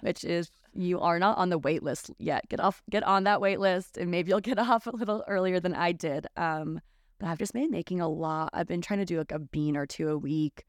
which 0.00 0.24
is 0.24 0.50
you 0.72 1.00
are 1.00 1.18
not 1.18 1.36
on 1.36 1.50
the 1.50 1.58
wait 1.58 1.82
list 1.82 2.10
yet. 2.18 2.48
Get 2.48 2.60
off, 2.60 2.82
get 2.90 3.02
on 3.02 3.24
that 3.24 3.42
wait 3.42 3.60
list, 3.60 3.98
and 3.98 4.10
maybe 4.10 4.30
you'll 4.30 4.40
get 4.40 4.58
off 4.70 4.86
a 4.86 4.96
little 4.96 5.22
earlier 5.28 5.60
than 5.60 5.74
I 5.74 5.92
did. 5.92 6.26
Um, 6.36 6.80
but 7.18 7.28
I've 7.28 7.38
just 7.38 7.52
been 7.52 7.70
making 7.70 8.00
a 8.00 8.08
lot. 8.08 8.50
I've 8.54 8.66
been 8.66 8.80
trying 8.80 9.00
to 9.00 9.04
do 9.04 9.18
like 9.18 9.32
a 9.32 9.38
bean 9.38 9.76
or 9.76 9.86
two 9.86 10.08
a 10.08 10.16
week, 10.16 10.64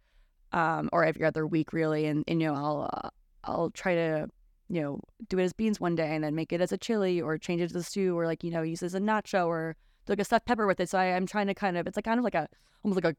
um, 0.51 0.89
or 0.91 1.05
every 1.05 1.25
other 1.25 1.47
week, 1.47 1.71
really. 1.71 2.05
And, 2.05 2.25
and 2.27 2.41
you 2.41 2.47
know, 2.47 2.53
I'll 2.53 2.89
uh, 2.93 3.09
I'll 3.45 3.69
try 3.71 3.95
to 3.95 4.27
you 4.67 4.81
know 4.81 4.99
do 5.29 5.39
it 5.39 5.43
as 5.43 5.53
beans 5.53 5.79
one 5.79 5.95
day, 5.95 6.13
and 6.13 6.21
then 6.21 6.35
make 6.35 6.51
it 6.51 6.59
as 6.59 6.73
a 6.73 6.77
chili, 6.77 7.21
or 7.21 7.37
change 7.37 7.61
it 7.61 7.69
to 7.69 7.73
the 7.73 7.83
stew, 7.83 8.17
or 8.17 8.25
like 8.25 8.43
you 8.43 8.51
know 8.51 8.61
use 8.61 8.83
it 8.83 8.87
as 8.87 8.95
a 8.95 8.99
nacho, 8.99 9.47
or 9.47 9.77
like 10.09 10.19
a 10.19 10.25
stuffed 10.25 10.45
pepper 10.45 10.67
with 10.67 10.81
it. 10.81 10.89
So 10.89 10.99
I, 10.99 11.15
I'm 11.15 11.25
trying 11.25 11.47
to 11.47 11.53
kind 11.53 11.77
of 11.77 11.87
it's 11.87 11.95
like 11.95 12.05
kind 12.05 12.19
of 12.19 12.25
like 12.25 12.35
a 12.35 12.49
almost 12.83 13.01
like 13.01 13.13
a 13.13 13.15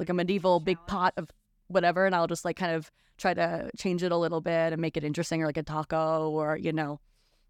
like 0.00 0.08
a 0.08 0.14
medieval 0.14 0.58
big 0.58 0.78
pot 0.88 1.14
of 1.16 1.28
whatever 1.68 2.06
and 2.06 2.14
I'll 2.14 2.26
just 2.26 2.44
like 2.44 2.56
kind 2.56 2.74
of 2.74 2.90
try 3.18 3.34
to 3.34 3.70
change 3.76 4.02
it 4.02 4.10
a 4.10 4.16
little 4.16 4.40
bit 4.40 4.72
and 4.72 4.80
make 4.80 4.96
it 4.96 5.04
interesting 5.04 5.42
or 5.42 5.46
like 5.46 5.58
a 5.58 5.62
taco 5.62 6.30
or 6.30 6.56
you 6.56 6.72
know 6.72 6.98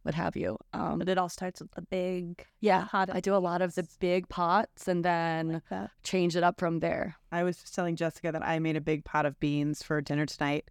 what 0.03 0.15
have 0.15 0.35
you. 0.35 0.57
Um, 0.73 0.99
but 0.99 1.09
it 1.09 1.19
all 1.19 1.29
starts 1.29 1.61
with 1.61 1.71
the 1.73 1.83
big 1.83 2.47
yeah. 2.61 2.83
Hot 2.87 3.11
I 3.13 3.21
do 3.21 3.35
a 3.35 3.39
lot 3.39 3.63
of 3.63 3.75
the 3.75 3.87
big 4.01 4.29
pots 4.29 4.89
and 4.89 5.05
then 5.05 5.63
like 5.71 5.91
change 6.03 6.37
it 6.37 6.43
up 6.43 6.59
from 6.59 6.81
there. 6.81 7.17
I 7.33 7.43
was 7.45 7.59
just 7.59 7.75
telling 7.75 7.97
Jessica 7.97 8.33
that 8.33 8.45
I 8.45 8.59
made 8.59 8.77
a 8.77 8.81
big 8.81 9.05
pot 9.05 9.27
of 9.27 9.39
beans 9.41 9.83
for 9.83 10.01
dinner 10.01 10.27
tonight, 10.27 10.71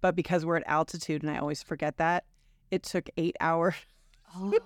but 0.00 0.14
because 0.14 0.44
we're 0.44 0.56
at 0.56 0.64
altitude 0.66 1.22
and 1.22 1.30
I 1.30 1.38
always 1.38 1.62
forget 1.62 1.96
that, 1.96 2.24
it 2.70 2.82
took 2.82 3.08
eight 3.16 3.36
hours. 3.40 3.74
Oh, 4.36 4.58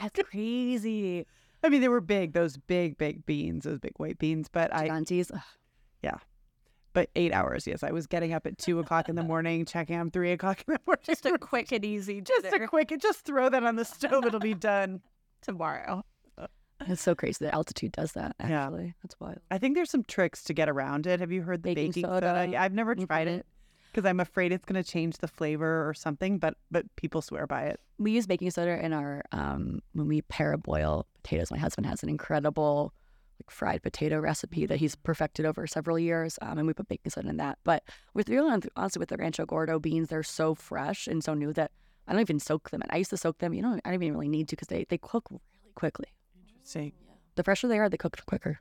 that's 0.00 0.22
crazy. 0.22 1.26
I 1.62 1.68
mean, 1.68 1.80
they 1.80 1.88
were 1.88 2.00
big, 2.00 2.32
those 2.32 2.56
big, 2.56 2.96
big 2.96 3.26
beans, 3.26 3.64
those 3.64 3.78
big 3.78 3.94
white 3.96 4.18
beans. 4.18 4.48
But 4.50 4.70
Gigantes. 4.72 5.32
I, 5.34 5.40
yeah. 6.06 6.18
But 6.92 7.10
eight 7.14 7.32
hours, 7.32 7.66
yes. 7.66 7.82
I 7.82 7.90
was 7.90 8.06
getting 8.06 8.32
up 8.32 8.46
at 8.46 8.56
two 8.56 8.78
o'clock 8.78 9.08
in 9.08 9.16
the 9.16 9.22
morning, 9.32 9.66
checking 9.66 9.96
on 9.96 10.10
three 10.10 10.32
o'clock 10.32 10.64
in 10.66 10.74
the 10.74 10.80
morning. 10.86 11.02
Just 11.04 11.26
a 11.26 11.36
quick 11.36 11.72
and 11.72 11.84
easy 11.84 12.20
dinner. 12.20 12.40
Just 12.42 12.54
a 12.54 12.66
quick, 12.66 12.90
and 12.90 13.02
just 13.02 13.20
throw 13.24 13.48
that 13.48 13.62
on 13.64 13.76
the 13.76 13.84
stove. 13.84 14.24
It'll 14.24 14.40
be 14.40 14.54
done 14.54 15.02
tomorrow. 15.42 16.02
It's 16.88 17.02
so 17.02 17.14
crazy 17.14 17.44
that 17.44 17.54
altitude 17.54 17.92
does 17.92 18.12
that. 18.12 18.36
Actually, 18.38 18.84
yeah. 18.84 18.92
that's 19.02 19.18
wild. 19.18 19.38
I 19.50 19.58
think 19.58 19.74
there's 19.74 19.90
some 19.90 20.04
tricks 20.04 20.44
to 20.44 20.54
get 20.54 20.68
around 20.68 21.06
it. 21.06 21.20
Have 21.20 21.32
you 21.32 21.42
heard 21.42 21.62
the 21.62 21.74
baking, 21.74 21.90
baking 21.90 22.04
soda? 22.04 22.44
soda? 22.44 22.60
I've 22.60 22.74
never 22.74 22.94
tried 22.94 23.28
it 23.28 23.46
because 23.90 24.06
I'm 24.06 24.20
afraid 24.20 24.52
it's 24.52 24.64
going 24.66 24.82
to 24.82 24.88
change 24.88 25.16
the 25.16 25.26
flavor 25.26 25.88
or 25.88 25.94
something. 25.94 26.38
But 26.38 26.54
but 26.70 26.84
people 26.96 27.22
swear 27.22 27.46
by 27.46 27.64
it. 27.64 27.80
We 27.98 28.12
use 28.12 28.26
baking 28.26 28.50
soda 28.50 28.82
in 28.84 28.92
our 28.92 29.22
um, 29.32 29.80
when 29.94 30.06
we 30.06 30.20
paraboil 30.22 31.04
potatoes. 31.22 31.50
My 31.50 31.58
husband 31.58 31.86
has 31.86 32.02
an 32.02 32.10
incredible 32.10 32.92
like 33.40 33.50
fried 33.50 33.82
potato 33.82 34.18
recipe 34.18 34.66
that 34.66 34.78
he's 34.78 34.94
perfected 34.94 35.46
over 35.46 35.66
several 35.66 35.98
years, 35.98 36.38
um, 36.42 36.58
and 36.58 36.66
we 36.66 36.72
put 36.72 36.88
baking 36.88 37.10
soda 37.10 37.28
in 37.28 37.36
that. 37.36 37.58
But 37.64 37.84
with 38.14 38.28
real 38.28 38.46
honestly, 38.76 38.98
with 38.98 39.08
the 39.08 39.16
Rancho 39.16 39.46
Gordo 39.46 39.78
beans, 39.78 40.08
they're 40.08 40.22
so 40.22 40.54
fresh 40.54 41.06
and 41.06 41.22
so 41.22 41.34
new 41.34 41.52
that 41.52 41.70
I 42.08 42.12
don't 42.12 42.20
even 42.20 42.40
soak 42.40 42.70
them. 42.70 42.82
And 42.82 42.90
I 42.92 42.96
used 42.96 43.10
to 43.10 43.16
soak 43.16 43.38
them. 43.38 43.52
You 43.52 43.62
know, 43.62 43.78
I 43.84 43.90
don't 43.90 44.02
even 44.02 44.14
really 44.14 44.28
need 44.28 44.48
to 44.48 44.56
because 44.56 44.68
they 44.68 44.86
they 44.88 44.98
cook 44.98 45.30
really 45.30 45.42
quickly. 45.74 46.06
Interesting. 46.48 46.92
Yeah. 47.06 47.14
The 47.34 47.44
fresher 47.44 47.68
they 47.68 47.78
are, 47.78 47.88
they 47.88 47.96
cook 47.96 48.18
quicker. 48.26 48.58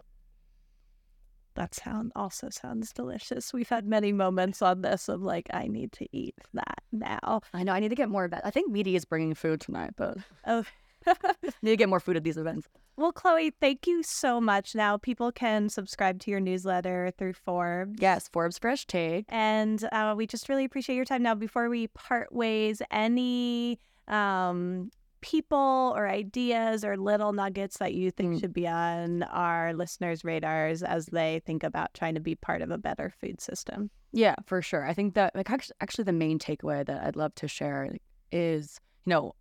That 1.56 1.74
sound 1.74 2.12
also 2.18 2.50
sounds 2.50 2.92
delicious. 2.92 3.54
We've 3.54 3.70
had 3.70 3.88
many 3.88 4.12
moments 4.12 4.62
on 4.62 4.82
this 4.82 5.08
of 5.08 5.22
like, 5.22 5.48
I 5.54 5.68
need 5.68 5.94
to 5.94 6.08
eat 6.12 6.36
that 6.54 6.82
now. 6.92 7.42
I 7.54 7.64
know 7.64 7.72
I 7.72 7.80
need 7.80 7.90
to 7.90 7.96
get 7.96 8.10
more 8.10 8.26
of 8.26 8.32
that. 8.32 8.46
I 8.46 8.52
think 8.52 8.74
Meati 8.74 8.96
is 8.96 9.06
bringing 9.06 9.34
food 9.34 9.62
tonight, 9.62 9.92
but 9.96 10.18
oh, 10.48 10.66
need 11.62 11.72
to 11.72 11.78
get 11.78 11.90
more 11.90 12.00
food 12.00 12.18
at 12.18 12.24
these 12.24 12.38
events. 12.38 12.68
Well, 12.98 13.12
Chloe, 13.12 13.52
thank 13.60 13.88
you 13.88 14.04
so 14.04 14.40
much. 14.40 14.76
Now 14.76 14.98
people 14.98 15.32
can 15.32 15.70
subscribe 15.70 16.20
to 16.22 16.32
your 16.32 16.40
newsletter 16.40 17.12
through 17.18 17.34
Forbes. 17.34 18.00
Yes, 18.00 18.30
Forbes 18.30 18.58
Fresh 18.58 18.88
Take. 18.88 19.26
And 19.30 19.88
uh, 19.92 20.14
we 20.18 20.28
just 20.28 20.48
really 20.48 20.66
appreciate 20.66 20.96
your 20.96 21.06
time. 21.06 21.22
Now, 21.22 21.36
before 21.36 21.70
we 21.70 21.88
part 21.88 22.34
ways, 22.34 22.82
any 22.92 23.80
um, 24.08 24.92
people 25.26 25.94
or 25.96 26.08
ideas 26.08 26.86
or 26.86 26.96
little 26.96 27.34
nuggets 27.34 27.80
that 27.80 27.96
you 27.96 28.12
think 28.12 28.36
mm. 28.36 28.40
should 28.40 28.54
be 28.54 28.68
on 28.68 29.24
our 29.24 29.74
listeners' 29.74 30.24
radars 30.24 30.84
as 30.84 31.08
they 31.08 31.42
think 31.46 31.64
about 31.64 31.94
trying 31.94 32.14
to 32.14 32.20
be 32.20 32.36
part 32.36 32.62
of 32.62 32.70
a 32.70 32.78
better 32.78 33.12
food 33.20 33.42
system? 33.42 33.90
Yeah, 34.12 34.36
for 34.46 34.62
sure. 34.62 34.86
I 34.86 34.94
think 34.94 35.16
that 35.16 35.36
like 35.36 35.50
actually 35.50 36.04
the 36.04 36.14
main 36.14 36.38
takeaway 36.40 36.86
that 36.86 37.04
I'd 37.04 37.16
love 37.16 37.34
to 37.36 37.48
share 37.48 37.96
is, 38.32 38.80
you 39.06 39.10
know, 39.10 39.34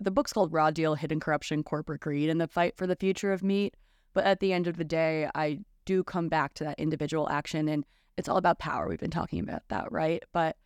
the 0.00 0.10
book's 0.10 0.32
called 0.32 0.52
Raw 0.52 0.70
Deal 0.70 0.94
Hidden 0.94 1.20
Corruption, 1.20 1.62
Corporate 1.62 2.00
Greed, 2.00 2.30
and 2.30 2.40
the 2.40 2.46
Fight 2.48 2.76
for 2.76 2.86
the 2.86 2.96
Future 2.96 3.32
of 3.32 3.42
Meat. 3.42 3.74
But 4.14 4.24
at 4.24 4.40
the 4.40 4.52
end 4.52 4.66
of 4.66 4.76
the 4.76 4.84
day, 4.84 5.28
I 5.34 5.60
do 5.84 6.04
come 6.04 6.28
back 6.28 6.54
to 6.54 6.64
that 6.64 6.78
individual 6.78 7.28
action, 7.28 7.68
and 7.68 7.84
it's 8.16 8.28
all 8.28 8.36
about 8.36 8.58
power. 8.58 8.88
We've 8.88 8.98
been 8.98 9.10
talking 9.10 9.40
about 9.40 9.62
that, 9.68 9.90
right? 9.90 10.22
But 10.32 10.56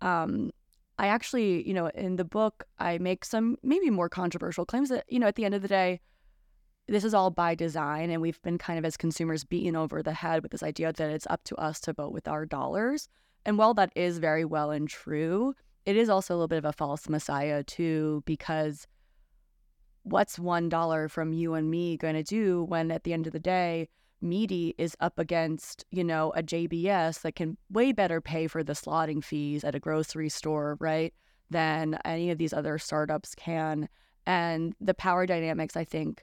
um, 0.00 0.50
I 0.98 1.06
actually, 1.08 1.66
you 1.66 1.74
know, 1.74 1.86
in 1.88 2.16
the 2.16 2.24
book, 2.24 2.64
I 2.78 2.98
make 2.98 3.24
some 3.24 3.56
maybe 3.62 3.90
more 3.90 4.08
controversial 4.08 4.66
claims 4.66 4.90
that, 4.90 5.04
you 5.08 5.18
know, 5.18 5.26
at 5.26 5.36
the 5.36 5.44
end 5.44 5.54
of 5.54 5.62
the 5.62 5.68
day, 5.68 6.00
this 6.88 7.04
is 7.04 7.14
all 7.14 7.30
by 7.30 7.54
design. 7.54 8.10
And 8.10 8.20
we've 8.20 8.42
been 8.42 8.58
kind 8.58 8.78
of, 8.78 8.84
as 8.84 8.96
consumers, 8.96 9.44
beaten 9.44 9.76
over 9.76 10.02
the 10.02 10.12
head 10.12 10.42
with 10.42 10.52
this 10.52 10.62
idea 10.62 10.92
that 10.92 11.10
it's 11.10 11.26
up 11.28 11.42
to 11.44 11.56
us 11.56 11.80
to 11.80 11.92
vote 11.92 12.12
with 12.12 12.28
our 12.28 12.44
dollars. 12.44 13.08
And 13.46 13.56
while 13.56 13.74
that 13.74 13.92
is 13.94 14.18
very 14.18 14.44
well 14.44 14.70
and 14.70 14.88
true, 14.88 15.54
it 15.86 15.96
is 15.96 16.08
also 16.08 16.34
a 16.34 16.36
little 16.36 16.48
bit 16.48 16.58
of 16.58 16.64
a 16.64 16.72
false 16.72 17.08
messiah 17.08 17.62
too, 17.62 18.22
because 18.26 18.86
what's 20.02 20.38
one 20.38 20.68
dollar 20.68 21.08
from 21.08 21.32
you 21.32 21.54
and 21.54 21.70
me 21.70 21.96
going 21.96 22.14
to 22.14 22.22
do 22.22 22.64
when 22.64 22.90
at 22.90 23.04
the 23.04 23.12
end 23.12 23.26
of 23.26 23.32
the 23.32 23.40
day, 23.40 23.88
Meati 24.22 24.74
is 24.76 24.96
up 25.00 25.18
against, 25.18 25.84
you 25.90 26.04
know, 26.04 26.32
a 26.36 26.42
JBS 26.42 27.22
that 27.22 27.36
can 27.36 27.56
way 27.70 27.92
better 27.92 28.20
pay 28.20 28.46
for 28.46 28.62
the 28.62 28.74
slotting 28.74 29.24
fees 29.24 29.64
at 29.64 29.74
a 29.74 29.80
grocery 29.80 30.28
store, 30.28 30.76
right? 30.78 31.14
Than 31.48 31.98
any 32.04 32.30
of 32.30 32.38
these 32.38 32.52
other 32.52 32.78
startups 32.78 33.34
can. 33.34 33.88
And 34.26 34.74
the 34.80 34.94
power 34.94 35.26
dynamics, 35.26 35.76
I 35.76 35.84
think, 35.84 36.22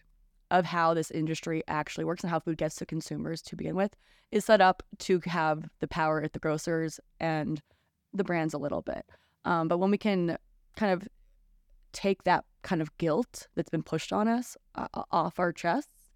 of 0.52 0.66
how 0.66 0.94
this 0.94 1.12
industry 1.12 1.64
actually 1.68 2.06
works 2.06 2.24
and 2.24 2.30
how 2.30 2.40
food 2.40 2.58
gets 2.58 2.76
to 2.76 2.86
consumers 2.86 3.42
to 3.44 3.56
begin 3.56 3.76
with 3.76 3.96
is 4.32 4.46
set 4.46 4.62
up 4.62 4.84
to 5.00 5.20
have 5.26 5.68
the 5.80 5.88
power 5.88 6.22
at 6.22 6.34
the 6.34 6.40
grocers 6.40 7.00
and 7.20 7.62
the 8.14 8.24
brands 8.24 8.54
a 8.54 8.58
little 8.58 8.82
bit. 8.82 9.06
Um, 9.46 9.68
but 9.68 9.78
when 9.78 9.92
we 9.92 9.98
can 9.98 10.38
kind 10.76 10.92
of 10.92 11.08
take 11.94 12.24
that 12.24 12.46
kind 12.62 12.82
of 12.82 12.96
guilt 12.98 13.48
that's 13.56 13.70
been 13.70 13.84
pushed 13.84 14.12
on 14.12 14.28
us 14.28 14.58
uh, 14.76 14.88
off 15.12 15.40
our 15.40 15.54
chests, 15.54 16.12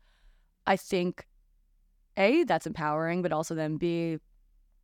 I 0.68 0.76
think 0.76 1.26
A, 2.18 2.44
that's 2.44 2.68
empowering, 2.68 3.22
but 3.22 3.32
also 3.32 3.56
then 3.56 3.78
B, 3.78 4.18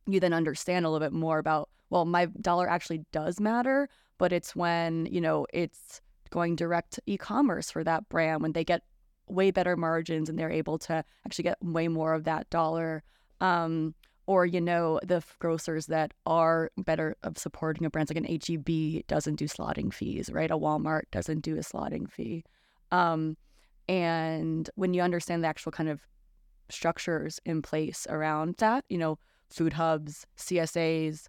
you 0.06 0.20
then 0.20 0.32
understand 0.32 0.86
a 0.86 0.90
little 0.90 1.06
bit 1.06 1.12
more 1.12 1.38
about, 1.38 1.68
well, 1.90 2.04
my 2.04 2.26
dollar 2.40 2.68
actually 2.68 3.04
does 3.12 3.38
matter, 3.38 3.88
but 4.16 4.32
it's 4.32 4.56
when, 4.56 5.06
you 5.06 5.20
know, 5.20 5.46
it's 5.52 6.00
going 6.30 6.56
direct 6.56 7.00
e-commerce 7.06 7.70
for 7.70 7.84
that 7.84 8.08
brand 8.08 8.42
when 8.42 8.52
they 8.52 8.64
get 8.64 8.82
way 9.28 9.50
better 9.50 9.76
margins 9.76 10.28
and 10.28 10.38
they're 10.38 10.50
able 10.50 10.78
to 10.78 11.04
actually 11.26 11.44
get 11.44 11.58
way 11.62 11.88
more 11.88 12.14
of 12.14 12.24
that 12.24 12.48
dollar. 12.50 13.02
Um, 13.40 13.94
or 14.28 14.44
you 14.44 14.60
know 14.60 15.00
the 15.02 15.24
grocers 15.38 15.86
that 15.86 16.12
are 16.26 16.70
better 16.76 17.16
of 17.22 17.38
supporting 17.38 17.86
a 17.86 17.90
brand 17.90 18.10
like 18.10 18.18
an 18.18 18.24
HEB 18.24 19.06
doesn't 19.06 19.36
do 19.36 19.46
slotting 19.46 19.92
fees, 19.92 20.28
right? 20.30 20.50
A 20.50 20.58
Walmart 20.58 21.04
doesn't 21.10 21.40
do 21.40 21.56
a 21.56 21.60
slotting 21.60 22.10
fee. 22.10 22.44
Um, 22.92 23.38
and 23.88 24.68
when 24.74 24.92
you 24.92 25.00
understand 25.00 25.42
the 25.42 25.48
actual 25.48 25.72
kind 25.72 25.88
of 25.88 26.02
structures 26.68 27.40
in 27.46 27.62
place 27.62 28.06
around 28.10 28.56
that, 28.58 28.84
you 28.90 28.98
know, 28.98 29.18
food 29.48 29.72
hubs, 29.72 30.26
CSAs, 30.36 31.28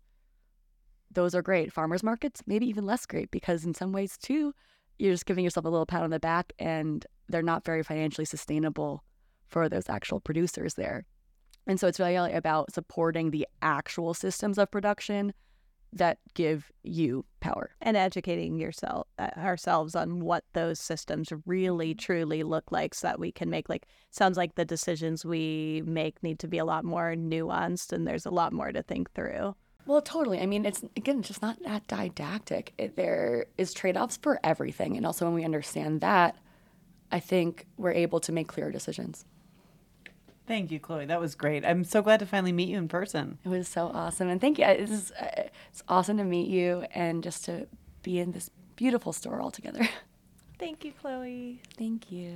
those 1.09 1.33
are 1.33 1.41
great. 1.41 1.71
Farmers 1.71 2.03
markets, 2.03 2.43
maybe 2.47 2.67
even 2.67 2.85
less 2.85 3.05
great 3.05 3.31
because 3.31 3.63
in 3.63 3.73
some 3.73 3.93
ways 3.93 4.17
too, 4.17 4.53
you're 4.97 5.13
just 5.13 5.25
giving 5.25 5.45
yourself 5.45 5.65
a 5.65 5.69
little 5.69 5.85
pat 5.85 6.03
on 6.03 6.09
the 6.09 6.19
back 6.19 6.51
and 6.59 7.05
they're 7.29 7.41
not 7.41 7.63
very 7.63 7.81
financially 7.81 8.25
sustainable 8.25 9.05
for 9.47 9.69
those 9.69 9.87
actual 9.87 10.19
producers 10.19 10.73
there. 10.73 11.05
And 11.67 11.79
so 11.79 11.87
it's 11.87 11.99
really 11.99 12.33
about 12.33 12.73
supporting 12.73 13.31
the 13.31 13.47
actual 13.61 14.13
systems 14.13 14.57
of 14.57 14.71
production 14.71 15.33
that 15.93 16.19
give 16.35 16.71
you 16.83 17.25
power. 17.39 17.71
and 17.81 17.97
educating 17.97 18.59
yourself 18.59 19.07
uh, 19.17 19.29
ourselves 19.37 19.95
on 19.95 20.19
what 20.19 20.43
those 20.53 20.79
systems 20.79 21.31
really 21.45 21.95
truly 21.95 22.43
look 22.43 22.71
like 22.71 22.93
so 22.93 23.07
that 23.07 23.19
we 23.19 23.31
can 23.31 23.49
make 23.49 23.69
like 23.69 23.87
sounds 24.11 24.37
like 24.37 24.53
the 24.55 24.65
decisions 24.65 25.25
we 25.25 25.81
make 25.85 26.21
need 26.21 26.37
to 26.37 26.47
be 26.47 26.57
a 26.57 26.65
lot 26.65 26.83
more 26.83 27.15
nuanced 27.15 27.91
and 27.91 28.05
there's 28.05 28.25
a 28.25 28.29
lot 28.29 28.53
more 28.53 28.71
to 28.71 28.83
think 28.83 29.11
through 29.13 29.55
Well, 29.87 30.01
totally. 30.01 30.39
I 30.39 30.45
mean, 30.45 30.65
it's 30.65 30.83
again 30.95 31.19
it's 31.19 31.29
just 31.29 31.41
not 31.41 31.57
that 31.63 31.87
didactic. 31.87 32.73
It, 32.77 32.95
there 32.95 33.47
is 33.57 33.73
trade 33.73 33.97
offs 33.97 34.17
for 34.17 34.39
everything. 34.43 34.95
And 34.97 35.05
also, 35.05 35.25
when 35.25 35.33
we 35.33 35.43
understand 35.45 36.01
that, 36.01 36.35
I 37.11 37.19
think 37.19 37.65
we're 37.77 37.93
able 37.93 38.19
to 38.19 38.31
make 38.31 38.47
clearer 38.47 38.71
decisions. 38.71 39.25
Thank 40.49 40.71
you, 40.71 40.79
Chloe. 40.79 41.05
That 41.05 41.21
was 41.21 41.35
great. 41.35 41.63
I'm 41.63 41.83
so 41.83 42.01
glad 42.01 42.21
to 42.21 42.25
finally 42.25 42.51
meet 42.51 42.69
you 42.69 42.79
in 42.79 42.87
person. 42.87 43.37
It 43.45 43.49
was 43.49 43.67
so 43.67 43.91
awesome. 43.93 44.29
And 44.29 44.41
thank 44.41 44.57
you. 44.57 44.65
It's, 44.65 44.91
is, 44.91 45.11
uh, 45.11 45.43
it's 45.69 45.83
awesome 45.87 46.17
to 46.17 46.23
meet 46.23 46.47
you 46.47 46.85
and 46.95 47.21
just 47.21 47.45
to 47.45 47.67
be 48.01 48.17
in 48.17 48.31
this 48.31 48.49
beautiful 48.75 49.13
store 49.13 49.39
all 49.39 49.51
together. 49.51 49.87
thank 50.57 50.83
you 50.83 50.91
chloe 50.91 51.61
Thank 51.77 52.11
you. 52.11 52.33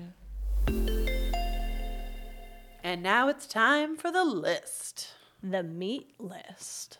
And 2.84 3.01
now 3.01 3.30
it's 3.30 3.47
time 3.47 3.97
for 3.97 4.11
the 4.11 4.24
list. 4.24 5.07
the 5.41 5.64
meat 5.64 6.14
list 6.20 6.99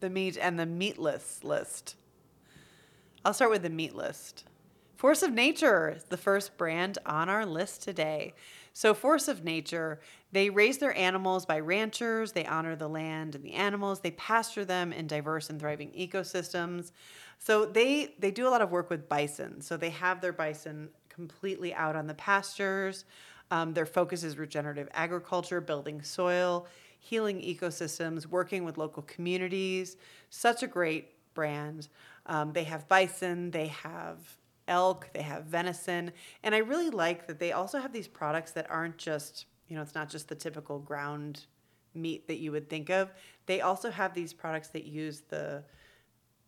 The 0.00 0.10
meat 0.10 0.36
and 0.38 0.60
the 0.60 0.66
meatless 0.66 1.42
list. 1.42 1.96
I'll 3.24 3.32
start 3.32 3.50
with 3.50 3.62
the 3.62 3.70
meat 3.70 3.94
list. 3.94 4.44
Force 4.94 5.22
of 5.22 5.32
Nature 5.32 5.94
is 5.96 6.04
the 6.04 6.16
first 6.16 6.58
brand 6.58 6.98
on 7.06 7.28
our 7.28 7.44
list 7.44 7.82
today. 7.82 8.34
So, 8.72 8.92
Force 8.92 9.28
of 9.28 9.44
Nature, 9.44 10.00
they 10.34 10.50
raise 10.50 10.78
their 10.78 10.96
animals 10.96 11.46
by 11.46 11.60
ranchers, 11.60 12.32
they 12.32 12.44
honor 12.44 12.76
the 12.76 12.88
land 12.88 13.34
and 13.34 13.44
the 13.44 13.54
animals, 13.54 14.00
they 14.00 14.10
pasture 14.12 14.64
them 14.64 14.92
in 14.92 15.06
diverse 15.06 15.48
and 15.50 15.58
thriving 15.58 15.90
ecosystems. 15.92 16.92
So, 17.38 17.64
they, 17.66 18.14
they 18.18 18.30
do 18.30 18.46
a 18.46 18.50
lot 18.50 18.62
of 18.62 18.70
work 18.70 18.90
with 18.90 19.08
bison. 19.08 19.60
So, 19.60 19.76
they 19.76 19.90
have 19.90 20.20
their 20.20 20.32
bison 20.32 20.90
completely 21.08 21.72
out 21.74 21.96
on 21.96 22.06
the 22.06 22.14
pastures. 22.14 23.04
Um, 23.50 23.72
their 23.72 23.86
focus 23.86 24.24
is 24.24 24.36
regenerative 24.36 24.88
agriculture, 24.92 25.60
building 25.60 26.02
soil, 26.02 26.66
healing 26.98 27.40
ecosystems, 27.40 28.26
working 28.26 28.64
with 28.64 28.78
local 28.78 29.02
communities. 29.02 29.96
Such 30.30 30.62
a 30.62 30.66
great 30.66 31.10
brand. 31.34 31.88
Um, 32.26 32.52
they 32.52 32.64
have 32.64 32.88
bison, 32.88 33.50
they 33.50 33.66
have 33.68 34.18
elk, 34.66 35.10
they 35.12 35.22
have 35.22 35.44
venison. 35.44 36.12
And 36.42 36.54
I 36.54 36.58
really 36.58 36.90
like 36.90 37.26
that 37.26 37.38
they 37.38 37.52
also 37.52 37.78
have 37.78 37.92
these 37.92 38.08
products 38.08 38.52
that 38.52 38.70
aren't 38.70 38.96
just, 38.96 39.46
you 39.68 39.76
know, 39.76 39.82
it's 39.82 39.94
not 39.94 40.08
just 40.08 40.28
the 40.28 40.34
typical 40.34 40.78
ground 40.78 41.46
meat 41.94 42.26
that 42.28 42.38
you 42.38 42.52
would 42.52 42.68
think 42.68 42.90
of. 42.90 43.12
They 43.46 43.60
also 43.60 43.90
have 43.90 44.14
these 44.14 44.32
products 44.32 44.68
that 44.68 44.84
use 44.84 45.22
the 45.28 45.62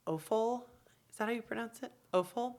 offal. 0.07 0.67
Is 1.11 1.19
that 1.19 1.27
how 1.27 1.33
you 1.33 1.43
pronounce 1.43 1.83
it? 1.83 1.93
Offal? 2.12 2.59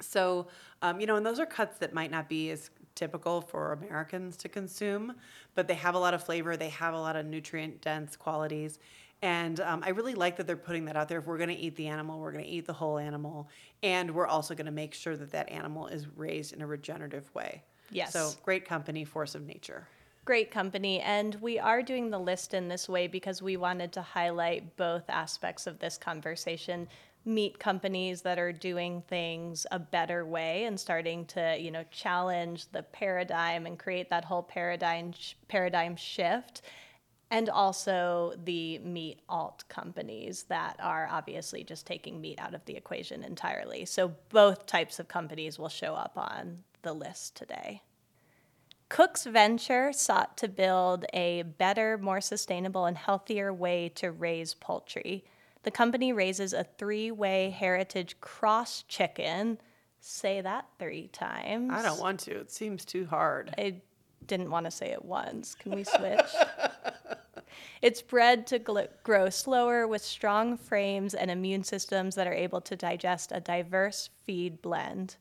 So, 0.00 0.48
um, 0.82 1.00
you 1.00 1.06
know, 1.06 1.16
and 1.16 1.24
those 1.24 1.38
are 1.38 1.46
cuts 1.46 1.78
that 1.78 1.94
might 1.94 2.10
not 2.10 2.28
be 2.28 2.50
as 2.50 2.70
typical 2.94 3.40
for 3.40 3.72
Americans 3.72 4.36
to 4.38 4.48
consume, 4.48 5.14
but 5.54 5.66
they 5.66 5.74
have 5.74 5.94
a 5.94 5.98
lot 5.98 6.14
of 6.14 6.22
flavor. 6.22 6.56
They 6.56 6.68
have 6.70 6.94
a 6.94 7.00
lot 7.00 7.16
of 7.16 7.26
nutrient 7.26 7.80
dense 7.80 8.16
qualities. 8.16 8.78
And 9.22 9.60
um, 9.60 9.82
I 9.84 9.90
really 9.90 10.14
like 10.14 10.36
that 10.36 10.46
they're 10.46 10.56
putting 10.56 10.84
that 10.84 10.96
out 10.96 11.08
there. 11.08 11.18
If 11.18 11.26
we're 11.26 11.38
going 11.38 11.48
to 11.48 11.56
eat 11.56 11.76
the 11.76 11.86
animal, 11.86 12.20
we're 12.20 12.32
going 12.32 12.44
to 12.44 12.50
eat 12.50 12.66
the 12.66 12.72
whole 12.72 12.98
animal. 12.98 13.48
And 13.82 14.10
we're 14.10 14.26
also 14.26 14.54
going 14.54 14.66
to 14.66 14.72
make 14.72 14.92
sure 14.94 15.16
that 15.16 15.32
that 15.32 15.50
animal 15.50 15.86
is 15.86 16.06
raised 16.16 16.52
in 16.52 16.60
a 16.60 16.66
regenerative 16.66 17.32
way. 17.34 17.62
Yes. 17.90 18.12
So, 18.12 18.32
great 18.44 18.64
company, 18.64 19.04
Force 19.04 19.34
of 19.34 19.46
Nature. 19.46 19.86
great 20.24 20.50
company 20.50 21.00
and 21.00 21.34
we 21.42 21.58
are 21.58 21.82
doing 21.82 22.08
the 22.10 22.18
list 22.18 22.54
in 22.54 22.66
this 22.68 22.88
way 22.88 23.06
because 23.06 23.42
we 23.42 23.56
wanted 23.58 23.92
to 23.92 24.00
highlight 24.00 24.74
both 24.76 25.04
aspects 25.10 25.66
of 25.66 25.78
this 25.80 25.98
conversation 25.98 26.88
meet 27.26 27.58
companies 27.58 28.22
that 28.22 28.38
are 28.38 28.52
doing 28.52 29.02
things 29.08 29.66
a 29.70 29.78
better 29.78 30.24
way 30.24 30.64
and 30.64 30.80
starting 30.80 31.26
to 31.26 31.56
you 31.58 31.70
know 31.70 31.84
challenge 31.90 32.66
the 32.72 32.82
paradigm 32.84 33.66
and 33.66 33.78
create 33.78 34.08
that 34.10 34.24
whole 34.24 34.42
paradigm 34.42 35.12
sh- 35.12 35.34
paradigm 35.48 35.94
shift 35.94 36.62
and 37.30 37.48
also 37.50 38.32
the 38.44 38.78
meat 38.78 39.20
alt 39.28 39.64
companies 39.68 40.44
that 40.44 40.76
are 40.80 41.06
obviously 41.10 41.62
just 41.64 41.86
taking 41.86 42.18
meat 42.20 42.38
out 42.38 42.54
of 42.54 42.64
the 42.64 42.76
equation 42.76 43.22
entirely 43.22 43.84
so 43.84 44.10
both 44.30 44.64
types 44.66 44.98
of 44.98 45.06
companies 45.08 45.58
will 45.58 45.68
show 45.68 45.94
up 45.94 46.12
on 46.16 46.58
the 46.84 46.92
list 46.92 47.34
today 47.34 47.82
Cook's 48.88 49.24
venture 49.24 49.92
sought 49.92 50.36
to 50.36 50.46
build 50.46 51.04
a 51.12 51.42
better, 51.42 51.98
more 51.98 52.20
sustainable, 52.20 52.84
and 52.84 52.96
healthier 52.96 53.52
way 53.52 53.88
to 53.96 54.12
raise 54.12 54.54
poultry. 54.54 55.24
The 55.64 55.72
company 55.72 56.12
raises 56.12 56.52
a 56.52 56.62
three 56.62 57.10
way 57.10 57.50
heritage 57.50 58.20
cross 58.20 58.84
chicken. 58.86 59.58
Say 60.00 60.42
that 60.42 60.66
three 60.78 61.08
times. 61.08 61.72
I 61.72 61.82
don't 61.82 61.98
want 61.98 62.20
to, 62.20 62.38
it 62.38 62.52
seems 62.52 62.84
too 62.84 63.06
hard. 63.06 63.52
I 63.58 63.80
didn't 64.26 64.50
want 64.50 64.66
to 64.66 64.70
say 64.70 64.90
it 64.92 65.04
once. 65.04 65.54
Can 65.54 65.74
we 65.74 65.82
switch? 65.82 66.20
it's 67.82 68.02
bred 68.02 68.46
to 68.48 68.58
gl- 68.58 68.88
grow 69.02 69.30
slower 69.30 69.88
with 69.88 70.02
strong 70.02 70.58
frames 70.58 71.14
and 71.14 71.30
immune 71.30 71.64
systems 71.64 72.14
that 72.14 72.26
are 72.26 72.34
able 72.34 72.60
to 72.60 72.76
digest 72.76 73.32
a 73.34 73.40
diverse 73.40 74.10
feed 74.24 74.60
blend. 74.60 75.16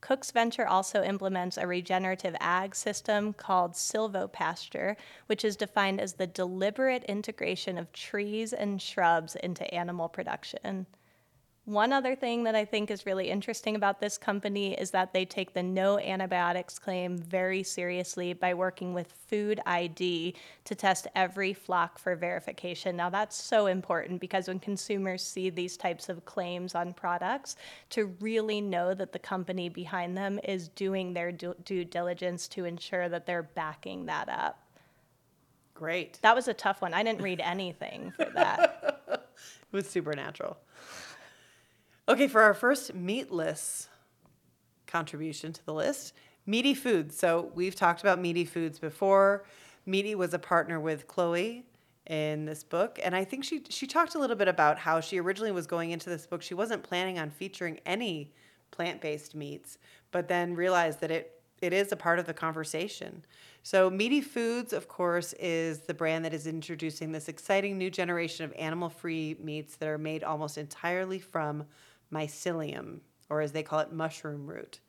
Cook's 0.00 0.30
Venture 0.30 0.66
also 0.66 1.02
implements 1.02 1.56
a 1.58 1.66
regenerative 1.66 2.34
ag 2.40 2.74
system 2.74 3.32
called 3.32 3.72
silvopasture, 3.72 4.96
which 5.26 5.44
is 5.44 5.56
defined 5.56 6.00
as 6.00 6.14
the 6.14 6.26
deliberate 6.26 7.04
integration 7.04 7.76
of 7.76 7.92
trees 7.92 8.52
and 8.52 8.80
shrubs 8.80 9.36
into 9.36 9.72
animal 9.74 10.08
production. 10.08 10.86
One 11.66 11.92
other 11.92 12.16
thing 12.16 12.44
that 12.44 12.54
I 12.54 12.64
think 12.64 12.90
is 12.90 13.04
really 13.04 13.28
interesting 13.28 13.76
about 13.76 14.00
this 14.00 14.16
company 14.16 14.72
is 14.74 14.90
that 14.92 15.12
they 15.12 15.26
take 15.26 15.52
the 15.52 15.62
no 15.62 15.98
antibiotics 15.98 16.78
claim 16.78 17.18
very 17.18 17.62
seriously 17.62 18.32
by 18.32 18.54
working 18.54 18.94
with 18.94 19.12
Food 19.28 19.60
ID 19.66 20.34
to 20.64 20.74
test 20.74 21.06
every 21.14 21.52
flock 21.52 21.98
for 21.98 22.16
verification. 22.16 22.96
Now, 22.96 23.10
that's 23.10 23.36
so 23.36 23.66
important 23.66 24.20
because 24.20 24.48
when 24.48 24.58
consumers 24.58 25.22
see 25.22 25.50
these 25.50 25.76
types 25.76 26.08
of 26.08 26.24
claims 26.24 26.74
on 26.74 26.94
products, 26.94 27.56
to 27.90 28.06
really 28.20 28.60
know 28.60 28.94
that 28.94 29.12
the 29.12 29.18
company 29.18 29.68
behind 29.68 30.16
them 30.16 30.40
is 30.42 30.68
doing 30.68 31.12
their 31.12 31.30
due, 31.30 31.84
diligence 31.84 32.48
to 32.48 32.64
ensure 32.64 33.08
that 33.10 33.26
they're 33.26 33.42
backing 33.42 34.06
that 34.06 34.28
up. 34.28 34.60
Great. 35.74 36.18
That 36.22 36.34
was 36.34 36.48
a 36.48 36.54
tough 36.54 36.82
one. 36.82 36.94
I 36.94 37.02
didn't 37.02 37.22
read 37.22 37.40
anything 37.40 38.12
for 38.16 38.30
that. 38.34 38.86
It 39.72 39.76
was 39.76 39.88
supernatural. 39.88 40.58
Okay, 42.10 42.26
for 42.26 42.42
our 42.42 42.54
first 42.54 42.92
meatless 42.92 43.88
contribution 44.88 45.52
to 45.52 45.64
the 45.64 45.72
list, 45.72 46.12
Meati 46.44 46.76
Foods. 46.76 47.16
So 47.16 47.52
we've 47.54 47.76
talked 47.76 48.00
about 48.00 48.20
Meati 48.20 48.48
Foods 48.48 48.80
before. 48.80 49.44
Meati 49.86 50.16
was 50.16 50.34
a 50.34 50.38
partner 50.40 50.80
with 50.80 51.06
Chloe 51.06 51.66
in 52.08 52.46
this 52.46 52.64
book, 52.64 52.98
and 53.00 53.14
I 53.14 53.22
think 53.22 53.44
she 53.44 53.62
she 53.68 53.86
talked 53.86 54.16
a 54.16 54.18
little 54.18 54.34
bit 54.34 54.48
about 54.48 54.76
how 54.76 54.98
she 54.98 55.20
originally 55.20 55.52
was 55.52 55.68
going 55.68 55.92
into 55.92 56.10
this 56.10 56.26
book. 56.26 56.42
She 56.42 56.52
wasn't 56.52 56.82
planning 56.82 57.16
on 57.16 57.30
featuring 57.30 57.78
any 57.86 58.32
plant-based 58.72 59.36
meats, 59.36 59.78
but 60.10 60.26
then 60.26 60.56
realized 60.56 60.98
that 61.02 61.12
it 61.12 61.40
it 61.62 61.72
is 61.72 61.92
a 61.92 61.96
part 61.96 62.18
of 62.18 62.26
the 62.26 62.34
conversation. 62.34 63.24
So, 63.62 63.88
Meati 63.88 64.24
Foods, 64.24 64.72
of 64.72 64.88
course, 64.88 65.32
is 65.34 65.82
the 65.82 65.94
brand 65.94 66.24
that 66.24 66.34
is 66.34 66.48
introducing 66.48 67.12
this 67.12 67.28
exciting 67.28 67.78
new 67.78 67.88
generation 67.88 68.44
of 68.44 68.52
animal 68.54 68.88
free 68.88 69.36
meats 69.40 69.76
that 69.76 69.88
are 69.88 69.98
made 69.98 70.24
almost 70.24 70.58
entirely 70.58 71.20
from 71.20 71.66
mycelium, 72.12 73.00
or 73.28 73.40
as 73.40 73.52
they 73.52 73.62
call 73.62 73.80
it, 73.80 73.92
mushroom 73.92 74.46
root. 74.46 74.80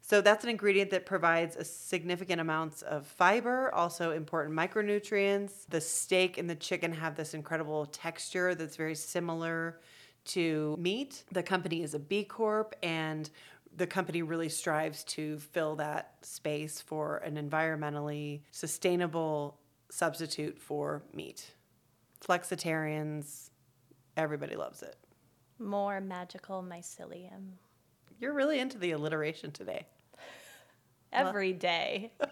So, 0.00 0.20
that's 0.20 0.44
an 0.44 0.50
ingredient 0.50 0.90
that 0.90 1.06
provides 1.06 1.56
a 1.56 1.64
significant 1.64 2.40
amounts 2.40 2.82
of 2.82 3.06
fiber, 3.06 3.74
also 3.74 4.10
important 4.10 4.54
micronutrients. 4.54 5.66
The 5.68 5.80
steak 5.80 6.36
and 6.36 6.48
the 6.48 6.54
chicken 6.54 6.92
have 6.92 7.16
this 7.16 7.32
incredible 7.32 7.86
texture 7.86 8.54
that's 8.54 8.76
very 8.76 8.94
similar 8.94 9.80
to 10.26 10.76
meat. 10.78 11.24
The 11.32 11.42
company 11.42 11.82
is 11.82 11.94
a 11.94 11.98
B 11.98 12.24
Corp 12.24 12.74
and 12.82 13.30
the 13.76 13.86
company 13.86 14.22
really 14.22 14.48
strives 14.48 15.04
to 15.04 15.38
fill 15.38 15.76
that 15.76 16.14
space 16.22 16.80
for 16.80 17.18
an 17.18 17.36
environmentally 17.36 18.42
sustainable 18.50 19.58
substitute 19.90 20.58
for 20.58 21.02
meat. 21.12 21.50
Flexitarians, 22.20 23.50
everybody 24.16 24.56
loves 24.56 24.82
it. 24.82 24.96
More 25.64 26.00
magical 26.00 26.62
mycelium. 26.62 27.54
You're 28.20 28.34
really 28.34 28.60
into 28.60 28.78
the 28.78 28.92
alliteration 28.92 29.50
today. 29.50 29.86
every 31.12 31.52
day. 31.52 32.12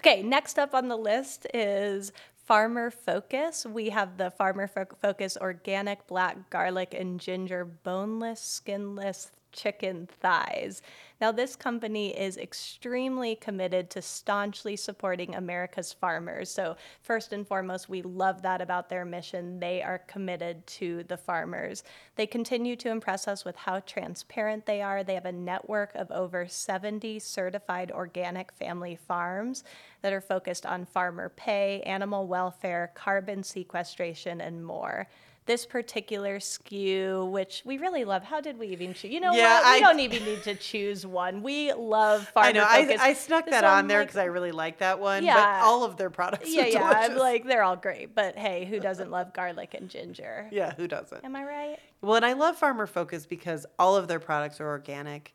okay, 0.00 0.22
next 0.22 0.58
up 0.58 0.74
on 0.74 0.88
the 0.88 0.96
list 0.96 1.46
is 1.52 2.12
Farmer 2.44 2.90
Focus. 2.90 3.66
We 3.66 3.90
have 3.90 4.16
the 4.16 4.30
Farmer 4.30 4.68
Fo- 4.68 4.86
Focus 5.02 5.36
organic 5.40 6.06
black 6.06 6.50
garlic 6.50 6.94
and 6.94 7.20
ginger 7.20 7.64
boneless, 7.64 8.40
skinless, 8.40 9.30
chicken 9.52 10.08
thighs. 10.20 10.82
Now, 11.20 11.32
this 11.32 11.56
company 11.56 12.16
is 12.16 12.36
extremely 12.36 13.34
committed 13.34 13.90
to 13.90 14.02
staunchly 14.02 14.76
supporting 14.76 15.34
America's 15.34 15.92
farmers. 15.92 16.48
So, 16.48 16.76
first 17.02 17.32
and 17.32 17.46
foremost, 17.46 17.88
we 17.88 18.02
love 18.02 18.42
that 18.42 18.60
about 18.60 18.88
their 18.88 19.04
mission. 19.04 19.58
They 19.58 19.82
are 19.82 19.98
committed 19.98 20.64
to 20.68 21.02
the 21.04 21.16
farmers. 21.16 21.82
They 22.14 22.26
continue 22.26 22.76
to 22.76 22.90
impress 22.90 23.26
us 23.26 23.44
with 23.44 23.56
how 23.56 23.80
transparent 23.80 24.64
they 24.64 24.80
are. 24.80 25.02
They 25.02 25.14
have 25.14 25.26
a 25.26 25.32
network 25.32 25.92
of 25.96 26.10
over 26.12 26.46
70 26.46 27.18
certified 27.18 27.90
organic 27.90 28.52
family 28.52 28.94
farms 28.94 29.64
that 30.02 30.12
are 30.12 30.20
focused 30.20 30.66
on 30.66 30.84
farmer 30.84 31.30
pay, 31.30 31.80
animal 31.82 32.28
welfare, 32.28 32.92
carbon 32.94 33.42
sequestration, 33.42 34.40
and 34.40 34.64
more 34.64 35.08
this 35.48 35.64
particular 35.64 36.38
SKU, 36.38 37.28
which 37.30 37.62
we 37.64 37.78
really 37.78 38.04
love. 38.04 38.22
How 38.22 38.38
did 38.40 38.58
we 38.58 38.68
even 38.68 38.92
choose? 38.92 39.10
You 39.10 39.18
know 39.18 39.32
Yeah, 39.32 39.62
what? 39.62 39.64
We 39.64 39.76
I- 39.78 39.80
don't 39.80 39.98
even 40.00 40.22
need 40.24 40.42
to 40.44 40.54
choose 40.54 41.06
one. 41.06 41.42
We 41.42 41.72
love 41.72 42.28
farmer 42.28 42.48
I 42.50 42.52
know. 42.52 42.66
I, 42.68 42.84
focus. 42.84 43.00
I 43.00 43.12
snuck 43.14 43.44
This 43.46 43.52
that 43.52 43.64
one, 43.64 43.72
on 43.72 43.88
there 43.88 44.00
like- 44.00 44.08
because 44.08 44.18
I 44.18 44.24
really 44.26 44.52
like 44.52 44.78
that 44.78 45.00
one. 45.00 45.24
Yeah. 45.24 45.34
But 45.34 45.66
all 45.66 45.84
of 45.84 45.96
their 45.96 46.10
products 46.10 46.54
yeah, 46.54 46.64
are 46.64 46.66
yeah. 46.66 46.78
delicious. 46.92 47.10
I'm 47.10 47.16
like 47.18 47.44
they're 47.46 47.62
all 47.62 47.76
great, 47.76 48.14
but 48.14 48.36
hey, 48.36 48.66
who 48.66 48.78
doesn't 48.78 49.10
love 49.10 49.32
garlic 49.32 49.74
and 49.74 49.88
ginger? 49.88 50.48
yeah, 50.52 50.74
who 50.76 50.86
doesn't? 50.86 51.24
Am 51.24 51.34
I 51.34 51.44
right? 51.44 51.78
Well, 52.02 52.16
and 52.16 52.26
I 52.26 52.34
love 52.34 52.56
Farmer 52.56 52.86
Focus 52.86 53.24
because 53.26 53.64
all 53.78 53.96
of 53.96 54.06
their 54.06 54.20
products 54.20 54.60
are 54.60 54.68
organic. 54.68 55.34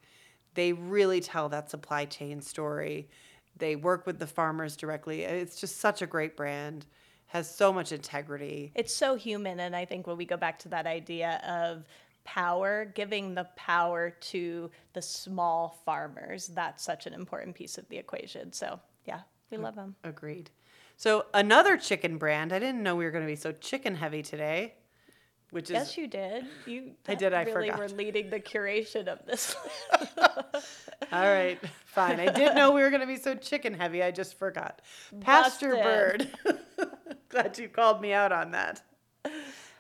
They 0.54 0.74
really 0.74 1.20
tell 1.22 1.50
that 1.50 1.72
supply 1.72 2.06
chain 2.06 2.40
story. 2.40 3.10
They 3.58 3.76
work 3.76 4.06
with 4.06 4.20
the 4.20 4.28
farmers 4.28 4.76
directly. 4.78 5.24
It's 5.24 5.60
just 5.60 5.78
such 5.80 6.04
a 6.04 6.08
great 6.08 6.38
brand. 6.38 6.86
Has 7.34 7.50
so 7.50 7.74
much 7.74 7.92
integrity. 7.92 8.72
It's 8.76 8.94
so 8.94 9.16
human, 9.16 9.60
and 9.60 9.76
I 9.76 9.86
think 9.86 10.06
when 10.06 10.18
we 10.18 10.26
go 10.26 10.38
back 10.38 10.60
to 10.60 10.70
that 10.70 10.86
idea 10.86 11.42
of 11.48 11.84
power, 12.26 12.86
giving 12.86 13.34
the 13.34 13.46
power 13.56 14.12
to 14.12 14.70
the 14.94 15.02
small 15.02 15.80
farmers, 15.84 16.46
that's 16.46 16.84
such 16.84 17.08
an 17.08 17.14
important 17.16 17.56
piece 17.56 17.80
of 17.80 17.90
the 17.90 17.98
equation. 17.98 18.54
So 18.54 18.80
yeah, 19.06 19.22
we 19.50 19.58
love 19.58 19.74
them. 19.74 19.96
Agreed. 20.04 20.52
So 20.96 21.26
another 21.34 21.76
chicken 21.76 22.20
brand. 22.20 22.54
I 22.54 22.60
didn't 22.60 22.84
know 22.84 22.96
we 22.96 23.04
were 23.04 23.10
going 23.10 23.26
to 23.26 23.32
be 23.32 23.36
so 23.36 23.52
chicken 23.52 23.96
heavy 23.96 24.22
today, 24.22 24.76
which 25.54 25.66
is 25.66 25.76
Yes, 25.76 25.98
you 25.98 26.08
did. 26.08 26.46
You 26.66 26.92
I 27.08 27.16
did, 27.16 27.34
I 27.34 27.44
really 27.44 27.70
forgot. 27.70 27.80
were 27.80 27.96
leading 27.96 28.30
the 28.30 28.40
curation 28.40 29.08
of 29.08 29.26
this. 29.26 29.56
all 30.22 30.54
right. 31.12 31.60
Fine. 31.86 32.20
I 32.20 32.32
did 32.32 32.56
know 32.56 32.72
we 32.72 32.82
were 32.82 32.90
going 32.90 33.02
to 33.02 33.08
be 33.08 33.18
so 33.18 33.36
chicken 33.36 33.74
heavy. 33.74 34.02
I 34.02 34.12
just 34.12 34.38
forgot. 34.38 34.82
Pasture 35.22 35.76
Bird. 35.76 36.28
Glad 37.30 37.58
you 37.58 37.70
called 37.70 38.02
me 38.02 38.14
out 38.14 38.32
on 38.32 38.52
that. 38.52 38.82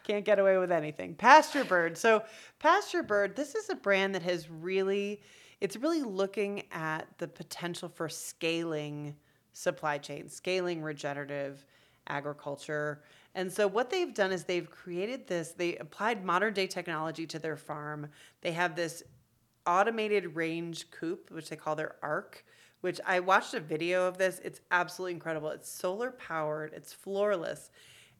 Can't 0.03 0.25
get 0.25 0.37
away 0.37 0.57
with 0.57 0.71
anything. 0.71 1.15
Pasture 1.15 1.63
Bird. 1.63 1.97
So, 1.97 2.23
Pasture 2.59 3.03
Bird, 3.03 3.35
this 3.35 3.55
is 3.55 3.69
a 3.69 3.75
brand 3.75 4.13
that 4.15 4.21
has 4.21 4.49
really, 4.49 5.21
it's 5.59 5.75
really 5.77 6.03
looking 6.03 6.63
at 6.71 7.07
the 7.17 7.27
potential 7.27 7.89
for 7.89 8.09
scaling 8.09 9.15
supply 9.53 9.97
chain, 9.97 10.29
scaling 10.29 10.81
regenerative 10.81 11.65
agriculture. 12.07 13.01
And 13.35 13.51
so, 13.51 13.67
what 13.67 13.89
they've 13.89 14.13
done 14.13 14.31
is 14.31 14.43
they've 14.43 14.69
created 14.69 15.27
this, 15.27 15.51
they 15.51 15.77
applied 15.77 16.23
modern 16.23 16.53
day 16.53 16.67
technology 16.67 17.25
to 17.27 17.39
their 17.39 17.57
farm. 17.57 18.09
They 18.41 18.51
have 18.51 18.75
this 18.75 19.03
automated 19.65 20.35
range 20.35 20.91
coop, 20.91 21.31
which 21.31 21.49
they 21.49 21.55
call 21.55 21.75
their 21.75 21.95
ARC, 22.03 22.45
which 22.81 22.99
I 23.05 23.19
watched 23.21 23.53
a 23.53 23.59
video 23.59 24.07
of 24.07 24.17
this. 24.17 24.39
It's 24.43 24.61
absolutely 24.71 25.13
incredible. 25.13 25.49
It's 25.49 25.69
solar 25.69 26.11
powered, 26.11 26.73
it's 26.73 26.93
floorless, 26.93 27.69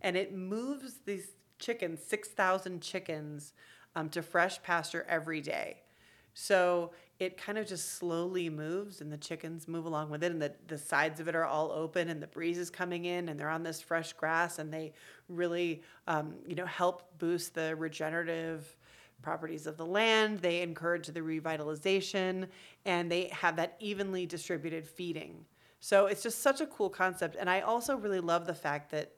and 0.02 0.16
it 0.16 0.34
moves 0.34 0.96
these 1.06 1.34
chickens, 1.60 2.02
6,000 2.04 2.82
chickens, 2.82 3.54
um, 3.96 4.10
to 4.10 4.22
fresh 4.22 4.62
pasture 4.64 5.06
every 5.08 5.42
day. 5.42 5.82
So 6.34 6.92
it 7.24 7.38
kind 7.38 7.58
of 7.58 7.68
just 7.68 7.94
slowly 7.94 8.50
moves, 8.50 9.02
and 9.02 9.12
the 9.12 9.18
chickens 9.18 9.68
move 9.68 9.86
along 9.86 10.10
with 10.10 10.24
it, 10.24 10.32
and 10.32 10.42
the, 10.42 10.54
the 10.68 10.78
sides 10.78 11.20
of 11.20 11.28
it 11.28 11.36
are 11.36 11.46
all 11.46 11.72
open, 11.72 12.10
and 12.10 12.22
the 12.22 12.28
breeze 12.28 12.58
is 12.58 12.70
coming 12.70 13.06
in, 13.06 13.30
and 13.30 13.40
they're 13.40 13.50
on 13.50 13.64
this 13.64 13.82
fresh 13.82 14.14
grass, 14.14 14.60
and 14.60 14.74
they 14.74 14.94
really, 15.30 15.82
um, 16.08 16.36
you 16.48 16.56
know, 16.56 16.66
help 16.66 17.18
boost 17.18 17.56
the 17.56 17.76
regenerative 17.76 18.76
properties 19.22 19.68
of 19.68 19.78
the 19.78 19.86
land. 19.86 20.40
They 20.40 20.62
encourage 20.62 21.08
the 21.08 21.22
revitalization, 21.22 22.48
and 22.86 23.12
they 23.12 23.30
have 23.30 23.56
that 23.56 23.76
evenly 23.80 24.26
distributed 24.26 24.86
feeding. 24.86 25.46
So 25.80 26.06
it's 26.06 26.24
just 26.24 26.42
such 26.42 26.62
a 26.62 26.68
cool 26.68 26.90
concept, 26.90 27.36
and 27.40 27.50
I 27.50 27.62
also 27.62 27.98
really 27.98 28.20
love 28.20 28.46
the 28.46 28.54
fact 28.54 28.92
that 28.92 29.12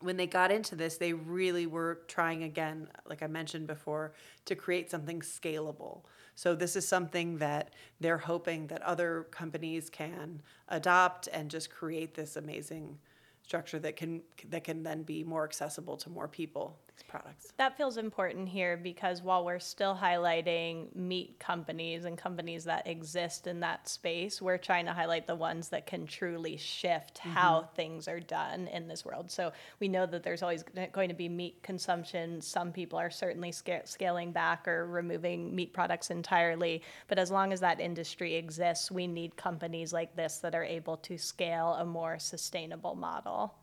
when 0.00 0.16
they 0.16 0.26
got 0.26 0.50
into 0.50 0.74
this, 0.74 0.96
they 0.96 1.12
really 1.12 1.66
were 1.66 2.00
trying 2.08 2.42
again, 2.42 2.88
like 3.06 3.22
I 3.22 3.28
mentioned 3.28 3.68
before, 3.68 4.14
to 4.46 4.56
create 4.56 4.90
something 4.90 5.20
scalable. 5.20 6.02
So 6.34 6.54
this 6.54 6.76
is 6.76 6.86
something 6.86 7.38
that 7.38 7.70
they're 8.00 8.18
hoping 8.18 8.66
that 8.68 8.82
other 8.82 9.26
companies 9.30 9.90
can 9.90 10.42
adopt 10.68 11.28
and 11.28 11.50
just 11.50 11.70
create 11.70 12.14
this 12.14 12.36
amazing 12.36 12.98
structure 13.42 13.78
that 13.80 13.96
can 13.96 14.22
that 14.48 14.64
can 14.64 14.82
then 14.82 15.02
be 15.02 15.24
more 15.24 15.44
accessible 15.44 15.96
to 15.98 16.10
more 16.10 16.28
people. 16.28 16.78
Products. 17.08 17.52
That 17.58 17.76
feels 17.76 17.96
important 17.96 18.48
here 18.48 18.76
because 18.76 19.22
while 19.22 19.44
we're 19.44 19.58
still 19.58 19.94
highlighting 19.94 20.94
meat 20.94 21.38
companies 21.38 22.04
and 22.04 22.16
companies 22.16 22.64
that 22.64 22.86
exist 22.86 23.46
in 23.46 23.60
that 23.60 23.88
space, 23.88 24.40
we're 24.40 24.58
trying 24.58 24.86
to 24.86 24.92
highlight 24.92 25.26
the 25.26 25.34
ones 25.34 25.68
that 25.68 25.86
can 25.86 26.06
truly 26.06 26.56
shift 26.56 27.18
mm-hmm. 27.18 27.30
how 27.30 27.68
things 27.74 28.08
are 28.08 28.20
done 28.20 28.68
in 28.68 28.88
this 28.88 29.04
world. 29.04 29.30
So 29.30 29.52
we 29.80 29.88
know 29.88 30.06
that 30.06 30.22
there's 30.22 30.42
always 30.42 30.64
going 30.92 31.08
to 31.08 31.14
be 31.14 31.28
meat 31.28 31.62
consumption. 31.62 32.40
Some 32.40 32.72
people 32.72 32.98
are 32.98 33.10
certainly 33.10 33.52
sca- 33.52 33.86
scaling 33.86 34.32
back 34.32 34.66
or 34.66 34.86
removing 34.86 35.54
meat 35.54 35.72
products 35.72 36.10
entirely. 36.10 36.82
But 37.08 37.18
as 37.18 37.30
long 37.30 37.52
as 37.52 37.60
that 37.60 37.80
industry 37.80 38.34
exists, 38.34 38.90
we 38.90 39.06
need 39.06 39.36
companies 39.36 39.92
like 39.92 40.16
this 40.16 40.38
that 40.38 40.54
are 40.54 40.64
able 40.64 40.96
to 40.98 41.18
scale 41.18 41.74
a 41.74 41.84
more 41.84 42.18
sustainable 42.18 42.94
model. 42.94 43.54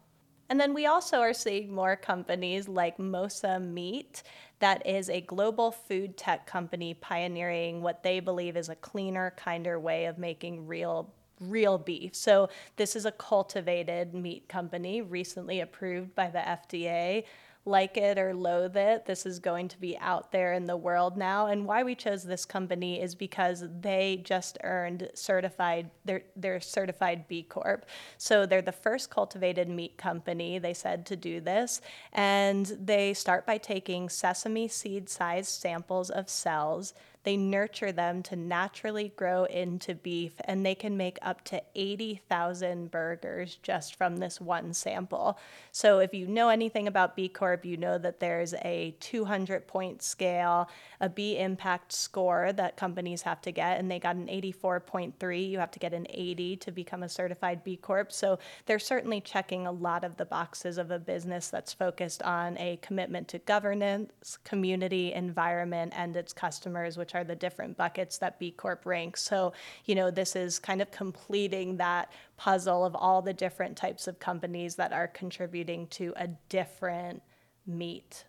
And 0.49 0.59
then 0.59 0.73
we 0.73 0.87
also 0.87 1.19
are 1.19 1.33
seeing 1.33 1.73
more 1.73 1.95
companies 1.95 2.67
like 2.67 2.97
Mosa 2.97 3.61
Meat, 3.61 4.23
that 4.59 4.85
is 4.85 5.09
a 5.09 5.21
global 5.21 5.71
food 5.71 6.17
tech 6.17 6.45
company 6.45 6.93
pioneering 6.93 7.81
what 7.81 8.03
they 8.03 8.19
believe 8.19 8.57
is 8.57 8.69
a 8.69 8.75
cleaner, 8.75 9.33
kinder 9.37 9.79
way 9.79 10.05
of 10.05 10.17
making 10.17 10.67
real 10.67 11.13
real 11.39 11.77
beef. 11.77 12.13
So 12.15 12.49
this 12.75 12.97
is 12.97 13.05
a 13.05 13.13
cultivated 13.13 14.13
meat 14.13 14.49
company 14.49 15.01
recently 15.01 15.61
approved 15.61 16.13
by 16.13 16.27
the 16.29 16.39
FDA. 16.39 17.23
Like 17.66 17.97
it 17.97 18.18
or 18.18 18.34
loathe 18.34 18.78
it, 18.78 19.05
this 19.05 19.26
is 19.26 19.38
going 19.39 19.68
to 19.68 19.80
be 19.80 19.97
out 19.99 20.32
there 20.32 20.53
in 20.53 20.66
the 20.66 20.78
world 20.78 21.18
now. 21.18 21.47
And 21.47 21.66
why 21.66 21.84
we 21.84 21.93
chose 21.93 22.24
this 22.24 22.45
company 22.45 23.01
is 23.01 23.16
because 23.16 23.64
they 23.82 24.22
just 24.24 24.57
earned 24.64 25.10
certified 25.14 25.91
they're 26.05 26.24
they're 26.36 26.62
certified 26.62 27.28
B 27.28 27.43
Corp. 27.43 27.86
So 28.18 28.45
they're 28.45 28.62
the 28.62 28.72
first 28.72 29.10
cultivated 29.10 29.70
meat 29.70 29.97
company, 29.97 30.57
they 30.57 30.74
said, 30.74 31.05
to 31.07 31.16
do 31.16 31.41
this. 31.41 31.82
And 32.14 32.66
they 32.66 33.14
start 33.14 33.45
by 33.45 33.57
taking 33.57 34.10
sesame 34.10 34.68
seed 34.68 35.10
sized 35.10 35.49
samples 35.49 36.10
of 36.10 36.30
cells. 36.30 36.93
They 37.30 37.38
nurture 37.38 37.91
them 37.91 38.23
to 38.23 38.36
naturally 38.36 39.13
grow 39.15 39.43
into 39.43 39.93
beef, 39.93 40.34
and 40.45 40.65
they 40.65 40.73
can 40.73 40.97
make 40.97 41.19
up 41.21 41.43
to 41.43 41.61
80,000 41.75 42.89
burgers 42.89 43.59
just 43.61 43.93
from 43.93 44.17
this 44.17 44.41
one 44.41 44.73
sample. 44.73 45.38
So, 45.71 45.99
if 45.99 46.11
you 46.11 46.25
know 46.25 46.49
anything 46.49 46.88
about 46.88 47.15
B 47.15 47.30
Corp, 47.30 47.65
you 47.65 47.77
know 47.77 47.99
that 47.99 48.19
there's 48.19 48.55
a 48.65 48.95
200 48.99 49.67
point 49.67 50.01
scale, 50.01 50.71
a 50.99 51.07
B 51.07 51.38
impact 51.38 51.93
score 51.93 52.51
that 52.53 52.77
companies 52.77 53.21
have 53.21 53.41
to 53.41 53.51
get, 53.51 53.77
and 53.77 53.91
they 53.91 53.99
got 53.99 54.15
an 54.15 54.25
84.3. 54.25 55.51
You 55.51 55.59
have 55.59 55.69
to 55.69 55.80
get 55.80 55.93
an 55.93 56.07
80 56.09 56.57
to 56.57 56.71
become 56.71 57.03
a 57.03 57.09
certified 57.09 57.63
B 57.63 57.75
Corp. 57.77 58.11
So, 58.11 58.39
they're 58.65 58.80
certainly 58.80 59.21
checking 59.21 59.67
a 59.67 59.71
lot 59.71 60.03
of 60.03 60.17
the 60.17 60.25
boxes 60.25 60.80
of 60.80 60.89
a 60.89 60.97
business 60.97 61.49
that's 61.49 61.73
focused 61.73 62.23
on 62.23 62.57
a 62.57 62.80
commitment 62.82 63.27
to 63.27 63.38
governance, 63.38 64.39
community, 64.43 65.13
environment, 65.13 65.93
and 65.95 66.15
its 66.15 66.34
customers, 66.34 66.97
which 66.97 67.13
are 67.13 67.18
the 67.24 67.36
different 67.36 67.78
buckets 67.78 68.17
that 68.20 68.39
B 68.39 68.51
Corp 68.51 68.86
ranks. 68.86 69.22
So, 69.22 69.53
you 69.86 69.95
know, 69.95 70.11
this 70.11 70.36
is 70.36 70.59
kind 70.59 70.82
of 70.82 70.91
completing 70.91 71.78
that 71.78 72.11
puzzle 72.38 72.86
of 72.86 72.95
all 72.95 73.22
the 73.22 73.34
different 73.34 73.78
types 73.78 74.07
of 74.07 74.20
companies 74.20 74.76
that 74.76 74.93
are 74.93 75.07
contributing 75.07 75.88
to 75.88 76.13
a 76.17 76.28
different 76.49 77.22
meat 77.65 78.26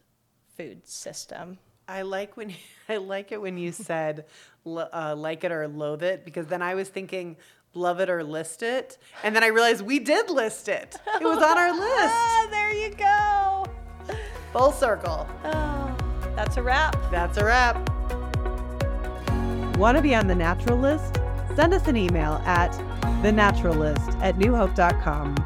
food 0.57 0.87
system. 0.87 1.59
I 1.89 2.03
like 2.03 2.37
when 2.37 2.55
I 2.89 2.99
like 2.99 3.33
it 3.33 3.41
when 3.41 3.59
you 3.59 3.73
said 3.73 4.27
uh, 4.67 5.15
like 5.17 5.45
it 5.45 5.53
or 5.53 5.67
loathe 5.69 6.03
it 6.03 6.25
because 6.25 6.47
then 6.47 6.63
I 6.63 6.75
was 6.75 6.89
thinking 6.89 7.37
love 7.75 8.01
it 8.01 8.11
or 8.11 8.25
list 8.25 8.63
it, 8.63 8.99
and 9.23 9.35
then 9.35 9.45
I 9.45 9.49
realized 9.49 9.83
we 9.83 9.99
did 9.99 10.29
list 10.29 10.69
it. 10.69 10.97
It 11.21 11.25
was 11.25 11.43
on 11.43 11.59
our 11.59 11.73
list. 11.79 12.15
Ah, 12.15 12.49
there 12.51 12.73
you 12.73 12.95
go. 12.95 13.67
Full 14.53 14.73
circle. 14.73 15.29
Oh, 15.45 15.97
that's 16.35 16.57
a 16.57 16.63
wrap. 16.63 16.97
That's 17.11 17.39
a 17.39 17.45
wrap. 17.45 18.00
Want 19.81 19.97
to 19.97 20.03
be 20.03 20.15
on 20.15 20.27
the 20.27 20.35
natural 20.35 20.77
list? 20.77 21.19
Send 21.57 21.73
us 21.73 21.89
an 21.89 21.97
email 21.97 22.35
at 22.45 22.71
thenaturalist 23.23 24.15
at 24.21 24.37
newhope.com. 24.37 25.37